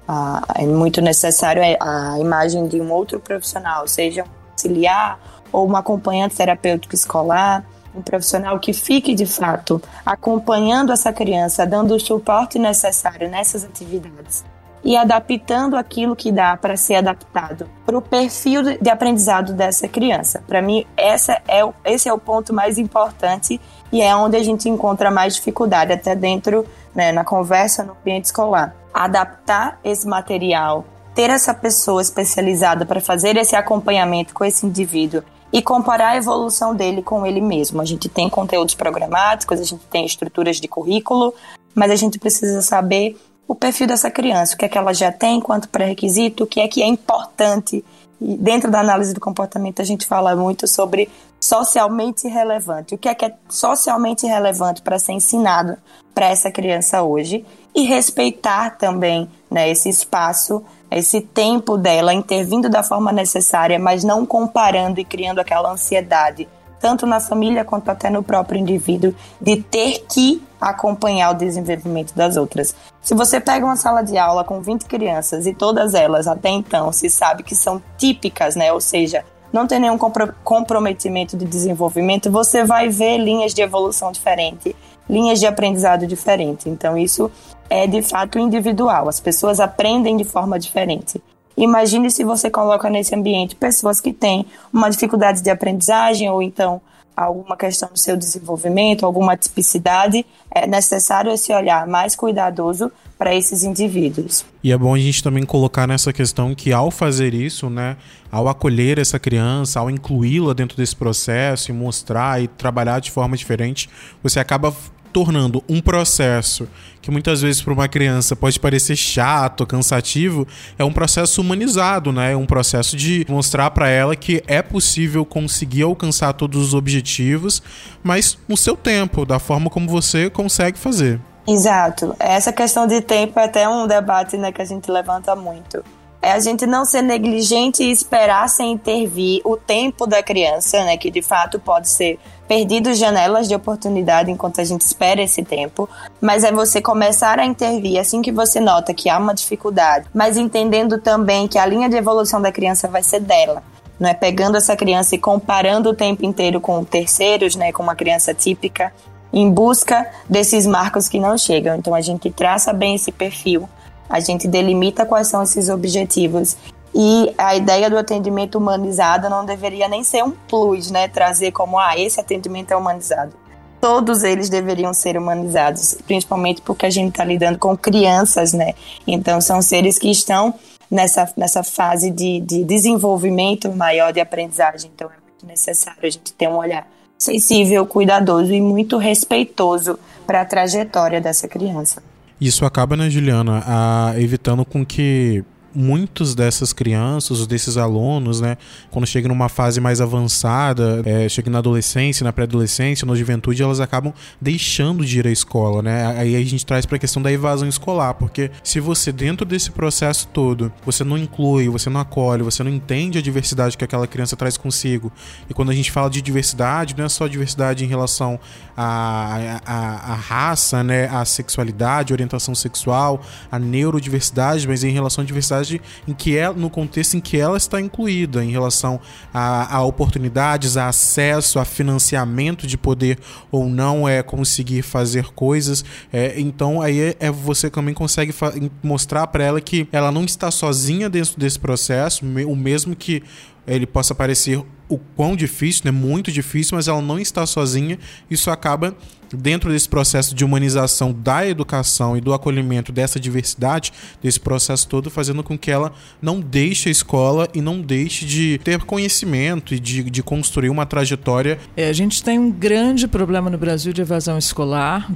Ah, 0.07 0.43
é 0.55 0.65
muito 0.65 1.01
necessário 1.01 1.61
a 1.79 2.19
imagem 2.19 2.67
de 2.67 2.81
um 2.81 2.91
outro 2.91 3.19
profissional, 3.19 3.87
seja 3.87 4.23
um 4.23 4.51
auxiliar 4.51 5.19
ou 5.51 5.67
um 5.67 5.75
acompanhante 5.75 6.35
terapêutico 6.35 6.95
escolar, 6.95 7.63
um 7.95 8.01
profissional 8.01 8.59
que 8.59 8.73
fique 8.73 9.13
de 9.13 9.25
fato 9.25 9.81
acompanhando 10.05 10.91
essa 10.91 11.13
criança, 11.13 11.65
dando 11.65 11.95
o 11.95 11.99
suporte 11.99 12.59
necessário 12.59 13.29
nessas 13.29 13.63
atividades 13.63 14.43
e 14.83 14.95
adaptando 14.95 15.75
aquilo 15.75 16.15
que 16.15 16.31
dá 16.31 16.55
para 16.55 16.77
ser 16.77 16.95
adaptado 16.95 17.69
para 17.85 17.97
o 17.97 18.01
perfil 18.01 18.77
de 18.79 18.89
aprendizado 18.89 19.53
dessa 19.53 19.87
criança. 19.87 20.43
Para 20.47 20.61
mim, 20.61 20.85
essa 20.95 21.41
é 21.47 21.67
esse 21.85 22.07
é 22.07 22.13
o 22.13 22.17
ponto 22.17 22.53
mais 22.53 22.77
importante 22.77 23.59
e 23.91 24.01
é 24.01 24.15
onde 24.15 24.37
a 24.37 24.43
gente 24.43 24.69
encontra 24.69 25.09
mais 25.09 25.35
dificuldade, 25.35 25.91
até 25.91 26.15
dentro, 26.15 26.65
né, 26.93 27.11
na 27.11 27.23
conversa 27.23 27.83
no 27.83 27.93
ambiente 27.93 28.25
escolar. 28.25 28.75
Adaptar 28.93 29.79
esse 29.83 30.07
material, 30.07 30.85
ter 31.15 31.29
essa 31.29 31.53
pessoa 31.53 32.01
especializada 32.01 32.85
para 32.85 33.01
fazer 33.01 33.35
esse 33.37 33.55
acompanhamento 33.55 34.33
com 34.33 34.45
esse 34.45 34.65
indivíduo 34.65 35.23
e 35.51 35.61
comparar 35.61 36.09
a 36.09 36.17
evolução 36.17 36.75
dele 36.75 37.01
com 37.01 37.25
ele 37.25 37.41
mesmo. 37.41 37.81
A 37.81 37.85
gente 37.85 38.07
tem 38.07 38.29
conteúdos 38.29 38.75
programáticos, 38.75 39.59
a 39.59 39.63
gente 39.63 39.83
tem 39.87 40.05
estruturas 40.05 40.57
de 40.57 40.67
currículo, 40.67 41.33
mas 41.73 41.91
a 41.91 41.95
gente 41.95 42.19
precisa 42.19 42.61
saber 42.61 43.17
o 43.49 43.55
perfil 43.55 43.87
dessa 43.87 44.11
criança, 44.11 44.53
o 44.53 44.57
que 44.59 44.65
é 44.65 44.69
que 44.69 44.77
ela 44.77 44.93
já 44.93 45.11
tem 45.11 45.37
enquanto 45.37 45.69
pré-requisito, 45.69 46.43
o 46.43 46.47
que 46.47 46.59
é 46.59 46.67
que 46.67 46.83
é 46.83 46.85
importante. 46.85 47.83
E 48.21 48.37
dentro 48.37 48.69
da 48.69 48.79
análise 48.79 49.11
do 49.11 49.19
comportamento 49.19 49.81
a 49.81 49.85
gente 49.85 50.05
fala 50.05 50.35
muito 50.35 50.67
sobre 50.67 51.09
socialmente 51.41 52.27
relevante. 52.27 52.93
O 52.93 52.97
que 52.97 53.09
é 53.09 53.15
que 53.15 53.25
é 53.25 53.33
socialmente 53.49 54.27
relevante 54.27 54.83
para 54.83 54.99
ser 54.99 55.13
ensinado 55.13 55.75
para 56.13 56.27
essa 56.27 56.51
criança 56.51 57.01
hoje 57.01 57.43
e 57.73 57.81
respeitar 57.81 58.77
também 58.77 59.27
né, 59.49 59.67
esse 59.67 59.89
espaço, 59.89 60.63
esse 60.91 61.19
tempo 61.19 61.75
dela 61.75 62.13
intervindo 62.13 62.69
da 62.69 62.83
forma 62.83 63.11
necessária, 63.11 63.79
mas 63.79 64.03
não 64.03 64.27
comparando 64.27 64.99
e 64.99 65.05
criando 65.05 65.39
aquela 65.39 65.71
ansiedade 65.71 66.47
tanto 66.79 67.07
na 67.07 67.19
família 67.19 67.65
quanto 67.65 67.89
até 67.89 68.11
no 68.11 68.23
próprio 68.23 68.59
indivíduo, 68.59 69.13
de 69.41 69.61
ter 69.61 70.05
que 70.07 70.41
acompanhar 70.59 71.31
o 71.31 71.37
desenvolvimento 71.37 72.13
das 72.13 72.37
outras. 72.37 72.75
Se 73.01 73.13
você 73.13 73.39
pega 73.39 73.65
uma 73.65 73.75
sala 73.75 74.01
de 74.01 74.17
aula 74.17 74.43
com 74.43 74.61
20 74.61 74.83
crianças 74.85 75.45
e 75.45 75.53
todas 75.53 75.93
elas 75.93 76.27
até 76.27 76.49
então 76.49 76.91
se 76.91 77.09
sabe 77.09 77.43
que 77.43 77.55
são 77.55 77.81
típicas, 77.97 78.55
né? 78.55 78.71
Ou 78.73 78.81
seja, 78.81 79.23
não 79.51 79.65
tem 79.65 79.79
nenhum 79.79 79.97
comprometimento 80.43 81.35
de 81.35 81.45
desenvolvimento, 81.45 82.31
você 82.31 82.63
vai 82.63 82.89
ver 82.89 83.17
linhas 83.17 83.53
de 83.53 83.61
evolução 83.61 84.11
diferente, 84.11 84.75
linhas 85.09 85.39
de 85.39 85.47
aprendizado 85.47 86.05
diferente. 86.05 86.69
Então 86.69 86.97
isso 86.97 87.31
é 87.69 87.87
de 87.87 88.01
fato 88.01 88.37
individual. 88.37 89.09
As 89.09 89.19
pessoas 89.19 89.59
aprendem 89.59 90.17
de 90.17 90.23
forma 90.23 90.59
diferente. 90.59 91.21
Imagine 91.57 92.09
se 92.09 92.23
você 92.23 92.49
coloca 92.49 92.89
nesse 92.89 93.13
ambiente 93.13 93.55
pessoas 93.55 93.99
que 93.99 94.13
têm 94.13 94.45
uma 94.71 94.89
dificuldade 94.89 95.41
de 95.41 95.49
aprendizagem 95.49 96.29
ou 96.29 96.41
então 96.41 96.81
alguma 97.23 97.57
questão 97.57 97.89
do 97.91 97.99
seu 97.99 98.15
desenvolvimento, 98.15 99.05
alguma 99.05 99.35
tipicidade, 99.35 100.25
é 100.49 100.65
necessário 100.65 101.31
esse 101.31 101.53
olhar 101.53 101.85
mais 101.87 102.15
cuidadoso 102.15 102.91
para 103.17 103.35
esses 103.35 103.63
indivíduos. 103.63 104.45
E 104.63 104.71
é 104.71 104.77
bom 104.77 104.95
a 104.95 104.97
gente 104.97 105.21
também 105.21 105.43
colocar 105.43 105.85
nessa 105.85 106.13
questão 106.13 106.55
que 106.55 106.71
ao 106.71 106.89
fazer 106.89 107.33
isso, 107.33 107.69
né, 107.69 107.97
ao 108.31 108.47
acolher 108.47 108.97
essa 108.97 109.19
criança, 109.19 109.79
ao 109.79 109.89
incluí-la 109.89 110.53
dentro 110.53 110.77
desse 110.77 110.95
processo 110.95 111.69
e 111.69 111.73
mostrar 111.73 112.41
e 112.41 112.47
trabalhar 112.47 112.99
de 112.99 113.11
forma 113.11 113.35
diferente, 113.35 113.89
você 114.23 114.39
acaba 114.39 114.73
tornando 115.11 115.63
um 115.67 115.81
processo 115.81 116.67
que 117.01 117.09
muitas 117.09 117.41
vezes 117.41 117.61
para 117.61 117.73
uma 117.73 117.87
criança 117.87 118.35
pode 118.35 118.59
parecer 118.59 118.95
chato, 118.95 119.65
cansativo, 119.65 120.47
é 120.77 120.83
um 120.83 120.91
processo 120.91 121.41
humanizado, 121.41 122.11
né? 122.11 122.33
É 122.33 122.35
um 122.35 122.45
processo 122.45 122.95
de 122.95 123.25
mostrar 123.29 123.71
para 123.71 123.89
ela 123.89 124.15
que 124.15 124.43
é 124.47 124.61
possível 124.61 125.25
conseguir 125.25 125.83
alcançar 125.83 126.33
todos 126.33 126.61
os 126.61 126.73
objetivos, 126.73 127.63
mas 128.03 128.37
no 128.47 128.57
seu 128.57 128.75
tempo, 128.75 129.25
da 129.25 129.39
forma 129.39 129.69
como 129.69 129.87
você 129.87 130.29
consegue 130.29 130.77
fazer. 130.77 131.19
Exato. 131.47 132.15
Essa 132.19 132.53
questão 132.53 132.85
de 132.85 133.01
tempo 133.01 133.39
é 133.39 133.45
até 133.45 133.67
um 133.67 133.87
debate 133.87 134.37
né, 134.37 134.51
que 134.51 134.61
a 134.61 134.65
gente 134.65 134.91
levanta 134.91 135.35
muito 135.35 135.83
é 136.21 136.33
a 136.33 136.39
gente 136.39 136.65
não 136.65 136.83
ser 136.83 137.01
negligente 137.01 137.81
e 137.83 137.91
esperar 137.91 138.49
sem 138.49 138.73
intervir 138.73 139.41
o 139.45 139.55
tempo 139.55 140.05
da 140.05 140.21
criança, 140.21 140.83
né, 140.83 140.97
que 140.97 141.09
de 141.09 141.21
fato 141.21 141.59
pode 141.59 141.87
ser 141.87 142.19
perdido 142.49 142.95
janelas 142.95 143.47
de 143.47 143.53
oportunidade 143.53 144.31
enquanto 144.31 144.59
a 144.59 144.63
gente 144.63 144.81
espera 144.81 145.21
esse 145.21 145.43
tempo, 145.43 145.87
mas 146.19 146.43
é 146.43 146.51
você 146.51 146.81
começar 146.81 147.37
a 147.37 147.45
intervir 147.45 147.99
assim 147.99 148.23
que 148.23 148.31
você 148.31 148.59
nota 148.59 148.91
que 148.91 149.07
há 149.07 149.19
uma 149.19 149.35
dificuldade, 149.35 150.07
mas 150.11 150.35
entendendo 150.35 150.97
também 150.97 151.47
que 151.47 151.59
a 151.59 151.65
linha 151.67 151.87
de 151.87 151.95
evolução 151.95 152.41
da 152.41 152.51
criança 152.51 152.87
vai 152.87 153.03
ser 153.03 153.19
dela. 153.19 153.61
Não 153.99 154.09
é 154.09 154.15
pegando 154.15 154.57
essa 154.57 154.75
criança 154.75 155.13
e 155.13 155.19
comparando 155.19 155.91
o 155.91 155.93
tempo 155.93 156.25
inteiro 156.25 156.59
com 156.59 156.83
terceiros, 156.83 157.55
né, 157.55 157.71
com 157.71 157.83
uma 157.83 157.95
criança 157.95 158.33
típica, 158.33 158.91
em 159.31 159.51
busca 159.51 160.09
desses 160.27 160.65
marcos 160.65 161.07
que 161.07 161.19
não 161.19 161.37
chegam. 161.37 161.75
Então 161.75 161.93
a 161.93 162.01
gente 162.01 162.31
traça 162.31 162.73
bem 162.73 162.95
esse 162.95 163.11
perfil 163.11 163.69
a 164.09 164.19
gente 164.19 164.47
delimita 164.47 165.05
quais 165.05 165.27
são 165.27 165.43
esses 165.43 165.69
objetivos 165.69 166.57
E 166.93 167.33
a 167.37 167.55
ideia 167.55 167.89
do 167.89 167.97
atendimento 167.97 168.57
humanizado 168.57 169.29
não 169.29 169.45
deveria 169.45 169.87
nem 169.87 170.03
ser 170.03 170.23
um 170.23 170.31
plus, 170.31 170.89
né? 170.89 171.07
Trazer 171.07 171.51
como, 171.51 171.77
ah, 171.77 171.97
esse 171.97 172.19
atendimento 172.19 172.71
é 172.71 172.75
humanizado. 172.75 173.33
Todos 173.79 174.23
eles 174.23 174.49
deveriam 174.49 174.93
ser 174.93 175.17
humanizados, 175.17 175.95
principalmente 176.05 176.61
porque 176.61 176.85
a 176.85 176.89
gente 176.89 177.09
está 177.09 177.23
lidando 177.23 177.57
com 177.57 177.77
crianças, 177.77 178.51
né? 178.53 178.73
Então, 179.07 179.39
são 179.39 179.61
seres 179.61 179.97
que 179.97 180.09
estão 180.09 180.53
nessa, 180.91 181.31
nessa 181.37 181.63
fase 181.63 182.11
de, 182.11 182.41
de 182.41 182.63
desenvolvimento 182.63 183.71
maior 183.71 184.11
de 184.11 184.19
aprendizagem. 184.19 184.91
Então, 184.93 185.07
é 185.07 185.21
muito 185.23 185.45
necessário 185.45 185.99
a 186.03 186.09
gente 186.09 186.33
ter 186.33 186.49
um 186.49 186.57
olhar 186.57 186.87
sensível, 187.17 187.85
cuidadoso 187.85 188.51
e 188.53 188.59
muito 188.59 188.97
respeitoso 188.97 189.99
para 190.25 190.41
a 190.41 190.45
trajetória 190.45 191.21
dessa 191.21 191.47
criança. 191.47 192.01
Isso 192.39 192.65
acaba, 192.65 192.95
né, 192.95 193.09
Juliana, 193.09 193.63
a, 193.65 194.13
evitando 194.17 194.65
com 194.65 194.85
que 194.85 195.43
muitos 195.73 196.35
dessas 196.35 196.73
crianças, 196.73 197.45
desses 197.47 197.77
alunos, 197.77 198.41
né, 198.41 198.57
quando 198.89 199.05
chegam 199.05 199.29
numa 199.29 199.49
fase 199.49 199.79
mais 199.79 200.01
avançada, 200.01 201.01
é, 201.05 201.27
chegam 201.29 201.51
na 201.51 201.59
adolescência, 201.59 202.23
na 202.23 202.33
pré-adolescência, 202.33 203.05
na 203.05 203.15
juventude, 203.15 203.61
elas 203.61 203.79
acabam 203.79 204.13
deixando 204.39 205.05
de 205.05 205.19
ir 205.19 205.27
à 205.27 205.31
escola, 205.31 205.81
né? 205.81 206.17
Aí 206.17 206.35
a 206.35 206.43
gente 206.45 206.65
traz 206.65 206.85
para 206.85 206.95
a 206.95 206.99
questão 206.99 207.21
da 207.21 207.31
evasão 207.31 207.67
escolar, 207.67 208.13
porque 208.13 208.51
se 208.63 208.79
você 208.79 209.11
dentro 209.11 209.45
desse 209.45 209.71
processo 209.71 210.27
todo, 210.27 210.71
você 210.85 211.03
não 211.03 211.17
inclui, 211.17 211.69
você 211.69 211.89
não 211.89 212.01
acolhe, 212.01 212.43
você 212.43 212.63
não 212.63 212.71
entende 212.71 213.17
a 213.17 213.21
diversidade 213.21 213.77
que 213.77 213.83
aquela 213.83 214.07
criança 214.07 214.35
traz 214.35 214.57
consigo. 214.57 215.11
E 215.49 215.53
quando 215.53 215.71
a 215.71 215.73
gente 215.73 215.91
fala 215.91 216.09
de 216.09 216.21
diversidade, 216.21 216.95
não 216.97 217.05
é 217.05 217.09
só 217.09 217.27
diversidade 217.27 217.83
em 217.83 217.87
relação 217.87 218.39
à, 218.81 219.59
à, 219.65 220.13
à 220.13 220.15
raça, 220.15 220.81
né, 220.81 221.09
à 221.09 221.25
sexualidade, 221.25 222.13
orientação 222.13 222.55
sexual, 222.55 223.21
à 223.51 223.59
neurodiversidade, 223.59 224.65
mas 224.65 224.85
em 224.85 224.91
relação 224.91 225.21
à 225.21 225.27
diversidade 225.27 225.81
em 226.07 226.13
que 226.13 226.37
ela, 226.37 226.55
no 226.55 226.69
contexto 226.69 227.15
em 227.15 227.19
que 227.19 227.37
ela 227.37 227.57
está 227.57 227.81
incluída, 227.81 228.41
em 228.41 228.51
relação 228.51 229.01
a, 229.33 229.75
a 229.75 229.83
oportunidades, 229.83 230.77
a 230.77 230.87
acesso, 230.87 231.59
a 231.59 231.65
financiamento 231.65 232.65
de 232.65 232.77
poder 232.77 233.19
ou 233.51 233.67
não 233.67 234.07
é 234.07 234.23
conseguir 234.23 234.81
fazer 234.81 235.25
coisas. 235.33 235.83
É, 236.13 236.39
então 236.39 236.81
aí 236.81 237.01
é, 237.01 237.15
é 237.19 237.29
você 237.29 237.69
também 237.69 237.93
consegue 237.93 238.33
mostrar 238.81 239.27
para 239.27 239.43
ela 239.43 239.59
que 239.59 239.89
ela 239.91 240.09
não 240.09 240.23
está 240.23 240.49
sozinha 240.51 241.09
dentro 241.09 241.37
desse 241.37 241.59
processo, 241.59 242.23
o 242.25 242.55
mesmo 242.55 242.95
que 242.95 243.21
ele 243.67 243.85
possa 243.85 244.15
parecer 244.15 244.63
o 244.89 244.97
quão 244.97 245.35
difícil, 245.35 245.83
né? 245.85 245.91
Muito 245.91 246.31
difícil, 246.31 246.75
mas 246.75 246.87
ela 246.87 247.01
não 247.01 247.19
está 247.19 247.45
sozinha. 247.45 247.97
Isso 248.29 248.49
acaba 248.49 248.95
dentro 249.31 249.71
desse 249.71 249.87
processo 249.87 250.33
de 250.33 250.43
humanização 250.43 251.13
da 251.13 251.47
educação 251.47 252.17
e 252.17 252.21
do 252.21 252.33
acolhimento 252.33 252.91
dessa 252.91 253.19
diversidade, 253.19 253.93
desse 254.21 254.39
processo 254.39 254.87
todo, 254.87 255.09
fazendo 255.09 255.43
com 255.43 255.57
que 255.57 255.69
ela 255.69 255.93
não 256.21 256.39
deixe 256.39 256.89
a 256.89 256.91
escola 256.91 257.47
e 257.53 257.61
não 257.61 257.79
deixe 257.81 258.25
de 258.25 258.59
ter 258.63 258.79
conhecimento 258.83 259.73
e 259.73 259.79
de, 259.79 260.03
de 260.03 260.23
construir 260.23 260.69
uma 260.69 260.85
trajetória. 260.85 261.59
É, 261.77 261.89
a 261.89 261.93
gente 261.93 262.23
tem 262.23 262.39
um 262.39 262.51
grande 262.51 263.07
problema 263.07 263.49
no 263.49 263.57
Brasil 263.57 263.93
de 263.93 264.01
evasão 264.01 264.37
escolar. 264.37 265.11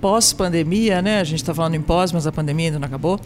Pós-pandemia, 0.00 1.00
né? 1.00 1.20
A 1.20 1.24
gente 1.24 1.40
está 1.40 1.54
falando 1.54 1.74
em 1.74 1.82
pós, 1.82 2.12
mas 2.12 2.26
a 2.26 2.32
pandemia 2.32 2.66
ainda 2.66 2.78
não 2.78 2.86
acabou. 2.86 3.18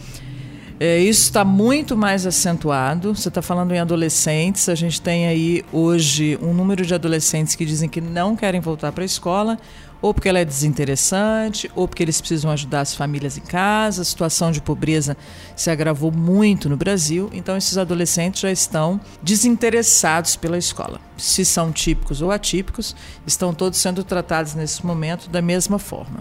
É, 0.80 0.98
isso 0.98 1.22
está 1.22 1.44
muito 1.44 1.96
mais 1.96 2.26
acentuado. 2.26 3.14
Você 3.14 3.28
está 3.28 3.40
falando 3.40 3.72
em 3.72 3.78
adolescentes. 3.78 4.68
A 4.68 4.74
gente 4.74 5.00
tem 5.00 5.26
aí 5.26 5.64
hoje 5.72 6.38
um 6.42 6.52
número 6.52 6.84
de 6.84 6.92
adolescentes 6.92 7.54
que 7.54 7.64
dizem 7.64 7.88
que 7.88 8.00
não 8.00 8.34
querem 8.34 8.60
voltar 8.60 8.90
para 8.90 9.04
a 9.04 9.06
escola, 9.06 9.56
ou 10.02 10.12
porque 10.12 10.28
ela 10.28 10.40
é 10.40 10.44
desinteressante, 10.44 11.70
ou 11.76 11.86
porque 11.86 12.02
eles 12.02 12.20
precisam 12.20 12.50
ajudar 12.50 12.80
as 12.80 12.94
famílias 12.94 13.38
em 13.38 13.40
casa. 13.40 14.02
A 14.02 14.04
situação 14.04 14.50
de 14.50 14.60
pobreza 14.60 15.16
se 15.54 15.70
agravou 15.70 16.10
muito 16.10 16.68
no 16.68 16.76
Brasil. 16.76 17.30
Então, 17.32 17.56
esses 17.56 17.78
adolescentes 17.78 18.40
já 18.40 18.50
estão 18.50 19.00
desinteressados 19.22 20.34
pela 20.34 20.58
escola. 20.58 21.00
Se 21.16 21.44
são 21.44 21.70
típicos 21.70 22.20
ou 22.20 22.32
atípicos, 22.32 22.96
estão 23.24 23.54
todos 23.54 23.78
sendo 23.78 24.02
tratados 24.02 24.54
nesse 24.54 24.84
momento 24.84 25.30
da 25.30 25.40
mesma 25.40 25.78
forma. 25.78 26.20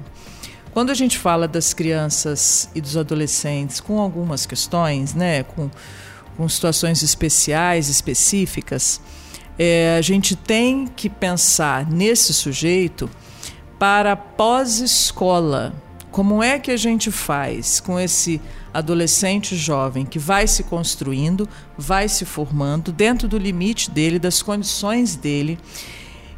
Quando 0.74 0.90
a 0.90 0.96
gente 0.96 1.20
fala 1.20 1.48
das 1.48 1.72
crianças 1.72 2.68
e 2.74 2.82
dos 2.82 2.98
adolescentes 2.98 3.80
com 3.80 4.00
algumas 4.00 4.48
questões, 4.48 5.14
né, 5.14 5.44
com, 5.44 5.70
com 6.36 6.50
situações 6.50 7.04
especiais, 7.04 7.90
específicas, 7.90 9.00
é, 9.58 9.96
a 9.96 10.02
gente 10.02 10.36
tem 10.36 10.88
que 10.88 11.12
pensar 11.12 11.88
nesse 11.88 12.34
sujeito 12.34 13.08
para 13.78 14.16
pós-escola. 14.16 15.76
Como 16.10 16.42
é 16.42 16.58
que 16.58 16.72
a 16.72 16.78
gente 16.78 17.12
faz 17.12 17.80
com 17.80 18.00
esse 18.00 18.42
adolescente 18.74 19.56
jovem 19.56 20.08
que 20.08 20.18
vai 20.18 20.48
se 20.48 20.64
construindo, 20.64 21.48
vai 21.78 22.10
se 22.10 22.26
formando 22.26 22.92
dentro 22.92 23.28
do 23.28 23.38
limite 23.38 23.92
dele, 23.92 24.18
das 24.18 24.42
condições 24.42 25.16
dele 25.16 25.60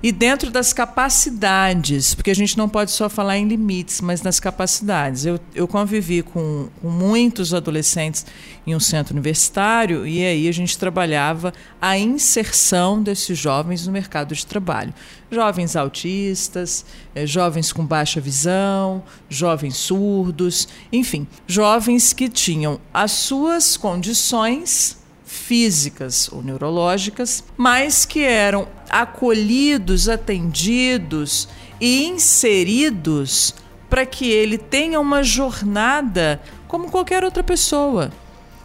e 0.06 0.12
dentro 0.12 0.52
das 0.52 0.72
capacidades, 0.72 2.14
porque 2.14 2.30
a 2.30 2.36
gente 2.36 2.56
não 2.60 2.70
pode 2.70 2.92
só 2.92 3.10
falar 3.10 3.40
em 3.40 3.48
limites, 3.48 4.02
mas 4.02 4.22
nas 4.22 4.40
capacidades. 4.40 5.26
Eu, 5.26 5.40
eu 5.56 5.68
convivi 5.68 6.22
com, 6.22 6.70
com 6.80 6.92
muitos 6.92 7.56
adolescentes 7.56 8.24
em 8.68 8.76
um 8.76 8.80
centro 8.80 9.16
universitário 9.16 10.06
e 10.06 10.24
aí 10.24 10.48
a 10.48 10.52
gente 10.52 10.78
trabalhava 10.78 11.52
a 11.82 11.98
inserção 11.98 13.02
desses 13.02 13.36
jovens 13.36 13.88
no 13.88 13.92
mercado 13.92 14.36
de 14.36 14.46
trabalho. 14.46 14.94
Jovens 15.32 15.76
autistas, 15.76 16.86
eh, 17.16 17.26
jovens 17.26 17.74
com 17.74 17.84
baixa 17.84 18.22
visão, 18.22 19.02
jovens 19.28 19.76
surdos, 19.76 20.68
enfim, 20.94 21.26
jovens 21.48 22.14
que 22.14 22.30
tinham 22.30 22.80
as 22.94 23.10
suas 23.10 23.76
condições 23.76 25.04
físicas 25.46 26.28
ou 26.32 26.42
neurológicas, 26.42 27.44
mas 27.56 28.04
que 28.04 28.22
eram 28.24 28.68
acolhidos, 28.90 30.10
atendidos 30.10 31.48
e 31.80 32.06
inseridos 32.06 33.54
para 33.88 34.08
que 34.08 34.28
ele 34.28 34.58
tenha 34.58 35.00
uma 35.00 35.22
jornada 35.22 36.42
como 36.68 36.90
qualquer 36.90 37.24
outra 37.24 37.44
pessoa. 37.44 38.12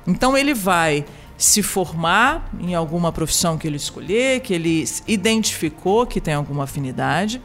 Então 0.06 0.36
ele 0.36 0.54
vai 0.54 1.04
se 1.36 1.62
formar 1.62 2.50
em 2.58 2.74
alguma 2.74 3.12
profissão 3.12 3.58
que 3.58 3.66
ele 3.66 3.76
escolher, 3.76 4.40
que 4.40 4.54
ele 4.54 4.88
identificou 5.06 6.06
que 6.06 6.20
tem 6.20 6.32
alguma 6.32 6.64
afinidade, 6.64 7.42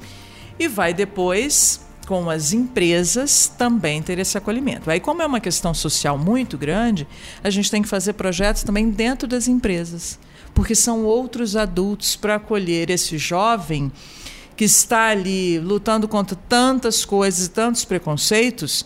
e 0.58 0.70
vai 0.70 0.94
depois 0.94 1.85
com 2.06 2.30
as 2.30 2.54
empresas 2.54 3.52
também 3.58 4.02
ter 4.02 4.20
esse 4.20 4.38
acolhimento. 4.38 4.90
Aí, 4.90 5.00
como 5.00 5.22
é 5.22 5.26
uma 5.26 5.40
questão 5.40 5.74
social 5.74 6.18
muito 6.18 6.58
grande, 6.58 7.08
a 7.44 7.50
gente 7.50 7.70
tem 7.70 7.82
que 7.82 7.88
fazer 7.88 8.14
projetos 8.14 8.64
também 8.64 8.90
dentro 8.90 9.28
das 9.28 9.48
empresas, 9.48 10.20
porque 10.54 10.76
são 10.76 11.04
outros 11.04 11.56
adultos 11.56 12.16
para 12.16 12.36
acolher 12.36 12.90
esse 12.90 13.18
jovem 13.18 13.92
que 14.56 14.64
está 14.64 15.10
ali 15.10 15.60
lutando 15.60 16.08
contra 16.08 16.38
tantas 16.48 17.04
coisas 17.04 17.48
e 17.48 17.50
tantos 17.50 17.84
preconceitos 17.84 18.86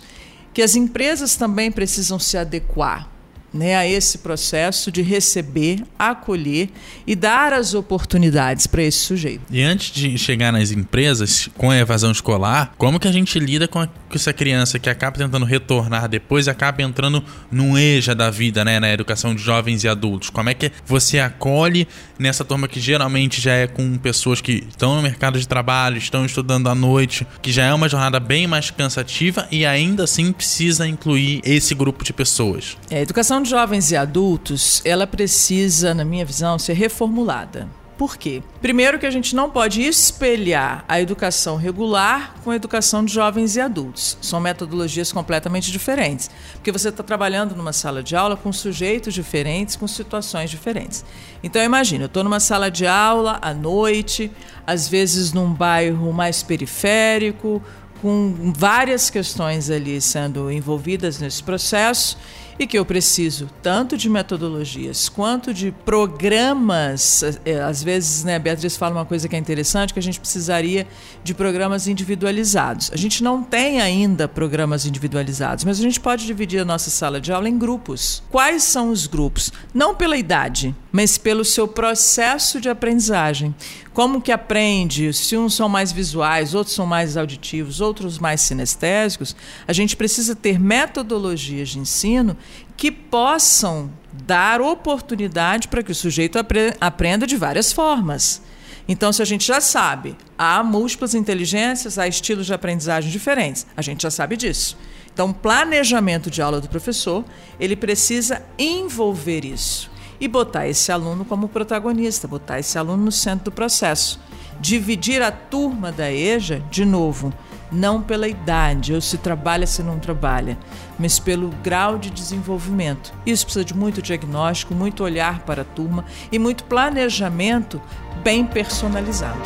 que 0.54 0.62
as 0.62 0.76
empresas 0.76 1.36
também 1.36 1.72
precisam 1.72 2.18
se 2.18 2.38
adequar 2.38 3.19
né, 3.54 3.76
a 3.76 3.88
esse 3.88 4.20
processo 4.20 4.92
de 4.92 5.02
receber, 5.02 5.84
acolher 5.98 6.70
e 7.06 7.16
dar 7.16 7.54
as 7.54 7.74
oportunidades 7.74 8.68
para 8.68 8.84
esse 8.84 9.00
sujeito. 9.00 9.42
E 9.50 9.62
antes 9.62 9.92
de 9.92 10.18
chegar 10.18 10.52
nas 10.52 10.72
empresas 10.72 11.50
com 11.58 11.72
a 11.72 11.78
evasão 11.78 12.12
escolar, 12.12 12.74
como 12.78 13.00
que 13.00 13.08
a 13.08 13.12
gente 13.12 13.40
lida 13.40 13.68
com, 13.68 13.80
a, 13.80 13.88
com 13.88 14.16
essa 14.16 14.34
criança 14.34 14.80
que 14.80 14.90
acaba 14.90 15.18
tentando 15.18 15.46
retornar 15.46 16.08
depois 16.08 16.48
e 16.48 16.50
acaba 16.50 16.82
entrando 16.82 17.24
num 17.52 17.78
EJA 17.78 18.14
da 18.14 18.30
vida, 18.30 18.64
né, 18.64 18.80
na 18.80 18.92
educação 18.92 19.34
de 19.34 19.42
jovens 19.42 19.84
e 19.84 19.88
adultos? 19.88 20.30
Como 20.30 20.50
é 20.50 20.54
que 20.54 20.72
você 20.86 21.20
acolhe 21.20 21.88
nessa 22.18 22.44
turma 22.44 22.68
que 22.68 22.80
geralmente 22.80 23.42
já 23.42 23.54
é 23.54 23.68
com 23.68 23.98
pessoas 23.98 24.42
que 24.42 24.64
estão 24.70 24.96
no 24.96 25.02
mercado 25.02 25.40
de 25.40 25.48
trabalho, 25.48 25.98
estão 25.98 26.26
estudando 26.26 26.70
à 26.70 26.76
noite, 26.76 27.26
que 27.42 27.52
já 27.52 27.64
é 27.66 27.74
uma 27.74 27.90
jornada 27.90 28.20
bem 28.20 28.48
mais 28.48 28.70
cansativa 28.70 29.48
e 29.52 29.66
ainda 29.66 30.04
assim 30.04 30.32
precisa 30.32 30.88
incluir 30.88 31.42
esse 31.44 31.74
grupo 31.74 32.04
de 32.04 32.14
pessoas? 32.14 32.78
É, 32.90 32.98
a 32.98 33.02
educação 33.02 33.39
educação 33.40 33.44
de 33.44 33.50
jovens 33.50 33.92
e 33.92 33.96
adultos, 33.96 34.82
ela 34.86 35.08
precisa, 35.08 35.94
na 35.94 36.04
minha 36.04 36.26
visão, 36.26 36.60
ser 36.60 36.74
reformulada. 36.74 37.68
Por 37.98 38.16
quê? 38.16 38.42
Primeiro 38.62 38.98
que 38.98 39.06
a 39.06 39.12
gente 39.12 39.36
não 39.36 39.50
pode 39.50 39.82
espelhar 39.82 40.86
a 40.88 41.02
educação 41.02 41.58
regular 41.58 42.36
com 42.44 42.52
a 42.52 42.56
educação 42.56 43.04
de 43.04 43.14
jovens 43.14 43.58
e 43.58 43.62
adultos. 43.62 44.18
São 44.22 44.40
metodologias 44.40 45.12
completamente 45.12 45.70
diferentes. 45.70 46.30
Porque 46.54 46.72
você 46.72 46.90
está 46.90 47.04
trabalhando 47.04 47.56
numa 47.56 47.74
sala 47.74 48.02
de 48.02 48.16
aula 48.16 48.38
com 48.38 48.54
sujeitos 48.54 49.14
diferentes, 49.14 49.76
com 49.76 49.86
situações 49.86 50.50
diferentes. 50.50 51.04
Então 51.44 51.62
imagina, 51.62 52.06
eu 52.06 52.08
estou 52.08 52.24
numa 52.24 52.40
sala 52.40 52.72
de 52.72 52.88
aula 52.88 53.38
à 53.42 53.54
noite, 53.54 54.32
às 54.66 54.88
vezes 54.88 55.34
num 55.34 55.54
bairro 55.54 56.14
mais 56.14 56.42
periférico, 56.42 57.62
com 58.02 58.54
várias 58.56 59.10
questões 59.10 59.70
ali 59.70 60.00
sendo 60.00 60.50
envolvidas 60.50 61.20
nesse 61.20 61.44
processo 61.44 62.18
e 62.60 62.68
que 62.68 62.78
eu 62.78 62.86
preciso 62.86 63.50
tanto 63.64 63.98
de 63.98 64.10
metodologias 64.10 65.08
quanto 65.08 65.54
de 65.54 65.72
programas. 65.72 67.24
É, 67.46 67.62
às 67.62 67.82
vezes, 67.82 68.26
né, 68.26 68.36
a 68.36 68.40
Beatriz 68.40 68.76
fala 68.76 68.96
uma 68.96 69.06
coisa 69.06 69.30
que 69.30 69.36
é 69.36 69.40
interessante, 69.40 69.94
que 69.94 70.00
a 70.00 70.04
gente 70.04 70.20
precisaria 70.20 70.86
de 71.24 71.34
programas 71.34 71.88
individualizados. 71.88 72.92
A 72.94 72.98
gente 72.98 73.24
não 73.24 73.42
tem 73.42 73.80
ainda 73.80 74.28
programas 74.28 74.86
individualizados, 74.86 75.64
mas 75.64 75.80
a 75.80 75.84
gente 75.84 76.00
pode 76.00 76.26
dividir 76.26 76.60
a 76.60 76.66
nossa 76.66 76.90
sala 76.90 77.22
de 77.22 77.32
aula 77.32 77.48
em 77.48 77.58
grupos. 77.58 78.22
Quais 78.30 78.64
são 78.64 78.92
os 78.92 79.08
grupos? 79.08 79.54
Não 79.74 79.96
pela 79.96 80.18
idade, 80.18 80.76
mas 80.92 81.18
pelo 81.18 81.46
seu 81.46 81.68
processo 81.68 82.60
de 82.60 82.70
aprendizagem. 82.70 83.54
Como 83.94 84.22
que 84.22 84.32
aprende? 84.32 85.14
Se 85.14 85.38
uns 85.38 85.54
são 85.54 85.70
mais 85.70 85.92
visuais, 85.92 86.54
outros 86.54 86.76
são 86.76 86.86
mais 86.86 87.18
auditivos, 87.18 87.82
outros 87.82 88.18
mais 88.18 88.42
sinestésicos, 88.42 89.36
a 89.68 89.74
gente 89.74 89.96
precisa 89.96 90.36
ter 90.36 90.60
metodologias 90.60 91.70
de 91.70 91.80
ensino 91.80 92.36
que 92.76 92.92
possam 92.92 93.92
dar 94.26 94.62
oportunidade 94.62 95.68
para 95.68 95.84
que 95.84 95.92
o 95.92 95.96
sujeito 95.96 96.40
apre 96.40 96.74
aprenda 96.80 97.28
de 97.28 97.36
várias 97.36 97.72
formas. 97.72 98.42
Então, 98.88 99.14
se 99.14 99.22
a 99.22 99.26
gente 99.26 99.46
já 99.46 99.62
sabe, 99.62 100.18
há 100.36 100.64
múltiplas 100.64 101.14
inteligências, 101.14 102.00
há 102.00 102.08
estilos 102.08 102.48
de 102.48 102.54
aprendizagem 102.54 103.12
diferentes, 103.12 103.68
a 103.78 103.84
gente 103.84 104.02
já 104.02 104.10
sabe 104.10 104.36
disso. 104.36 104.76
Então, 105.14 105.32
planejamento 105.32 106.32
de 106.32 106.42
aula 106.42 106.60
do 106.60 106.68
professor, 106.68 107.24
ele 107.60 107.76
precisa 107.76 108.42
envolver 108.58 109.46
isso 109.46 109.92
e 110.20 110.28
botar 110.28 110.68
esse 110.68 110.92
aluno 110.92 111.24
como 111.24 111.48
protagonista, 111.48 112.28
botar 112.28 112.60
esse 112.60 112.78
aluno 112.78 113.06
no 113.06 113.12
centro 113.12 113.46
do 113.46 113.52
processo. 113.52 114.20
Dividir 114.60 115.22
a 115.22 115.32
turma 115.32 115.92
da 115.92 116.12
EJA, 116.12 116.62
de 116.70 116.84
novo, 116.84 117.34
não 117.72 118.02
pela 118.02 118.28
idade, 118.28 118.94
ou 118.94 119.02
se 119.02 119.18
trabalha, 119.18 119.66
se 119.66 119.82
não 119.82 120.00
trabalha, 120.00 120.58
mas 120.98 121.20
pelo 121.20 121.50
grau 121.64 121.98
de 121.98 122.10
desenvolvimento. 122.10 123.14
Isso 123.26 123.46
precisa 123.46 123.64
de 123.64 123.74
muito 123.74 124.02
diagnóstico, 124.02 124.74
muito 124.74 125.04
olhar 125.04 125.40
para 125.40 125.62
a 125.62 125.66
turma 125.66 126.04
e 126.32 126.38
muito 126.38 126.64
planejamento 126.66 127.82
bem 128.24 128.46
personalizado. 128.46 129.40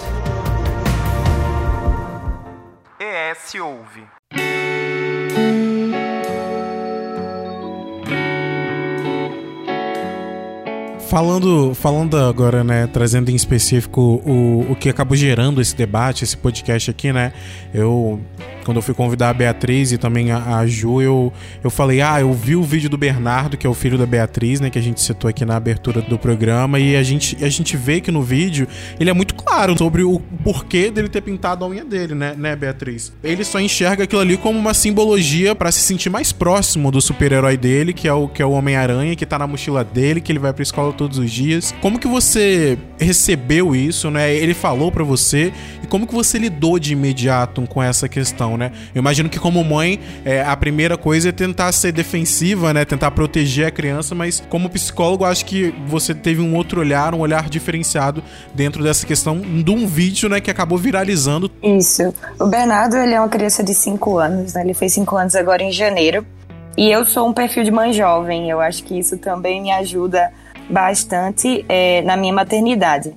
ES 3.00 3.56
Ouve. 3.56 4.73
Falando, 11.14 11.76
falando 11.76 12.18
agora, 12.18 12.64
né, 12.64 12.88
trazendo 12.88 13.30
em 13.30 13.36
específico 13.36 14.20
o, 14.26 14.72
o 14.72 14.76
que 14.76 14.90
acabou 14.90 15.16
gerando 15.16 15.62
esse 15.62 15.76
debate, 15.76 16.24
esse 16.24 16.36
podcast 16.36 16.90
aqui, 16.90 17.14
né? 17.14 17.32
Eu 17.72 18.20
quando 18.64 18.78
eu 18.78 18.82
fui 18.82 18.94
convidar 18.94 19.30
a 19.30 19.34
Beatriz 19.34 19.92
e 19.92 19.98
também 19.98 20.32
a, 20.32 20.58
a, 20.58 20.68
Ju, 20.68 21.02
eu, 21.02 21.34
eu 21.64 21.70
falei: 21.70 22.02
Ah, 22.02 22.22
eu 22.22 22.32
vi 22.34 22.56
o 22.56 22.64
vídeo 22.64 22.90
do 22.90 22.98
Bernardo, 22.98 23.58
que 23.58 23.66
é 23.66 23.70
o 23.70 23.74
filho 23.74 23.98
da 23.98 24.06
Beatriz, 24.06 24.60
né? 24.60 24.70
Que 24.70 24.80
a 24.80 24.82
gente 24.82 25.02
citou 25.02 25.30
aqui 25.30 25.46
na 25.46 25.56
abertura 25.56 26.02
do 26.02 26.18
programa. 26.18 26.80
E 26.80 26.96
a 26.96 27.04
gente, 27.04 27.44
a 27.44 27.50
gente 27.50 27.76
vê 27.78 28.02
que 28.02 28.12
no 28.12 28.22
vídeo 28.22 28.68
ele 29.00 29.10
é 29.10 29.14
muito 29.14 29.36
claro 29.36 29.78
sobre 29.78 30.04
o 30.04 30.20
porquê 30.44 30.90
dele 30.92 31.10
ter 31.10 31.22
pintado 31.22 31.64
a 31.66 31.68
unha 31.68 31.84
dele, 31.84 32.16
né, 32.16 32.36
né 32.38 32.56
Beatriz? 32.56 33.14
Ele 33.24 33.44
só 33.44 33.60
enxerga 33.60 34.04
aquilo 34.04 34.22
ali 34.22 34.38
como 34.38 34.58
uma 34.58 34.74
simbologia 34.74 35.56
para 35.56 35.72
se 35.72 35.82
sentir 35.82 36.10
mais 36.10 36.32
próximo 36.32 36.92
do 36.92 37.02
super-herói 37.02 37.58
dele, 37.58 37.94
que 37.94 38.08
é 38.08 38.14
o, 38.14 38.28
que 38.28 38.42
é 38.42 38.46
o 38.46 38.52
Homem-Aranha, 38.52 39.16
que 39.16 39.26
tá 39.26 39.38
na 39.40 39.48
mochila 39.48 39.84
dele, 39.84 40.22
que 40.22 40.32
ele 40.32 40.40
vai 40.40 40.54
pra 40.54 40.64
escola 40.64 40.94
todos 40.94 41.18
os 41.18 41.32
dias. 41.32 41.74
Como 41.82 42.00
que 42.00 42.08
você 42.08 42.78
recebeu 43.00 43.76
isso, 43.76 44.10
né? 44.10 44.34
Ele 44.34 44.54
falou 44.54 44.92
para 44.92 45.04
você 45.04 45.52
e 45.84 45.88
como 45.88 46.08
que 46.08 46.14
você 46.14 46.38
lidou 46.38 46.80
de 46.80 46.94
imediato 46.94 47.62
com 47.68 47.82
essa 47.82 48.08
questão? 48.08 48.53
Né? 48.58 48.72
Eu 48.94 49.00
imagino 49.00 49.30
que 49.30 49.40
como 49.40 49.64
mãe, 49.64 50.00
é, 50.26 50.42
a 50.44 50.56
primeira 50.56 50.98
coisa 50.98 51.30
é 51.30 51.32
tentar 51.32 51.72
ser 51.72 51.92
defensiva, 51.92 52.74
né? 52.74 52.86
Tentar 52.86 53.12
proteger 53.12 53.68
a 53.68 53.72
criança, 53.72 54.14
mas 54.16 54.42
como 54.50 54.70
psicólogo, 54.70 55.26
acho 55.26 55.46
que 55.46 55.74
você 55.88 56.14
teve 56.14 56.42
um 56.42 56.56
outro 56.56 56.80
olhar, 56.80 57.14
um 57.14 57.20
olhar 57.20 57.50
diferenciado 57.50 58.24
dentro 58.54 58.84
dessa 58.84 59.06
questão 59.06 59.40
de 59.40 59.72
um 59.72 59.86
vídeo, 59.88 60.30
né, 60.30 60.40
que 60.40 60.52
acabou 60.52 60.78
viralizando. 60.78 61.52
Isso. 61.62 62.14
O 62.40 62.48
Bernardo, 62.48 62.98
ele 62.98 63.14
é 63.14 63.20
uma 63.20 63.30
criança 63.30 63.64
de 63.64 63.74
5 63.74 64.18
anos, 64.18 64.54
né? 64.54 64.62
Ele 64.62 64.74
fez 64.74 64.94
5 64.94 65.16
anos 65.16 65.36
agora 65.36 65.64
em 65.64 65.72
janeiro. 65.72 66.26
E 66.76 66.92
eu 66.92 67.06
sou 67.06 67.28
um 67.28 67.34
perfil 67.34 67.64
de 67.64 67.72
mãe 67.72 67.94
jovem. 67.94 68.50
Eu 68.50 68.60
acho 68.60 68.84
que 68.84 68.98
isso 68.98 69.18
também 69.18 69.62
me 69.62 69.72
ajuda 69.72 70.32
bastante 70.70 71.64
é, 71.70 72.02
na 72.02 72.18
minha 72.18 72.34
maternidade. 72.34 73.14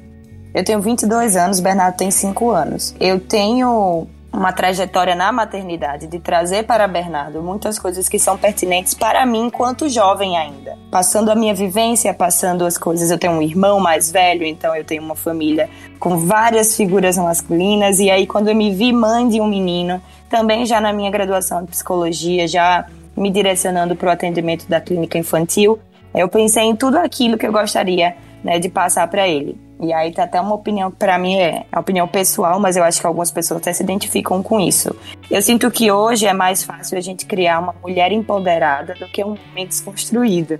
Eu 0.55 0.65
tenho 0.65 0.81
22 0.81 1.37
anos, 1.37 1.61
Bernardo 1.61 1.97
tem 1.97 2.11
5 2.11 2.51
anos. 2.51 2.95
Eu 2.99 3.21
tenho 3.21 4.07
uma 4.37 4.53
trajetória 4.53 5.15
na 5.15 5.33
maternidade, 5.33 6.07
de 6.07 6.19
trazer 6.19 6.65
para 6.65 6.87
Bernardo 6.87 7.41
muitas 7.41 7.79
coisas 7.79 8.07
que 8.07 8.19
são 8.19 8.37
pertinentes 8.37 8.93
para 8.93 9.25
mim 9.25 9.47
enquanto 9.47 9.89
jovem 9.89 10.37
ainda. 10.37 10.77
Passando 10.91 11.31
a 11.31 11.35
minha 11.35 11.55
vivência, 11.55 12.13
passando 12.13 12.67
as 12.67 12.77
coisas. 12.77 13.11
Eu 13.11 13.19
tenho 13.19 13.33
um 13.33 13.41
irmão 13.41 13.81
mais 13.81 14.11
velho, 14.13 14.45
então 14.45 14.77
eu 14.77 14.85
tenho 14.85 15.03
uma 15.03 15.17
família 15.17 15.71
com 15.99 16.19
várias 16.19 16.77
figuras 16.77 17.17
masculinas. 17.17 17.99
E 17.99 18.11
aí, 18.11 18.27
quando 18.27 18.49
eu 18.49 18.55
me 18.55 18.75
vi 18.75 18.93
mãe 18.93 19.27
de 19.27 19.41
um 19.41 19.47
menino, 19.47 20.03
também 20.29 20.67
já 20.67 20.83
na 20.83 20.93
minha 20.93 21.11
graduação 21.11 21.65
de 21.65 21.71
psicologia, 21.71 22.47
já 22.47 22.85
me 23.17 23.31
direcionando 23.31 23.97
para 23.97 24.11
o 24.11 24.13
atendimento 24.13 24.69
da 24.69 24.83
clínica 24.83 25.17
infantil, 25.17 25.79
eu 26.15 26.29
pensei 26.29 26.65
em 26.65 26.77
tudo 26.77 26.99
aquilo 26.99 27.39
que 27.39 27.47
eu 27.47 27.53
gostaria 27.53 28.15
né, 28.45 28.59
de 28.59 28.69
passar 28.69 29.09
para 29.09 29.27
ele. 29.27 29.66
E 29.81 29.93
aí 29.93 30.13
tá 30.13 30.25
até 30.25 30.41
uma 30.41 30.55
opinião 30.55 30.91
para 30.91 31.19
mim 31.19 31.37
é, 31.37 31.67
é 31.71 31.79
opinião 31.79 32.09
pessoal, 32.09 32.59
mas 32.59 32.77
eu 32.77 32.85
acho 32.85 33.01
que 33.01 33.07
algumas 33.07 33.31
pessoas 33.31 33.61
até 33.61 33.73
se 33.73 33.83
identificam 33.83 34.43
com 34.43 34.59
isso. 34.59 34.95
Eu 35.31 35.43
sinto 35.43 35.71
que 35.71 35.91
hoje 35.91 36.27
é 36.27 36.33
mais 36.33 36.63
fácil 36.63 36.97
a 36.97 37.01
gente 37.01 37.27
criar 37.27 37.59
uma 37.59 37.75
mulher 37.83 38.11
empoderada 38.13 38.95
do 38.95 39.07
que 39.07 39.23
um 39.23 39.37
homem 39.51 39.67
desconstruído. 39.67 40.59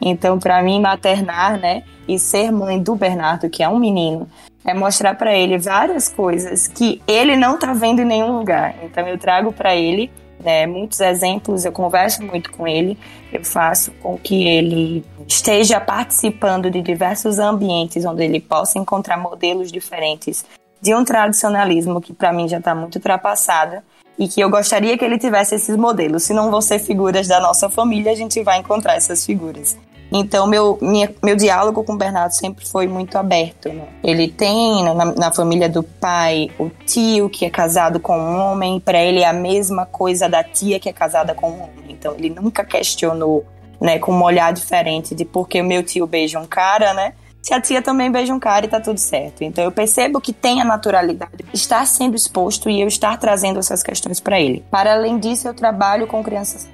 Então, 0.00 0.38
para 0.38 0.62
mim, 0.62 0.80
maternar, 0.80 1.58
né, 1.58 1.82
e 2.06 2.18
ser 2.18 2.50
mãe 2.50 2.82
do 2.82 2.94
Bernardo, 2.94 3.48
que 3.48 3.62
é 3.62 3.68
um 3.68 3.78
menino, 3.78 4.28
é 4.64 4.72
mostrar 4.72 5.14
para 5.14 5.36
ele 5.36 5.58
várias 5.58 6.08
coisas 6.08 6.66
que 6.66 7.02
ele 7.06 7.36
não 7.36 7.58
tá 7.58 7.72
vendo 7.72 8.00
em 8.00 8.04
nenhum 8.04 8.38
lugar. 8.38 8.74
Então, 8.82 9.06
eu 9.06 9.18
trago 9.18 9.52
para 9.52 9.74
ele 9.74 10.10
né, 10.44 10.66
muitos 10.66 11.00
exemplos, 11.00 11.64
eu 11.64 11.72
converso 11.72 12.22
muito 12.22 12.52
com 12.52 12.68
ele, 12.68 12.98
eu 13.32 13.44
faço 13.44 13.90
com 14.02 14.18
que 14.18 14.46
ele 14.46 15.04
esteja 15.26 15.80
participando 15.80 16.70
de 16.70 16.82
diversos 16.82 17.38
ambientes 17.38 18.04
onde 18.04 18.24
ele 18.24 18.40
possa 18.40 18.78
encontrar 18.78 19.16
modelos 19.16 19.72
diferentes 19.72 20.44
de 20.80 20.94
um 20.94 21.02
tradicionalismo 21.02 22.00
que 22.00 22.12
para 22.12 22.32
mim 22.32 22.46
já 22.46 22.58
está 22.58 22.74
muito 22.74 22.96
ultrapassado 22.96 23.82
e 24.18 24.28
que 24.28 24.40
eu 24.40 24.50
gostaria 24.50 24.96
que 24.98 25.04
ele 25.04 25.18
tivesse 25.18 25.54
esses 25.54 25.76
modelos. 25.76 26.24
Se 26.24 26.34
não 26.34 26.50
vão 26.50 26.60
ser 26.60 26.78
figuras 26.78 27.26
da 27.26 27.40
nossa 27.40 27.70
família, 27.70 28.12
a 28.12 28.14
gente 28.14 28.42
vai 28.42 28.58
encontrar 28.58 28.94
essas 28.94 29.24
figuras. 29.24 29.76
Então, 30.12 30.46
meu, 30.46 30.78
minha, 30.80 31.12
meu 31.22 31.34
diálogo 31.34 31.82
com 31.82 31.94
o 31.94 31.96
Bernardo 31.96 32.32
sempre 32.32 32.66
foi 32.66 32.86
muito 32.86 33.16
aberto. 33.18 33.68
Né? 33.68 33.84
Ele 34.02 34.28
tem 34.28 34.84
na, 34.84 35.04
na, 35.04 35.32
família 35.32 35.68
do 35.68 35.82
pai 35.82 36.50
o 36.58 36.70
tio 36.86 37.28
que 37.28 37.44
é 37.44 37.50
casado 37.50 37.98
com 37.98 38.16
um 38.16 38.38
homem, 38.38 38.78
para 38.78 39.02
ele 39.02 39.20
é 39.20 39.26
a 39.26 39.32
mesma 39.32 39.86
coisa 39.86 40.28
da 40.28 40.44
tia 40.44 40.78
que 40.78 40.88
é 40.88 40.92
casada 40.92 41.34
com 41.34 41.50
um 41.50 41.62
homem. 41.62 41.84
Então, 41.88 42.14
ele 42.16 42.30
nunca 42.30 42.64
questionou 42.64 43.44
né, 43.80 43.98
com 43.98 44.12
um 44.12 44.22
olhar 44.22 44.52
diferente 44.52 45.14
de 45.14 45.24
por 45.24 45.48
que 45.48 45.60
o 45.60 45.64
meu 45.64 45.82
tio 45.82 46.06
beija 46.06 46.38
um 46.38 46.46
cara, 46.46 46.94
né? 46.94 47.14
se 47.44 47.52
a 47.52 47.60
tia 47.60 47.82
também 47.82 48.10
beija 48.10 48.32
um 48.32 48.40
cara 48.40 48.64
e 48.64 48.68
tá 48.68 48.80
tudo 48.80 48.98
certo. 48.98 49.44
Então 49.44 49.62
eu 49.62 49.70
percebo 49.70 50.18
que 50.18 50.32
tem 50.32 50.62
a 50.62 50.64
naturalidade 50.64 51.44
estar 51.52 51.86
sendo 51.86 52.16
exposto 52.16 52.70
e 52.70 52.80
eu 52.80 52.88
estar 52.88 53.18
trazendo 53.18 53.58
essas 53.58 53.82
questões 53.82 54.18
para 54.18 54.40
ele. 54.40 54.64
Para 54.70 54.94
além 54.94 55.18
disso, 55.18 55.46
eu 55.46 55.52
trabalho 55.52 56.06
com 56.06 56.24
crianças 56.24 56.66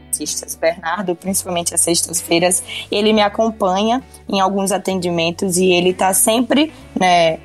Bernardo, 0.60 1.14
principalmente 1.14 1.74
às 1.74 1.80
sextas-feiras, 1.80 2.62
ele 2.90 3.12
me 3.12 3.22
acompanha 3.22 4.02
em 4.28 4.40
alguns 4.40 4.72
atendimentos 4.72 5.56
e 5.56 5.66
ele 5.66 5.92
tá 5.92 6.12
sempre, 6.12 6.72
né, 6.98 7.38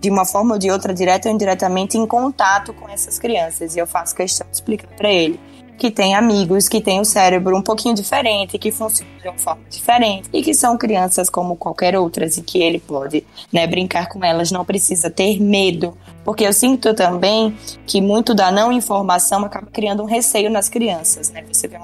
de 0.00 0.10
uma 0.10 0.24
forma 0.24 0.54
ou 0.54 0.58
de 0.58 0.70
outra, 0.70 0.92
direta 0.92 1.28
ou 1.28 1.34
indiretamente, 1.34 1.96
em 1.96 2.06
contato 2.06 2.72
com 2.74 2.88
essas 2.88 3.18
crianças. 3.18 3.74
E 3.74 3.78
eu 3.78 3.86
faço 3.86 4.14
questão 4.14 4.46
de 4.48 4.54
explicar 4.54 4.88
para 4.96 5.10
ele 5.10 5.40
que 5.76 5.90
tem 5.90 6.14
amigos 6.14 6.68
que 6.68 6.80
têm 6.80 7.00
o 7.00 7.04
cérebro 7.04 7.56
um 7.56 7.62
pouquinho 7.62 7.94
diferente, 7.94 8.58
que 8.58 8.70
funcionam 8.70 9.12
de 9.20 9.28
uma 9.28 9.38
forma 9.38 9.62
diferente 9.68 10.28
e 10.32 10.42
que 10.42 10.54
são 10.54 10.78
crianças 10.78 11.28
como 11.28 11.56
qualquer 11.56 11.96
outras 11.96 12.36
e 12.36 12.42
que 12.42 12.62
ele 12.62 12.78
pode 12.78 13.24
né, 13.52 13.66
brincar 13.66 14.08
com 14.08 14.24
elas, 14.24 14.50
não 14.50 14.64
precisa 14.64 15.10
ter 15.10 15.40
medo. 15.40 15.96
Porque 16.24 16.44
eu 16.44 16.52
sinto 16.52 16.94
também 16.94 17.56
que 17.86 18.00
muito 18.00 18.34
da 18.34 18.50
não 18.50 18.72
informação 18.72 19.44
acaba 19.44 19.66
criando 19.66 20.02
um 20.02 20.06
receio 20.06 20.50
nas 20.50 20.68
crianças. 20.68 21.30
Né? 21.30 21.44
Você 21.52 21.68
vê 21.68 21.76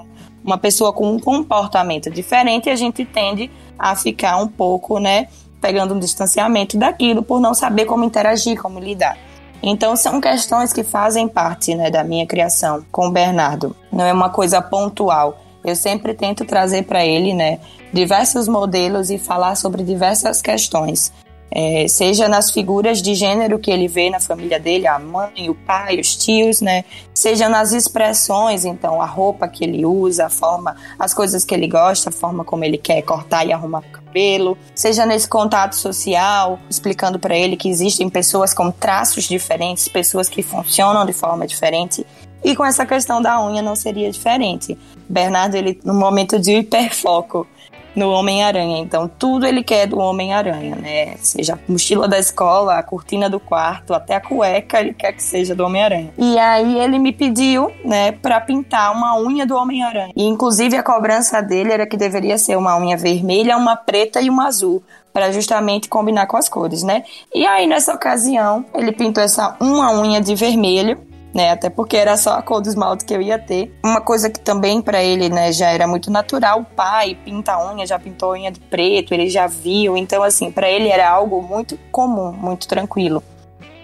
uma 0.45 0.59
pessoa 0.59 0.93
com 0.93 1.13
um 1.13 1.19
comportamento 1.19 2.11
diferente 2.11 2.71
a 2.71 2.77
gente 2.77 3.05
tende 3.05 3.51
a 3.79 3.95
ficar 3.95 4.37
um 4.37 4.49
pouco, 4.49 4.99
né, 4.99 5.29
pegando 5.61 5.95
um 5.95 5.99
distanciamento 5.99 6.79
daquilo 6.79 7.23
por 7.23 7.41
não 7.41 7.55
saber 7.55 7.85
como 7.85 8.05
interagir, 8.05 8.61
como 8.61 8.79
lidar. 8.79 9.17
Então 9.63 9.95
são 9.95 10.21
questões 10.21 10.73
que 10.73 10.83
fazem 10.83 11.29
parte 11.29 11.75
né, 11.75 11.91
da 11.91 12.03
minha 12.03 12.27
criação 12.27 12.85
com 12.91 13.09
o 13.09 13.11
Bernardo. 13.11 13.77
Não 13.93 14.05
é 14.05 14.13
uma 14.13 14.31
coisa 14.31 14.63
pontual. 14.63 15.39
Eu 15.63 15.77
sempre 15.77 16.15
tento 16.15 16.47
trazer 16.47 16.85
para 16.85 17.05
ele 17.05 17.35
né, 17.35 17.59
diversos 17.93 18.49
modelos 18.49 19.11
e 19.11 19.19
falar 19.19 19.57
sobre 19.57 19.83
diversas 19.83 20.41
questões. 20.41 21.13
É, 21.53 21.89
seja 21.89 22.29
nas 22.29 22.51
figuras 22.51 23.03
de 23.03 23.15
gênero 23.15 23.59
que 23.59 23.71
ele 23.71 23.89
vê 23.89 24.09
na 24.09 24.21
família 24.21 24.61
dele, 24.61 24.87
a 24.87 24.99
mãe, 24.99 25.51
o 25.51 25.55
pai, 25.55 25.99
os 25.99 26.15
tios, 26.15 26.61
né? 26.61 26.85
Seja 27.13 27.49
nas 27.49 27.73
expressões, 27.73 28.65
então, 28.65 29.03
a 29.03 29.07
roupa 29.07 29.49
que 29.49 29.65
ele 29.65 29.85
usa, 29.85 30.27
a 30.27 30.31
forma, 30.31 30.77
as 30.99 31.13
coisas 31.13 31.45
que 31.45 31.53
ele 31.53 31.67
gosta, 31.67 32.11
a 32.11 32.13
forma 32.13 32.45
como 32.45 32.65
ele 32.65 32.79
quer 32.79 33.03
cortar 33.03 33.45
e 33.47 33.53
arrumar 33.53 33.81
o 33.81 33.91
cabelo, 33.91 34.57
seja 34.75 35.05
nesse 35.05 35.29
contato 35.29 35.75
social, 35.75 36.59
explicando 36.69 37.19
para 37.19 37.37
ele 37.37 37.57
que 37.57 37.69
existem 37.69 38.09
pessoas 38.09 38.55
com 38.55 38.71
traços 38.71 39.25
diferentes, 39.25 39.89
pessoas 39.89 40.29
que 40.29 40.43
funcionam 40.43 41.05
de 41.05 41.13
forma 41.13 41.47
diferente. 41.47 42.07
E 42.43 42.57
com 42.57 42.65
essa 42.65 42.87
questão 42.87 43.21
da 43.21 43.45
unha 43.45 43.61
não 43.61 43.77
seria 43.77 44.11
diferente. 44.11 44.79
Bernardo, 45.09 45.57
ele 45.57 45.79
no 45.85 45.93
momento 45.93 46.39
de 46.39 46.53
hiperfoco, 46.53 47.47
no 47.95 48.11
Homem-Aranha. 48.11 48.79
Então, 48.79 49.09
tudo 49.09 49.47
ele 49.47 49.63
quer 49.63 49.87
do 49.87 49.99
Homem-Aranha, 49.99 50.77
né? 50.77 51.15
Seja 51.19 51.55
a 51.55 51.59
mochila 51.71 52.07
da 52.07 52.19
escola, 52.19 52.79
a 52.79 52.83
cortina 52.83 53.29
do 53.29 53.41
quarto, 53.41 53.95
até 53.95 54.17
a 54.17 54.21
cueca, 54.21 54.81
ele 54.81 54.95
quer 54.95 55.13
que 55.13 55.23
seja 55.23 55.55
do 55.55 55.65
Homem-Aranha. 55.65 56.13
E 56.17 56.39
aí 56.39 56.79
ele 56.79 56.99
me 56.99 57.13
pediu, 57.13 57.71
né, 57.85 58.13
para 58.13 58.41
pintar 58.41 58.93
uma 58.93 59.19
unha 59.19 59.47
do 59.47 59.57
Homem-Aranha. 59.57 60.13
E 60.17 60.25
inclusive 60.25 60.77
a 60.77 60.83
cobrança 60.83 61.41
dele 61.43 61.73
era 61.73 61.87
que 61.87 61.97
deveria 61.97 62.39
ser 62.39 62.57
uma 62.57 62.79
unha 62.79 62.97
vermelha, 62.97 63.57
uma 63.57 63.77
preta 63.77 64.21
e 64.21 64.31
uma 64.31 64.47
azul 64.47 64.83
para 65.13 65.33
justamente 65.33 65.89
combinar 65.89 66.27
com 66.27 66.37
as 66.37 66.49
cores, 66.49 66.83
né? 66.83 67.03
E 67.35 67.45
aí 67.45 67.67
nessa 67.67 67.93
ocasião, 67.93 68.65
ele 68.75 68.93
pintou 68.93 69.23
essa 69.23 69.57
uma 69.61 69.93
unha 69.93 70.21
de 70.21 70.35
vermelho 70.35 71.10
né? 71.35 71.51
Até 71.51 71.71
porque 71.71 71.97
era 71.97 72.17
só 72.17 72.35
a 72.35 72.43
cor 72.43 72.61
do 72.61 72.69
esmalte 72.69 73.05
que 73.05 73.15
eu 73.15 73.23
ia 73.23 73.39
ter. 73.39 73.73
Uma 73.85 74.01
coisa 74.01 74.29
que 74.29 74.41
também 74.41 74.83
para 74.83 75.03
ele, 75.03 75.29
né, 75.29 75.53
já 75.53 75.71
era 75.71 75.87
muito 75.87 76.11
natural. 76.11 76.61
O 76.61 76.65
pai 76.65 77.17
pinta 77.25 77.59
unha, 77.71 77.87
já 77.87 77.99
pintou 77.99 78.33
unha 78.33 78.51
de 78.51 78.61
preto, 78.61 79.15
ele 79.15 79.29
já 79.29 79.47
viu. 79.47 79.97
Então, 79.97 80.23
assim, 80.23 80.51
para 80.51 80.69
ele 80.69 80.89
era 80.89 81.09
algo 81.09 81.43
muito 81.43 81.79
comum, 81.91 82.33
muito 82.33 82.67
tranquilo. 82.67 83.23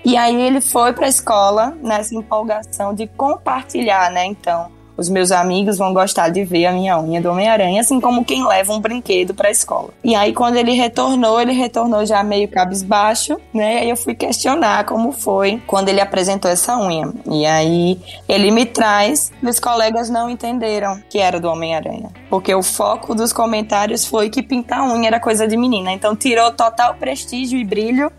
E 0.04 0.16
aí 0.16 0.40
ele 0.40 0.60
foi 0.60 0.92
para 0.92 1.06
a 1.06 1.08
escola 1.08 1.76
nessa 1.82 2.14
empolgação 2.14 2.94
de 2.94 3.08
compartilhar, 3.08 4.10
né? 4.10 4.24
Então, 4.24 4.70
os 4.96 5.08
meus 5.08 5.30
amigos 5.30 5.78
vão 5.78 5.92
gostar 5.92 6.28
de 6.28 6.44
ver 6.44 6.66
a 6.66 6.72
minha 6.72 6.98
unha 6.98 7.20
do 7.20 7.30
Homem-Aranha, 7.30 7.80
assim 7.80 8.00
como 8.00 8.24
quem 8.24 8.46
leva 8.46 8.72
um 8.72 8.80
brinquedo 8.80 9.34
para 9.34 9.48
a 9.48 9.50
escola. 9.50 9.90
E 10.02 10.14
aí, 10.14 10.32
quando 10.32 10.56
ele 10.56 10.72
retornou, 10.72 11.40
ele 11.40 11.52
retornou 11.52 12.04
já 12.06 12.22
meio 12.22 12.48
cabisbaixo, 12.48 13.36
né? 13.52 13.78
Aí 13.78 13.90
eu 13.90 13.96
fui 13.96 14.14
questionar 14.14 14.84
como 14.84 15.12
foi 15.12 15.60
quando 15.66 15.88
ele 15.88 16.00
apresentou 16.00 16.50
essa 16.50 16.78
unha. 16.78 17.12
E 17.30 17.44
aí 17.44 18.00
ele 18.28 18.50
me 18.50 18.64
traz, 18.64 19.32
meus 19.42 19.58
colegas 19.58 20.08
não 20.08 20.30
entenderam 20.30 21.00
que 21.08 21.18
era 21.18 21.38
do 21.38 21.48
Homem-Aranha. 21.48 22.10
Porque 22.30 22.54
o 22.54 22.62
foco 22.62 23.14
dos 23.14 23.32
comentários 23.32 24.04
foi 24.04 24.30
que 24.30 24.42
pintar 24.42 24.82
unha 24.82 25.08
era 25.08 25.20
coisa 25.20 25.46
de 25.46 25.56
menina. 25.56 25.92
Então 25.92 26.16
tirou 26.16 26.50
total 26.52 26.94
prestígio 26.94 27.58
e 27.58 27.64
brilho 27.64 28.10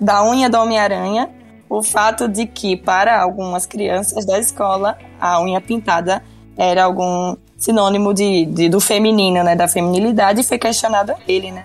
da 0.00 0.22
unha 0.22 0.48
do 0.50 0.58
Homem-Aranha 0.58 1.30
o 1.68 1.82
fato 1.82 2.28
de 2.28 2.46
que, 2.46 2.76
para 2.76 3.20
algumas 3.20 3.66
crianças 3.66 4.24
da 4.24 4.38
escola, 4.38 4.96
a 5.20 5.40
unha 5.42 5.60
pintada 5.60 6.22
era 6.56 6.84
algum 6.84 7.36
sinônimo 7.56 8.14
de, 8.14 8.46
de 8.46 8.68
do 8.68 8.80
feminino, 8.80 9.42
né? 9.42 9.56
Da 9.56 9.68
feminilidade, 9.68 10.40
e 10.40 10.44
foi 10.44 10.58
questionado 10.58 11.12
a 11.12 11.16
ele, 11.26 11.50
né? 11.50 11.64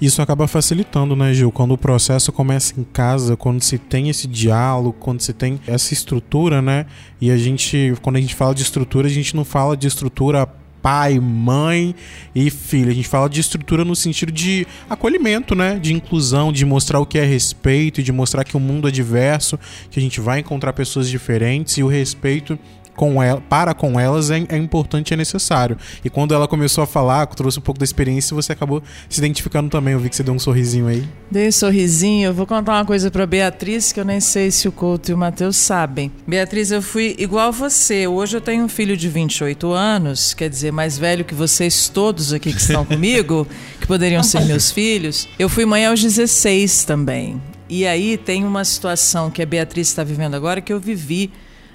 Isso 0.00 0.20
acaba 0.20 0.48
facilitando, 0.48 1.14
né, 1.14 1.32
Gil? 1.32 1.52
Quando 1.52 1.74
o 1.74 1.78
processo 1.78 2.32
começa 2.32 2.74
em 2.78 2.82
casa, 2.82 3.36
quando 3.36 3.62
se 3.62 3.78
tem 3.78 4.08
esse 4.08 4.26
diálogo, 4.26 4.96
quando 4.98 5.20
se 5.20 5.32
tem 5.32 5.60
essa 5.64 5.92
estrutura, 5.92 6.60
né? 6.60 6.86
E 7.20 7.30
a 7.30 7.36
gente, 7.36 7.94
quando 8.02 8.16
a 8.16 8.20
gente 8.20 8.34
fala 8.34 8.52
de 8.52 8.62
estrutura, 8.62 9.06
a 9.06 9.10
gente 9.10 9.36
não 9.36 9.44
fala 9.44 9.76
de 9.76 9.86
estrutura 9.86 10.48
pai, 10.82 11.18
mãe 11.20 11.94
e 12.34 12.50
filho. 12.50 12.90
A 12.90 12.94
gente 12.94 13.08
fala 13.08 13.30
de 13.30 13.40
estrutura 13.40 13.84
no 13.84 13.94
sentido 13.94 14.32
de 14.32 14.66
acolhimento, 14.90 15.54
né? 15.54 15.78
De 15.78 15.94
inclusão, 15.94 16.52
de 16.52 16.66
mostrar 16.66 16.98
o 16.98 17.06
que 17.06 17.18
é 17.18 17.24
respeito, 17.24 18.02
de 18.02 18.12
mostrar 18.12 18.44
que 18.44 18.56
o 18.56 18.60
mundo 18.60 18.88
é 18.88 18.90
diverso, 18.90 19.58
que 19.90 19.98
a 19.98 20.02
gente 20.02 20.20
vai 20.20 20.40
encontrar 20.40 20.72
pessoas 20.72 21.08
diferentes 21.08 21.78
e 21.78 21.82
o 21.82 21.86
respeito 21.86 22.58
com 22.94 23.22
ela, 23.22 23.40
para 23.40 23.74
com 23.74 23.98
elas 23.98 24.30
é, 24.30 24.44
é 24.48 24.56
importante 24.56 25.10
e 25.10 25.14
é 25.14 25.16
necessário. 25.16 25.76
E 26.04 26.10
quando 26.10 26.34
ela 26.34 26.46
começou 26.46 26.84
a 26.84 26.86
falar, 26.86 27.26
trouxe 27.26 27.58
um 27.58 27.62
pouco 27.62 27.78
da 27.78 27.84
experiência, 27.84 28.34
você 28.34 28.52
acabou 28.52 28.82
se 29.08 29.18
identificando 29.18 29.68
também. 29.70 29.94
Eu 29.94 30.00
vi 30.00 30.08
que 30.08 30.16
você 30.16 30.22
deu 30.22 30.34
um 30.34 30.38
sorrisinho 30.38 30.86
aí. 30.86 31.06
Dei 31.30 31.48
um 31.48 31.52
sorrisinho. 31.52 32.26
Eu 32.26 32.34
vou 32.34 32.46
contar 32.46 32.72
uma 32.72 32.84
coisa 32.84 33.10
para 33.10 33.26
Beatriz 33.26 33.92
que 33.92 34.00
eu 34.00 34.04
nem 34.04 34.20
sei 34.20 34.50
se 34.50 34.68
o 34.68 34.72
Couto 34.72 35.10
e 35.10 35.14
o 35.14 35.18
Matheus 35.18 35.56
sabem. 35.56 36.12
Beatriz, 36.26 36.70
eu 36.70 36.82
fui 36.82 37.14
igual 37.18 37.52
você. 37.52 38.06
Hoje 38.06 38.36
eu 38.36 38.40
tenho 38.40 38.64
um 38.64 38.68
filho 38.68 38.96
de 38.96 39.08
28 39.08 39.72
anos, 39.72 40.34
quer 40.34 40.48
dizer, 40.48 40.72
mais 40.72 40.98
velho 40.98 41.24
que 41.24 41.34
vocês 41.34 41.88
todos 41.88 42.32
aqui 42.32 42.52
que 42.52 42.60
estão 42.60 42.84
comigo, 42.86 43.46
que 43.80 43.86
poderiam 43.86 44.22
ser 44.22 44.44
meus 44.44 44.70
filhos. 44.72 45.28
Eu 45.38 45.48
fui 45.48 45.64
mãe 45.64 45.86
aos 45.86 46.00
16 46.00 46.84
também. 46.84 47.40
E 47.68 47.86
aí 47.86 48.18
tem 48.18 48.44
uma 48.44 48.64
situação 48.64 49.30
que 49.30 49.40
a 49.40 49.46
Beatriz 49.46 49.88
está 49.88 50.04
vivendo 50.04 50.34
agora 50.34 50.60
que 50.60 50.72
eu 50.72 50.78
vivi 50.78 51.30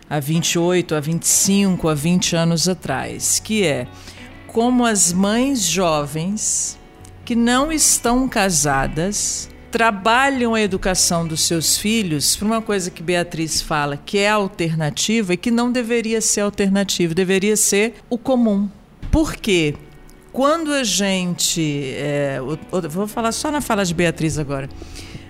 há 0.09 0.19
28, 0.19 0.95
há 0.95 0.99
25, 0.99 1.89
há 1.89 1.93
20 1.93 2.35
anos 2.35 2.67
atrás, 2.67 3.39
que 3.39 3.63
é 3.63 3.87
como 4.47 4.85
as 4.85 5.13
mães 5.13 5.61
jovens 5.61 6.77
que 7.25 7.35
não 7.35 7.71
estão 7.71 8.27
casadas 8.27 9.49
trabalham 9.69 10.55
a 10.55 10.61
educação 10.61 11.27
dos 11.27 11.41
seus 11.41 11.77
filhos 11.77 12.35
por 12.35 12.45
uma 12.45 12.61
coisa 12.61 12.89
que 12.89 13.03
Beatriz 13.03 13.61
fala 13.61 13.97
que 13.97 14.17
é 14.17 14.29
alternativa 14.29 15.33
e 15.33 15.37
que 15.37 15.51
não 15.51 15.71
deveria 15.71 16.21
ser 16.21 16.41
alternativa, 16.41 17.13
deveria 17.13 17.57
ser 17.57 17.95
o 18.09 18.17
comum. 18.17 18.69
Por 19.11 19.35
quê? 19.35 19.75
Quando 20.31 20.71
a 20.71 20.83
gente. 20.83 21.93
É, 21.95 22.39
vou 22.89 23.07
falar 23.07 23.31
só 23.31 23.51
na 23.51 23.61
fala 23.61 23.83
de 23.83 23.93
Beatriz 23.93 24.37
agora. 24.37 24.69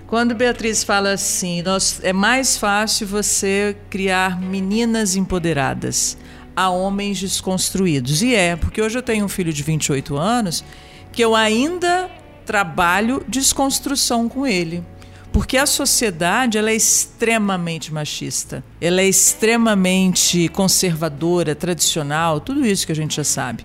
Quando 0.08 0.34
Beatriz 0.34 0.82
fala 0.82 1.12
assim, 1.12 1.60
nós, 1.60 2.00
é 2.02 2.14
mais 2.14 2.56
fácil 2.56 3.06
você 3.06 3.76
criar 3.90 4.40
meninas 4.40 5.14
empoderadas 5.14 6.16
a 6.56 6.70
homens 6.70 7.20
desconstruídos. 7.20 8.22
E 8.22 8.34
é, 8.34 8.56
porque 8.56 8.80
hoje 8.80 8.96
eu 8.96 9.02
tenho 9.02 9.26
um 9.26 9.28
filho 9.28 9.52
de 9.52 9.62
28 9.62 10.16
anos 10.16 10.64
que 11.12 11.22
eu 11.22 11.36
ainda 11.36 12.10
trabalho 12.46 13.22
desconstrução 13.28 14.30
com 14.30 14.46
ele. 14.46 14.82
Porque 15.30 15.58
a 15.58 15.66
sociedade 15.66 16.56
ela 16.56 16.70
é 16.70 16.74
extremamente 16.74 17.92
machista, 17.92 18.64
ela 18.80 19.02
é 19.02 19.06
extremamente 19.06 20.48
conservadora, 20.48 21.54
tradicional, 21.54 22.40
tudo 22.40 22.64
isso 22.64 22.86
que 22.86 22.92
a 22.92 22.96
gente 22.96 23.14
já 23.14 23.24
sabe 23.24 23.62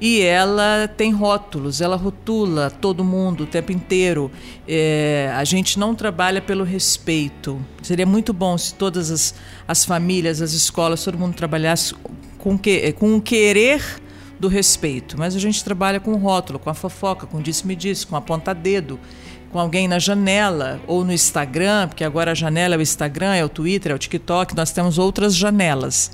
e 0.00 0.20
ela 0.20 0.86
tem 0.86 1.12
rótulos, 1.12 1.80
ela 1.80 1.96
rotula 1.96 2.70
todo 2.70 3.02
mundo 3.02 3.44
o 3.44 3.46
tempo 3.46 3.72
inteiro. 3.72 4.30
É, 4.66 5.32
a 5.34 5.42
gente 5.42 5.78
não 5.78 5.92
trabalha 5.94 6.40
pelo 6.40 6.62
respeito. 6.62 7.60
Seria 7.82 8.06
muito 8.06 8.32
bom 8.32 8.56
se 8.56 8.74
todas 8.74 9.10
as, 9.10 9.34
as 9.66 9.84
famílias, 9.84 10.40
as 10.40 10.52
escolas, 10.52 11.02
todo 11.02 11.18
mundo 11.18 11.34
trabalhasse 11.34 11.94
com, 12.38 12.56
que, 12.56 12.92
com 12.92 13.16
o 13.16 13.20
querer 13.20 13.82
do 14.38 14.46
respeito. 14.46 15.18
Mas 15.18 15.34
a 15.34 15.40
gente 15.40 15.64
trabalha 15.64 15.98
com 15.98 16.14
rótulo, 16.14 16.60
com 16.60 16.70
a 16.70 16.74
fofoca, 16.74 17.26
com 17.26 17.42
disse-me-disse, 17.42 18.06
com 18.06 18.14
a 18.14 18.20
ponta-dedo, 18.20 19.00
com 19.50 19.58
alguém 19.58 19.88
na 19.88 19.98
janela 19.98 20.80
ou 20.86 21.04
no 21.04 21.12
Instagram, 21.12 21.88
porque 21.88 22.04
agora 22.04 22.30
a 22.30 22.34
janela 22.34 22.76
é 22.76 22.78
o 22.78 22.82
Instagram, 22.82 23.34
é 23.34 23.44
o 23.44 23.48
Twitter, 23.48 23.90
é 23.90 23.94
o 23.96 23.98
TikTok, 23.98 24.54
nós 24.54 24.70
temos 24.70 24.96
outras 24.96 25.34
janelas. 25.34 26.12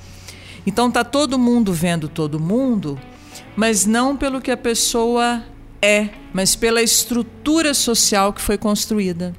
Então 0.66 0.90
tá 0.90 1.04
todo 1.04 1.38
mundo 1.38 1.70
vendo 1.70 2.08
todo 2.08 2.40
mundo 2.40 2.98
mas 3.56 3.86
não 3.86 4.16
pelo 4.16 4.40
que 4.40 4.50
a 4.50 4.56
pessoa 4.56 5.42
é, 5.84 6.08
mas 6.32 6.56
pela 6.56 6.82
estrutura 6.82 7.74
social 7.74 8.32
que 8.32 8.40
foi 8.40 8.56
construída. 8.56 9.34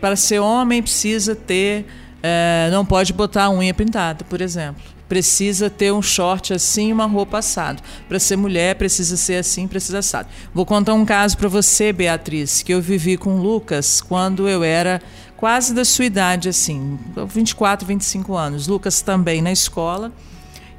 Para 0.00 0.14
ser 0.14 0.38
homem, 0.38 0.80
precisa 0.80 1.34
ter. 1.34 1.84
É, 2.22 2.68
não 2.70 2.86
pode 2.86 3.12
botar 3.12 3.44
a 3.44 3.50
unha 3.50 3.74
pintada, 3.74 4.24
por 4.24 4.40
exemplo. 4.40 4.80
Precisa 5.08 5.68
ter 5.68 5.92
um 5.92 6.00
short 6.00 6.54
assim 6.54 6.90
e 6.90 6.92
uma 6.92 7.06
roupa 7.06 7.38
assado. 7.38 7.82
Para 8.08 8.20
ser 8.20 8.36
mulher, 8.36 8.76
precisa 8.76 9.16
ser 9.16 9.36
assim, 9.36 9.66
precisa 9.66 9.98
assado. 9.98 10.28
Vou 10.54 10.64
contar 10.64 10.94
um 10.94 11.04
caso 11.04 11.36
para 11.36 11.48
você, 11.48 11.92
Beatriz, 11.92 12.62
que 12.62 12.72
eu 12.72 12.80
vivi 12.80 13.16
com 13.16 13.38
o 13.38 13.42
Lucas 13.42 14.00
quando 14.00 14.48
eu 14.48 14.62
era 14.62 15.02
quase 15.36 15.74
da 15.74 15.84
sua 15.84 16.04
idade, 16.04 16.48
assim, 16.48 16.98
24, 17.28 17.86
25 17.86 18.34
anos. 18.34 18.66
Lucas 18.68 19.02
também 19.02 19.42
na 19.42 19.52
escola. 19.52 20.12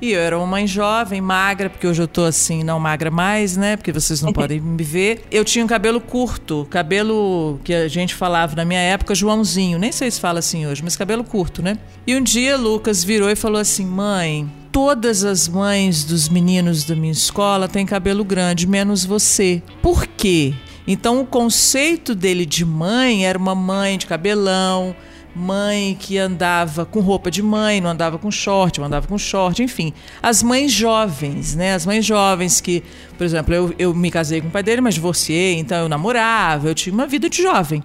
E 0.05 0.11
eu 0.11 0.19
era 0.19 0.37
uma 0.37 0.45
mãe 0.45 0.67
jovem, 0.67 1.19
magra, 1.19 1.67
porque 1.67 1.87
hoje 1.87 1.99
eu 1.99 2.07
tô 2.07 2.25
assim, 2.25 2.63
não 2.63 2.79
magra 2.79 3.09
mais, 3.09 3.57
né? 3.57 3.75
Porque 3.75 3.91
vocês 3.91 4.21
não 4.21 4.31
podem 4.33 4.61
me 4.61 4.83
ver. 4.83 5.25
Eu 5.31 5.43
tinha 5.43 5.65
um 5.65 5.67
cabelo 5.67 5.99
curto, 5.99 6.67
cabelo 6.69 7.59
que 7.63 7.73
a 7.73 7.87
gente 7.87 8.13
falava 8.13 8.55
na 8.55 8.63
minha 8.63 8.79
época, 8.79 9.15
Joãozinho. 9.15 9.79
Nem 9.79 9.91
sei 9.91 10.11
se 10.11 10.19
fala 10.19 10.37
assim 10.37 10.67
hoje, 10.67 10.83
mas 10.83 10.95
cabelo 10.95 11.23
curto, 11.23 11.63
né? 11.63 11.79
E 12.05 12.15
um 12.15 12.21
dia 12.21 12.55
Lucas 12.55 13.03
virou 13.03 13.31
e 13.31 13.35
falou 13.35 13.59
assim: 13.59 13.83
mãe, 13.83 14.47
todas 14.71 15.23
as 15.23 15.47
mães 15.47 16.03
dos 16.03 16.29
meninos 16.29 16.83
da 16.83 16.95
minha 16.95 17.11
escola 17.11 17.67
têm 17.67 17.83
cabelo 17.83 18.23
grande, 18.23 18.67
menos 18.67 19.03
você. 19.03 19.63
Por 19.81 20.05
quê? 20.05 20.53
Então 20.85 21.19
o 21.19 21.25
conceito 21.25 22.13
dele 22.13 22.45
de 22.45 22.63
mãe 22.63 23.25
era 23.25 23.39
uma 23.39 23.55
mãe 23.55 23.97
de 23.97 24.05
cabelão 24.05 24.95
mãe 25.35 25.97
que 25.99 26.17
andava 26.17 26.85
com 26.85 27.01
roupa 27.01 27.29
de 27.29 27.43
mãe, 27.43 27.81
não 27.81 27.89
andava 27.89 28.17
com 28.17 28.31
short, 28.31 28.79
não 28.79 28.87
andava 28.87 29.07
com 29.07 29.17
short, 29.17 29.61
enfim. 29.61 29.93
As 30.23 30.41
mães 30.41 30.71
jovens, 30.71 31.55
né? 31.55 31.73
As 31.73 31.85
mães 31.85 32.05
jovens 32.05 32.61
que, 32.61 32.81
por 33.17 33.25
exemplo, 33.25 33.53
eu, 33.53 33.75
eu 33.77 33.93
me 33.93 34.09
casei 34.09 34.41
com 34.41 34.47
o 34.47 34.51
pai 34.51 34.63
dele, 34.63 34.81
mas 34.81 34.93
divorciei, 34.93 35.59
então 35.59 35.83
eu 35.83 35.89
namorava, 35.89 36.69
eu 36.69 36.75
tinha 36.75 36.93
uma 36.93 37.05
vida 37.05 37.29
de 37.29 37.41
jovem. 37.41 37.83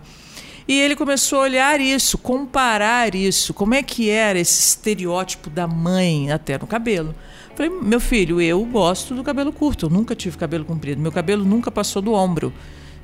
E 0.69 0.79
ele 0.79 0.95
começou 0.95 1.41
a 1.41 1.43
olhar 1.43 1.81
isso, 1.81 2.17
comparar 2.17 3.15
isso, 3.15 3.53
como 3.53 3.75
é 3.75 3.83
que 3.83 4.09
era 4.09 4.39
esse 4.39 4.61
estereótipo 4.61 5.51
da 5.51 5.67
mãe 5.67 6.31
até 6.31 6.57
no 6.57 6.67
cabelo. 6.67 7.13
Falei, 7.57 7.73
meu 7.83 7.99
filho, 7.99 8.41
eu 8.41 8.65
gosto 8.65 9.15
do 9.15 9.25
cabelo 9.25 9.53
curto, 9.53 9.87
eu 9.87 9.91
nunca 9.91 10.15
tive 10.15 10.39
cabelo 10.39 10.65
comprido, 10.65 11.01
meu 11.01 11.11
cabelo 11.11 11.45
nunca 11.45 11.71
passou 11.71 12.01
do 12.01 12.13
ombro, 12.13 12.53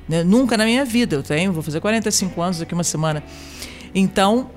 né? 0.07 0.23
nunca 0.23 0.55
na 0.55 0.63
minha 0.63 0.85
vida. 0.85 1.17
Eu 1.17 1.23
tenho, 1.23 1.51
vou 1.51 1.61
fazer 1.61 1.81
45 1.81 2.41
anos 2.41 2.59
daqui 2.59 2.73
uma 2.73 2.85
semana. 2.85 3.21
Então, 3.93 4.49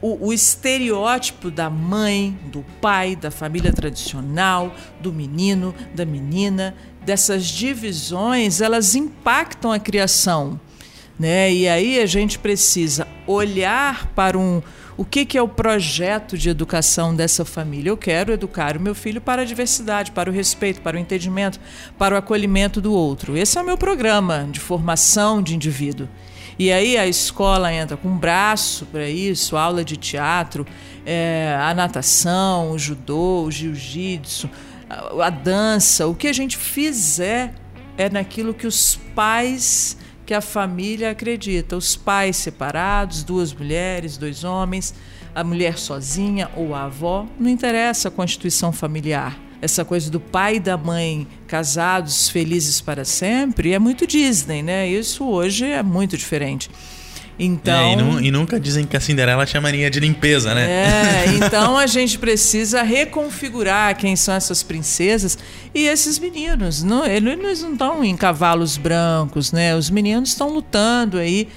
o, 0.00 0.28
o, 0.28 0.32
estereótipo 0.32 1.50
da 1.50 1.68
mãe, 1.68 2.38
do 2.52 2.64
pai, 2.80 3.16
da 3.16 3.30
família 3.30 3.72
tradicional, 3.72 4.74
do 5.00 5.12
menino, 5.12 5.74
da 5.94 6.04
menina, 6.04 6.74
dessas 7.04 7.46
divisões, 7.46 8.60
elas 8.60 8.94
impactam 8.94 9.72
a 9.72 9.78
criação. 9.78 10.60
Né? 11.18 11.52
E 11.52 11.68
aí 11.68 11.98
a 11.98 12.06
gente 12.06 12.38
precisa 12.38 13.08
olhar 13.26 14.06
para 14.14 14.38
um, 14.38 14.62
o 14.96 15.04
que, 15.04 15.24
que 15.24 15.36
é 15.36 15.42
o 15.42 15.48
projeto 15.48 16.38
de 16.38 16.48
educação 16.48 17.14
dessa 17.14 17.44
família. 17.44 17.90
Eu 17.90 17.96
quero 17.96 18.32
educar 18.32 18.76
o 18.76 18.80
meu 18.80 18.94
filho 18.94 19.20
para 19.20 19.42
a 19.42 19.44
diversidade, 19.44 20.12
para 20.12 20.30
o 20.30 20.32
respeito, 20.32 20.80
para 20.80 20.96
o 20.96 21.00
entendimento, 21.00 21.58
para 21.98 22.14
o 22.14 22.18
acolhimento 22.18 22.80
do 22.80 22.92
outro. 22.92 23.36
Esse 23.36 23.58
é 23.58 23.62
o 23.62 23.64
meu 23.64 23.76
programa 23.76 24.48
de 24.50 24.60
formação 24.60 25.42
de 25.42 25.56
indivíduo. 25.56 26.08
E 26.58 26.72
aí 26.72 26.96
a 26.96 27.06
escola 27.06 27.72
entra 27.72 27.96
com 27.96 28.08
um 28.08 28.18
braço 28.18 28.84
para 28.86 29.08
isso, 29.08 29.56
aula 29.56 29.84
de 29.84 29.96
teatro, 29.96 30.66
é, 31.06 31.56
a 31.60 31.72
natação, 31.72 32.72
o 32.72 32.78
judô, 32.78 33.44
o 33.44 33.50
jiu-jitsu, 33.50 34.50
a, 34.90 35.26
a 35.26 35.30
dança. 35.30 36.08
O 36.08 36.14
que 36.14 36.26
a 36.26 36.32
gente 36.32 36.56
fizer 36.56 37.54
é 37.96 38.10
naquilo 38.10 38.52
que 38.52 38.66
os 38.66 38.96
pais 39.14 39.96
que 40.26 40.34
a 40.34 40.40
família 40.40 41.12
acredita. 41.12 41.76
Os 41.76 41.94
pais 41.94 42.36
separados, 42.36 43.22
duas 43.22 43.52
mulheres, 43.52 44.16
dois 44.16 44.42
homens, 44.42 44.92
a 45.34 45.44
mulher 45.44 45.78
sozinha 45.78 46.50
ou 46.56 46.74
a 46.74 46.84
avó, 46.84 47.24
não 47.38 47.48
interessa 47.48 48.08
a 48.08 48.10
constituição 48.10 48.72
familiar 48.72 49.47
essa 49.60 49.84
coisa 49.84 50.10
do 50.10 50.20
pai 50.20 50.56
e 50.56 50.60
da 50.60 50.76
mãe 50.76 51.26
casados, 51.46 52.28
felizes 52.28 52.80
para 52.80 53.04
sempre, 53.04 53.72
é 53.72 53.78
muito 53.78 54.06
Disney, 54.06 54.62
né? 54.62 54.88
Isso 54.88 55.24
hoje 55.24 55.64
é 55.64 55.82
muito 55.82 56.16
diferente. 56.16 56.70
Então, 57.38 57.72
é, 57.72 57.92
e, 57.92 57.96
nu 57.96 58.20
e, 58.20 58.30
nunca 58.32 58.58
dizem 58.58 58.84
que 58.84 58.96
a 58.96 59.00
Cinderela 59.00 59.46
chamaria 59.46 59.88
de 59.88 60.00
limpeza, 60.00 60.54
né? 60.54 60.68
É, 60.68 61.24
então 61.38 61.78
a 61.78 61.86
gente 61.86 62.18
precisa 62.18 62.82
reconfigurar 62.82 63.96
quem 63.96 64.16
são 64.16 64.34
essas 64.34 64.62
princesas 64.62 65.38
e 65.72 65.86
esses 65.86 66.18
meninos. 66.18 66.82
Não, 66.82 67.06
eles 67.06 67.62
não 67.62 67.72
estão 67.72 68.02
em 68.02 68.16
cavalos 68.16 68.76
brancos, 68.76 69.52
né? 69.52 69.76
Os 69.76 69.88
meninos 69.88 70.30
estão 70.30 70.48
lutando 70.48 71.18
aí 71.18 71.48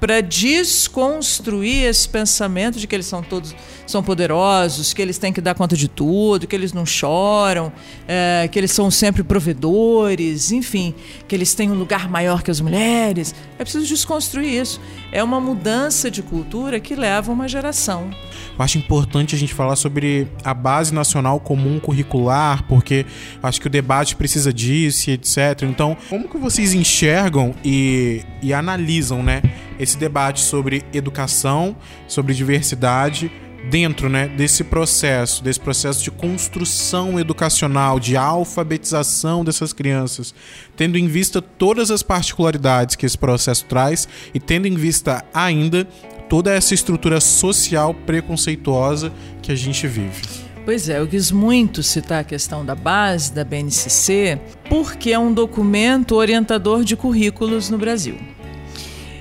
para 0.00 0.20
desconstruir 0.20 1.84
esse 1.84 2.08
pensamento 2.08 2.78
de 2.78 2.86
que 2.86 2.94
eles 2.94 3.06
são 3.06 3.22
todos 3.22 3.54
são 3.86 4.02
poderosos, 4.02 4.92
que 4.92 5.02
eles 5.02 5.18
têm 5.18 5.32
que 5.32 5.40
dar 5.40 5.54
conta 5.54 5.76
de 5.76 5.88
tudo, 5.88 6.46
que 6.46 6.56
eles 6.56 6.72
não 6.72 6.86
choram, 6.86 7.72
é, 8.08 8.48
que 8.50 8.58
eles 8.58 8.72
são 8.72 8.90
sempre 8.90 9.22
provedores, 9.22 10.52
enfim, 10.52 10.94
que 11.28 11.34
eles 11.34 11.54
têm 11.54 11.70
um 11.70 11.74
lugar 11.74 12.08
maior 12.08 12.42
que 12.42 12.50
as 12.50 12.60
mulheres. 12.60 13.34
É 13.58 13.62
preciso 13.62 13.86
desconstruir 13.86 14.62
isso. 14.62 14.80
É 15.12 15.22
uma 15.22 15.40
mudança 15.40 16.10
de 16.10 16.22
cultura 16.22 16.80
que 16.80 16.94
leva 16.94 17.30
uma 17.30 17.46
geração. 17.48 18.10
Eu 18.56 18.64
acho 18.64 18.78
importante 18.78 19.34
a 19.34 19.38
gente 19.38 19.52
falar 19.52 19.76
sobre 19.76 20.28
a 20.42 20.54
base 20.54 20.94
nacional 20.94 21.38
comum 21.38 21.78
curricular, 21.78 22.64
porque 22.66 23.04
acho 23.42 23.60
que 23.60 23.66
o 23.66 23.70
debate 23.70 24.16
precisa 24.16 24.52
disso 24.52 25.10
etc. 25.10 25.62
Então, 25.62 25.96
como 26.08 26.28
que 26.28 26.38
vocês 26.38 26.72
enxergam 26.72 27.54
e, 27.64 28.22
e 28.42 28.52
analisam, 28.52 29.22
né, 29.22 29.42
esse 29.78 29.96
debate 29.96 30.40
sobre 30.40 30.84
educação, 30.92 31.76
sobre 32.06 32.34
diversidade 32.34 33.30
dentro 33.70 34.08
né, 34.08 34.28
desse 34.28 34.62
processo, 34.62 35.42
desse 35.42 35.60
processo 35.60 36.02
de 36.02 36.10
construção 36.10 37.18
educacional, 37.18 37.98
de 37.98 38.16
alfabetização 38.16 39.44
dessas 39.44 39.72
crianças, 39.72 40.34
tendo 40.76 40.98
em 40.98 41.06
vista 41.06 41.40
todas 41.40 41.90
as 41.90 42.02
particularidades 42.02 42.96
que 42.96 43.06
esse 43.06 43.16
processo 43.16 43.64
traz 43.66 44.06
e 44.34 44.40
tendo 44.40 44.66
em 44.66 44.74
vista 44.74 45.24
ainda 45.32 45.86
toda 46.28 46.52
essa 46.52 46.74
estrutura 46.74 47.20
social 47.20 47.94
preconceituosa 47.94 49.12
que 49.42 49.52
a 49.52 49.54
gente 49.54 49.86
vive. 49.86 50.22
Pois 50.64 50.88
é, 50.88 50.98
eu 50.98 51.06
quis 51.06 51.30
muito 51.30 51.82
citar 51.82 52.20
a 52.20 52.24
questão 52.24 52.64
da 52.64 52.74
base 52.74 53.32
da 53.32 53.44
BNCC, 53.44 54.40
porque 54.68 55.12
é 55.12 55.18
um 55.18 55.32
documento 55.32 56.16
orientador 56.16 56.82
de 56.82 56.96
currículos 56.96 57.68
no 57.68 57.76
Brasil. 57.76 58.16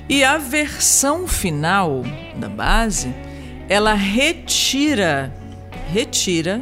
E 0.10 0.24
a 0.24 0.38
versão 0.38 1.28
final 1.28 2.04
da 2.36 2.50
base 2.50 3.14
ela 3.70 3.94
retira, 3.94 5.34
retira 5.92 6.62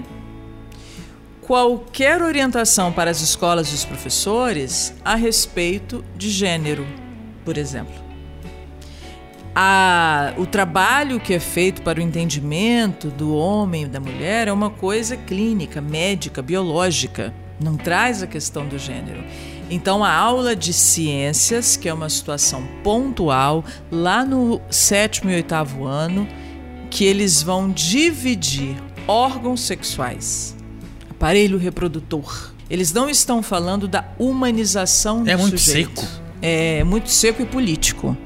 qualquer 1.42 2.22
orientação 2.22 2.94
para 2.94 3.12
as 3.12 3.22
escolas 3.22 3.70
e 3.70 3.76
os 3.76 3.84
professores 3.84 4.94
a 5.04 5.16
respeito 5.16 6.06
de 6.16 6.30
gênero, 6.30 6.88
por 7.44 7.58
exemplo. 7.58 7.94
A, 9.54 10.34
o 10.38 10.46
trabalho 10.46 11.20
que 11.20 11.34
é 11.34 11.40
feito 11.40 11.82
para 11.82 12.00
o 12.00 12.02
entendimento 12.02 13.10
do 13.10 13.36
homem 13.36 13.84
e 13.84 13.88
da 13.88 14.00
mulher 14.00 14.48
é 14.48 14.52
uma 14.54 14.70
coisa 14.70 15.18
clínica, 15.18 15.82
médica, 15.82 16.42
biológica, 16.42 17.34
não 17.60 17.76
traz 17.76 18.24
a 18.24 18.28
questão 18.28 18.66
do 18.66 18.80
gênero. 18.80 19.22
Então, 19.72 20.04
a 20.04 20.14
aula 20.14 20.54
de 20.54 20.74
ciências, 20.74 21.78
que 21.78 21.88
é 21.88 21.94
uma 21.94 22.10
situação 22.10 22.68
pontual, 22.84 23.64
lá 23.90 24.26
no 24.26 24.60
sétimo 24.70 25.32
e 25.32 25.36
oitavo 25.36 25.86
ano, 25.86 26.28
que 26.90 27.06
eles 27.06 27.42
vão 27.42 27.72
dividir 27.72 28.76
órgãos 29.08 29.62
sexuais, 29.62 30.58
aparelho 31.10 31.58
reprodutor. 31.58 32.52
Eles 32.70 32.92
não 32.92 33.10
estão 33.10 33.42
falando 33.42 33.88
da 33.88 34.04
humanização 34.20 35.24
do 35.24 35.30
é 35.30 35.38
muito 35.38 35.58
sujeito. 35.58 36.02
seco. 36.02 36.22
É 36.42 36.84
muito 36.84 37.10
seco 37.10 37.42
e 37.42 37.46
político. 37.46 38.18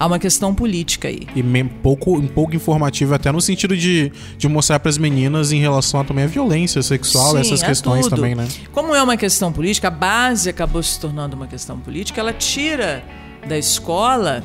Há 0.00 0.06
uma 0.06 0.18
questão 0.18 0.54
política 0.54 1.08
aí. 1.08 1.26
E 1.36 1.42
um 1.42 1.68
pouco, 1.68 2.16
um 2.16 2.26
pouco 2.26 2.56
informativo, 2.56 3.14
até 3.14 3.30
no 3.30 3.38
sentido 3.38 3.76
de, 3.76 4.10
de 4.38 4.48
mostrar 4.48 4.80
para 4.80 4.88
as 4.88 4.96
meninas 4.96 5.52
em 5.52 5.60
relação 5.60 6.00
a, 6.00 6.04
também 6.04 6.24
à 6.24 6.26
violência 6.26 6.82
sexual, 6.82 7.32
Sim, 7.32 7.40
essas 7.40 7.62
é 7.62 7.66
questões 7.66 8.06
tudo. 8.06 8.16
também, 8.16 8.34
né? 8.34 8.48
Como 8.72 8.94
é 8.94 9.02
uma 9.02 9.18
questão 9.18 9.52
política, 9.52 9.88
a 9.88 9.90
base 9.90 10.48
acabou 10.48 10.82
se 10.82 10.98
tornando 10.98 11.36
uma 11.36 11.46
questão 11.46 11.78
política, 11.78 12.18
ela 12.18 12.32
tira 12.32 13.04
da 13.46 13.58
escola 13.58 14.42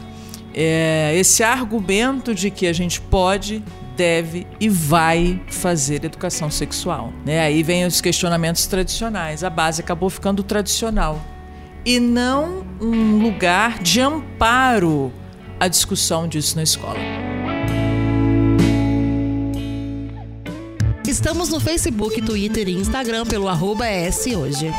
é, 0.54 1.14
esse 1.16 1.42
argumento 1.42 2.36
de 2.36 2.52
que 2.52 2.68
a 2.68 2.74
gente 2.74 3.00
pode, 3.00 3.64
deve 3.96 4.46
e 4.60 4.68
vai 4.68 5.42
fazer 5.48 6.04
educação 6.04 6.52
sexual. 6.52 7.14
Né? 7.26 7.40
Aí 7.40 7.64
vem 7.64 7.86
os 7.86 8.02
questionamentos 8.02 8.68
tradicionais. 8.68 9.42
A 9.42 9.50
base 9.50 9.82
acabou 9.82 10.10
ficando 10.10 10.44
tradicional 10.44 11.22
e 11.86 11.98
não 11.98 12.66
um 12.82 13.22
lugar 13.22 13.80
de 13.80 14.02
amparo 14.02 15.14
à 15.60 15.68
discussão 15.68 16.28
disso 16.28 16.56
na 16.56 16.64
escola. 16.64 17.00
Estamos 21.08 21.50
no 21.50 21.60
Facebook, 21.60 22.22
Twitter 22.22 22.68
e 22.68 22.74
Instagram 22.74 23.26
pelo 23.26 23.48
arroba 23.48 23.86
Hoje. 24.38 24.72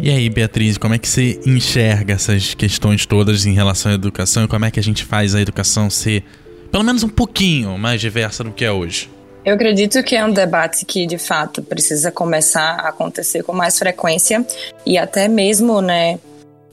E 0.00 0.10
aí, 0.10 0.30
Beatriz, 0.30 0.78
como 0.78 0.94
é 0.94 0.98
que 0.98 1.08
você 1.08 1.38
enxerga 1.44 2.14
essas 2.14 2.54
questões 2.54 3.04
todas 3.04 3.44
em 3.44 3.52
relação 3.52 3.92
à 3.92 3.94
educação 3.94 4.44
e 4.44 4.48
como 4.48 4.64
é 4.64 4.70
que 4.70 4.80
a 4.80 4.82
gente 4.82 5.04
faz 5.04 5.34
a 5.34 5.40
educação 5.40 5.90
ser, 5.90 6.24
pelo 6.70 6.84
menos 6.84 7.02
um 7.02 7.08
pouquinho, 7.08 7.76
mais 7.76 8.00
diversa 8.00 8.42
do 8.42 8.52
que 8.52 8.64
é 8.64 8.72
hoje? 8.72 9.17
Eu 9.48 9.54
acredito 9.54 10.02
que 10.02 10.14
é 10.14 10.22
um 10.22 10.30
debate 10.30 10.84
que, 10.84 11.06
de 11.06 11.16
fato, 11.16 11.62
precisa 11.62 12.12
começar 12.12 12.80
a 12.80 12.90
acontecer 12.90 13.42
com 13.42 13.54
mais 13.54 13.78
frequência 13.78 14.46
e 14.84 14.98
até 14.98 15.26
mesmo, 15.26 15.80
né, 15.80 16.18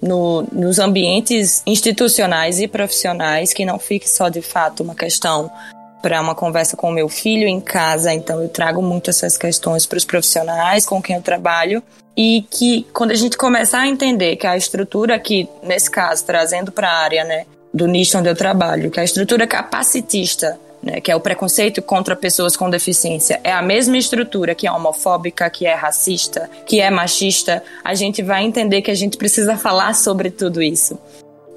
no, 0.01 0.45
nos 0.51 0.77
ambientes 0.77 1.63
institucionais 1.65 2.59
e 2.59 2.67
profissionais, 2.67 3.53
que 3.53 3.63
não 3.63 3.79
fique 3.79 4.09
só, 4.09 4.27
de 4.27 4.41
fato, 4.41 4.83
uma 4.83 4.93
questão 4.93 5.49
para 6.01 6.19
uma 6.19 6.35
conversa 6.35 6.75
com 6.75 6.89
o 6.89 6.91
meu 6.91 7.07
filho 7.07 7.47
em 7.47 7.61
casa, 7.61 8.13
então 8.13 8.41
eu 8.41 8.49
trago 8.49 8.81
muito 8.81 9.09
essas 9.09 9.37
questões 9.37 9.85
para 9.85 9.97
os 9.97 10.03
profissionais 10.03 10.85
com 10.85 11.01
quem 11.01 11.15
eu 11.15 11.21
trabalho 11.21 11.81
e 12.17 12.45
que 12.51 12.85
quando 12.91 13.11
a 13.11 13.15
gente 13.15 13.37
começar 13.37 13.79
a 13.79 13.87
entender 13.87 14.35
que 14.35 14.45
a 14.45 14.57
estrutura 14.57 15.15
aqui, 15.15 15.47
nesse 15.63 15.89
caso, 15.89 16.25
trazendo 16.25 16.73
para 16.73 16.89
a 16.89 16.97
área 16.97 17.23
né, 17.23 17.45
do 17.73 17.87
nicho 17.87 18.17
onde 18.17 18.27
eu 18.27 18.35
trabalho, 18.35 18.91
que 18.91 18.99
a 18.99 19.03
estrutura 19.05 19.47
capacitista, 19.47 20.59
né, 20.85 21.01
que 21.01 21.11
é 21.11 21.15
o 21.15 21.19
preconceito 21.19 21.81
contra 21.81 22.15
pessoas 22.15 22.55
com 22.55 22.69
deficiência, 22.69 23.41
é 23.43 23.51
a 23.51 23.61
mesma 23.61 23.97
estrutura 23.97 24.53
que 24.53 24.67
é 24.67 24.71
homofóbica, 24.71 25.49
que 25.49 25.65
é 25.65 25.73
racista, 25.73 26.49
que 26.65 26.79
é 26.79 26.91
machista, 26.91 27.63
a 27.83 27.95
gente 27.95 28.21
vai 28.21 28.45
entender 28.45 28.83
que 28.83 28.91
a 28.91 28.95
gente 28.95 29.17
precisa 29.17 29.57
falar 29.57 29.95
sobre 29.95 30.29
tudo 30.29 30.61
isso 30.61 30.99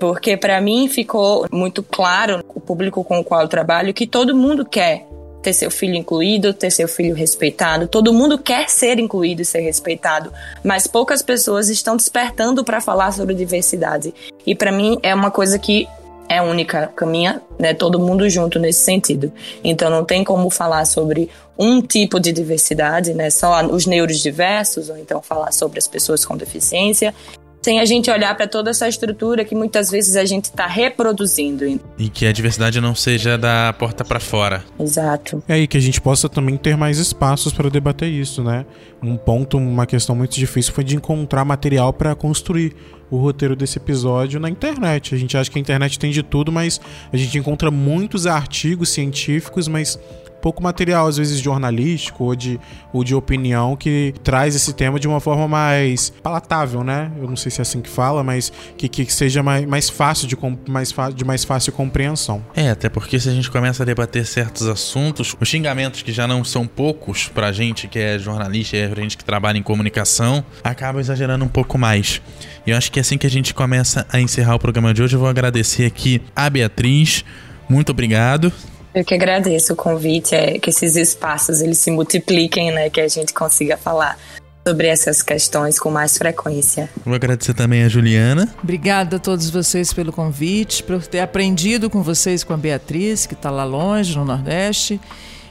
porque 0.00 0.36
para 0.36 0.60
mim 0.60 0.88
ficou 0.88 1.44
muito 1.52 1.82
claro, 1.82 2.44
o 2.54 2.60
público 2.60 3.02
com 3.02 3.18
o 3.18 3.24
qual 3.24 3.40
eu 3.42 3.48
trabalho, 3.48 3.92
que 3.92 4.06
todo 4.06 4.32
mundo 4.32 4.64
quer 4.64 5.04
ter 5.42 5.52
seu 5.52 5.70
filho 5.70 5.94
incluído, 5.94 6.52
ter 6.52 6.70
seu 6.70 6.88
filho 6.88 7.14
respeitado. 7.14 7.88
Todo 7.88 8.12
mundo 8.12 8.38
quer 8.38 8.68
ser 8.68 8.98
incluído 8.98 9.42
e 9.42 9.44
ser 9.44 9.60
respeitado, 9.60 10.32
mas 10.64 10.86
poucas 10.86 11.22
pessoas 11.22 11.68
estão 11.68 11.96
despertando 11.96 12.64
para 12.64 12.80
falar 12.80 13.12
sobre 13.12 13.34
diversidade. 13.34 14.14
E 14.46 14.54
para 14.54 14.72
mim 14.72 14.98
é 15.02 15.14
uma 15.14 15.30
coisa 15.30 15.58
que 15.58 15.88
é 16.28 16.42
única, 16.42 16.88
caminha 16.88 17.40
né, 17.58 17.72
todo 17.72 17.98
mundo 17.98 18.28
junto 18.28 18.58
nesse 18.58 18.80
sentido. 18.80 19.32
Então 19.64 19.90
não 19.90 20.04
tem 20.04 20.22
como 20.22 20.50
falar 20.50 20.84
sobre 20.84 21.30
um 21.58 21.80
tipo 21.80 22.20
de 22.20 22.32
diversidade, 22.32 23.14
né, 23.14 23.30
só 23.30 23.64
os 23.66 23.86
neuros 23.86 24.20
diversos, 24.20 24.90
ou 24.90 24.96
então 24.96 25.20
falar 25.22 25.52
sobre 25.52 25.78
as 25.78 25.88
pessoas 25.88 26.24
com 26.24 26.36
deficiência 26.36 27.14
sem 27.62 27.80
a 27.80 27.84
gente 27.84 28.10
olhar 28.10 28.36
para 28.36 28.46
toda 28.46 28.70
essa 28.70 28.88
estrutura 28.88 29.44
que 29.44 29.54
muitas 29.54 29.90
vezes 29.90 30.16
a 30.16 30.24
gente 30.24 30.44
está 30.44 30.66
reproduzindo. 30.66 31.64
E 31.98 32.08
que 32.08 32.26
a 32.26 32.32
diversidade 32.32 32.80
não 32.80 32.94
seja 32.94 33.36
da 33.36 33.72
porta 33.72 34.04
para 34.04 34.20
fora. 34.20 34.64
Exato. 34.78 35.42
É 35.48 35.54
aí 35.54 35.66
que 35.66 35.76
a 35.76 35.80
gente 35.80 36.00
possa 36.00 36.28
também 36.28 36.56
ter 36.56 36.76
mais 36.76 36.98
espaços 36.98 37.52
para 37.52 37.68
debater 37.68 38.08
isso, 38.08 38.42
né? 38.42 38.64
Um 39.02 39.16
ponto, 39.16 39.56
uma 39.58 39.86
questão 39.86 40.14
muito 40.14 40.34
difícil 40.34 40.72
foi 40.72 40.84
de 40.84 40.96
encontrar 40.96 41.44
material 41.44 41.92
para 41.92 42.14
construir 42.14 42.74
o 43.10 43.16
roteiro 43.16 43.56
desse 43.56 43.78
episódio 43.78 44.38
na 44.38 44.48
internet. 44.48 45.14
A 45.14 45.18
gente 45.18 45.36
acha 45.36 45.50
que 45.50 45.58
a 45.58 45.60
internet 45.60 45.98
tem 45.98 46.10
de 46.10 46.22
tudo, 46.22 46.52
mas 46.52 46.80
a 47.12 47.16
gente 47.16 47.38
encontra 47.38 47.70
muitos 47.70 48.26
artigos 48.26 48.90
científicos, 48.90 49.66
mas 49.68 49.98
pouco 50.40 50.62
material, 50.62 51.06
às 51.06 51.16
vezes 51.16 51.38
jornalístico 51.40 52.24
ou 52.24 52.34
de, 52.34 52.60
ou 52.92 53.04
de 53.04 53.14
opinião, 53.14 53.76
que 53.76 54.14
traz 54.22 54.54
esse 54.54 54.72
tema 54.72 54.98
de 54.98 55.08
uma 55.08 55.20
forma 55.20 55.48
mais 55.48 56.10
palatável, 56.22 56.82
né? 56.84 57.10
Eu 57.20 57.28
não 57.28 57.36
sei 57.36 57.50
se 57.50 57.60
é 57.60 57.62
assim 57.62 57.80
que 57.80 57.88
fala, 57.88 58.22
mas 58.22 58.52
que, 58.76 58.88
que 58.88 59.12
seja 59.12 59.42
mais, 59.42 59.64
mais 59.66 59.88
fácil 59.88 60.26
de, 60.26 60.36
mais, 60.68 60.94
de 61.14 61.24
mais 61.24 61.44
fácil 61.44 61.72
compreensão. 61.72 62.44
É, 62.54 62.70
até 62.70 62.88
porque 62.88 63.18
se 63.18 63.28
a 63.28 63.32
gente 63.32 63.50
começa 63.50 63.82
a 63.82 63.86
debater 63.86 64.24
certos 64.26 64.66
assuntos, 64.66 65.34
os 65.38 65.48
xingamentos 65.48 66.02
que 66.02 66.12
já 66.12 66.26
não 66.26 66.44
são 66.44 66.66
poucos 66.66 67.28
pra 67.28 67.52
gente 67.52 67.88
que 67.88 67.98
é 67.98 68.18
jornalista 68.18 68.76
e 68.76 68.80
é 68.80 68.94
gente 68.94 69.16
que 69.16 69.24
trabalha 69.24 69.58
em 69.58 69.62
comunicação, 69.62 70.44
acaba 70.62 71.00
exagerando 71.00 71.44
um 71.44 71.48
pouco 71.48 71.78
mais. 71.78 72.20
E 72.66 72.70
eu 72.70 72.76
acho 72.76 72.90
que 72.92 72.98
é 72.98 73.02
assim 73.02 73.18
que 73.18 73.26
a 73.26 73.30
gente 73.30 73.54
começa 73.54 74.06
a 74.10 74.20
encerrar 74.20 74.54
o 74.54 74.58
programa 74.58 74.92
de 74.92 75.02
hoje, 75.02 75.16
eu 75.16 75.20
vou 75.20 75.28
agradecer 75.28 75.84
aqui 75.84 76.20
a 76.34 76.48
Beatriz. 76.48 77.24
Muito 77.68 77.90
obrigado. 77.90 78.52
Eu 78.94 79.04
que 79.04 79.14
agradeço 79.14 79.74
o 79.74 79.76
convite, 79.76 80.34
é 80.34 80.58
que 80.58 80.70
esses 80.70 80.96
espaços 80.96 81.60
eles 81.60 81.78
se 81.78 81.90
multipliquem, 81.90 82.72
né, 82.72 82.90
que 82.90 83.00
a 83.00 83.08
gente 83.08 83.32
consiga 83.34 83.76
falar 83.76 84.18
sobre 84.66 84.86
essas 84.86 85.22
questões 85.22 85.78
com 85.78 85.90
mais 85.90 86.18
frequência. 86.18 86.90
Vou 87.04 87.14
agradecer 87.14 87.54
também 87.54 87.84
a 87.84 87.88
Juliana. 87.88 88.54
Obrigada 88.62 89.16
a 89.16 89.18
todos 89.18 89.48
vocês 89.48 89.92
pelo 89.92 90.12
convite, 90.12 90.82
por 90.82 91.06
ter 91.06 91.20
aprendido 91.20 91.88
com 91.88 92.02
vocês, 92.02 92.44
com 92.44 92.52
a 92.52 92.56
Beatriz, 92.56 93.24
que 93.24 93.34
está 93.34 93.50
lá 93.50 93.64
longe, 93.64 94.16
no 94.16 94.24
Nordeste, 94.24 95.00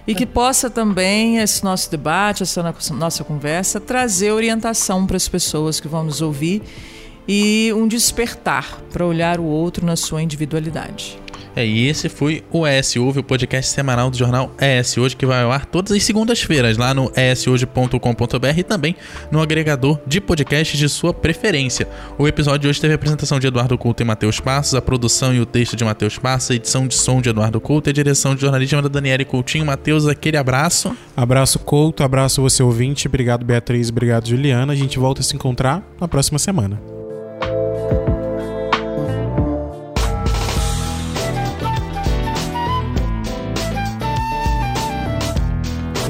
e 0.06 0.14
que 0.14 0.26
possa 0.26 0.70
também 0.70 1.38
esse 1.40 1.64
nosso 1.64 1.90
debate, 1.90 2.44
essa 2.44 2.64
nossa 2.92 3.24
conversa, 3.24 3.80
trazer 3.80 4.32
orientação 4.32 5.06
para 5.08 5.18
as 5.18 5.28
pessoas 5.28 5.80
que 5.80 5.88
vão 5.88 6.04
nos 6.04 6.22
ouvir 6.22 6.62
e 7.28 7.74
um 7.76 7.88
despertar 7.88 8.82
para 8.92 9.06
olhar 9.06 9.40
o 9.40 9.46
outro 9.46 9.86
na 9.86 9.96
sua 9.96 10.22
individualidade. 10.22 11.20
É, 11.56 11.66
e 11.66 11.88
esse 11.88 12.10
foi 12.10 12.44
o 12.52 12.68
ES 12.68 12.96
Ouve, 12.98 13.20
o 13.20 13.24
podcast 13.24 13.72
semanal 13.72 14.10
do 14.10 14.18
jornal 14.18 14.52
ES 14.60 14.98
Hoje, 14.98 15.16
que 15.16 15.26
vai 15.26 15.44
ao 15.44 15.52
ar 15.52 15.66
todas 15.66 15.92
as 15.92 16.04
segundas-feiras 16.04 16.78
lá 16.78 16.94
no 16.94 17.12
eshoje.com.br 17.16 18.60
e 18.60 18.64
também 18.64 18.96
no 19.32 19.42
agregador 19.42 20.00
de 20.06 20.22
podcasts 20.22 20.78
de 20.78 20.88
sua 20.88 21.14
preferência. 21.14 21.88
O 22.18 22.28
episódio 22.28 22.60
de 22.60 22.68
hoje 22.68 22.82
teve 22.82 22.94
a 22.94 22.96
apresentação 22.96 23.40
de 23.40 23.48
Eduardo 23.48 23.78
Couto 23.78 24.02
e 24.02 24.06
Matheus 24.06 24.40
Passos, 24.40 24.76
a 24.76 24.82
produção 24.82 25.34
e 25.34 25.40
o 25.40 25.46
texto 25.46 25.76
de 25.76 25.84
Matheus 25.84 26.18
Passos, 26.18 26.52
a 26.52 26.56
edição 26.56 26.88
de 26.88 26.96
som 26.96 27.22
de 27.22 27.30
Eduardo 27.30 27.60
Couto 27.60 27.90
e 27.90 27.92
a 27.92 27.94
direção 27.94 28.36
de 28.36 28.42
jornalismo 28.42 28.82
da 28.82 28.90
Daniele 28.90 29.26
Coutinho. 29.26 29.66
Matheus, 29.66 30.08
aquele 30.08 30.38
abraço. 30.38 30.96
Abraço 31.16 31.60
Couto, 31.60 32.04
abraço 32.04 32.42
você 32.42 32.62
ouvinte, 32.62 33.08
obrigado 33.08 33.46
Beatriz, 33.46 33.90
obrigado 33.90 34.28
Juliana. 34.28 34.74
A 34.74 34.76
gente 34.76 35.00
volta 35.00 35.22
a 35.22 35.24
se 35.24 35.36
encontrar 35.36 35.84
na 36.00 36.08
próxima 36.08 36.40
semana. 36.40 36.80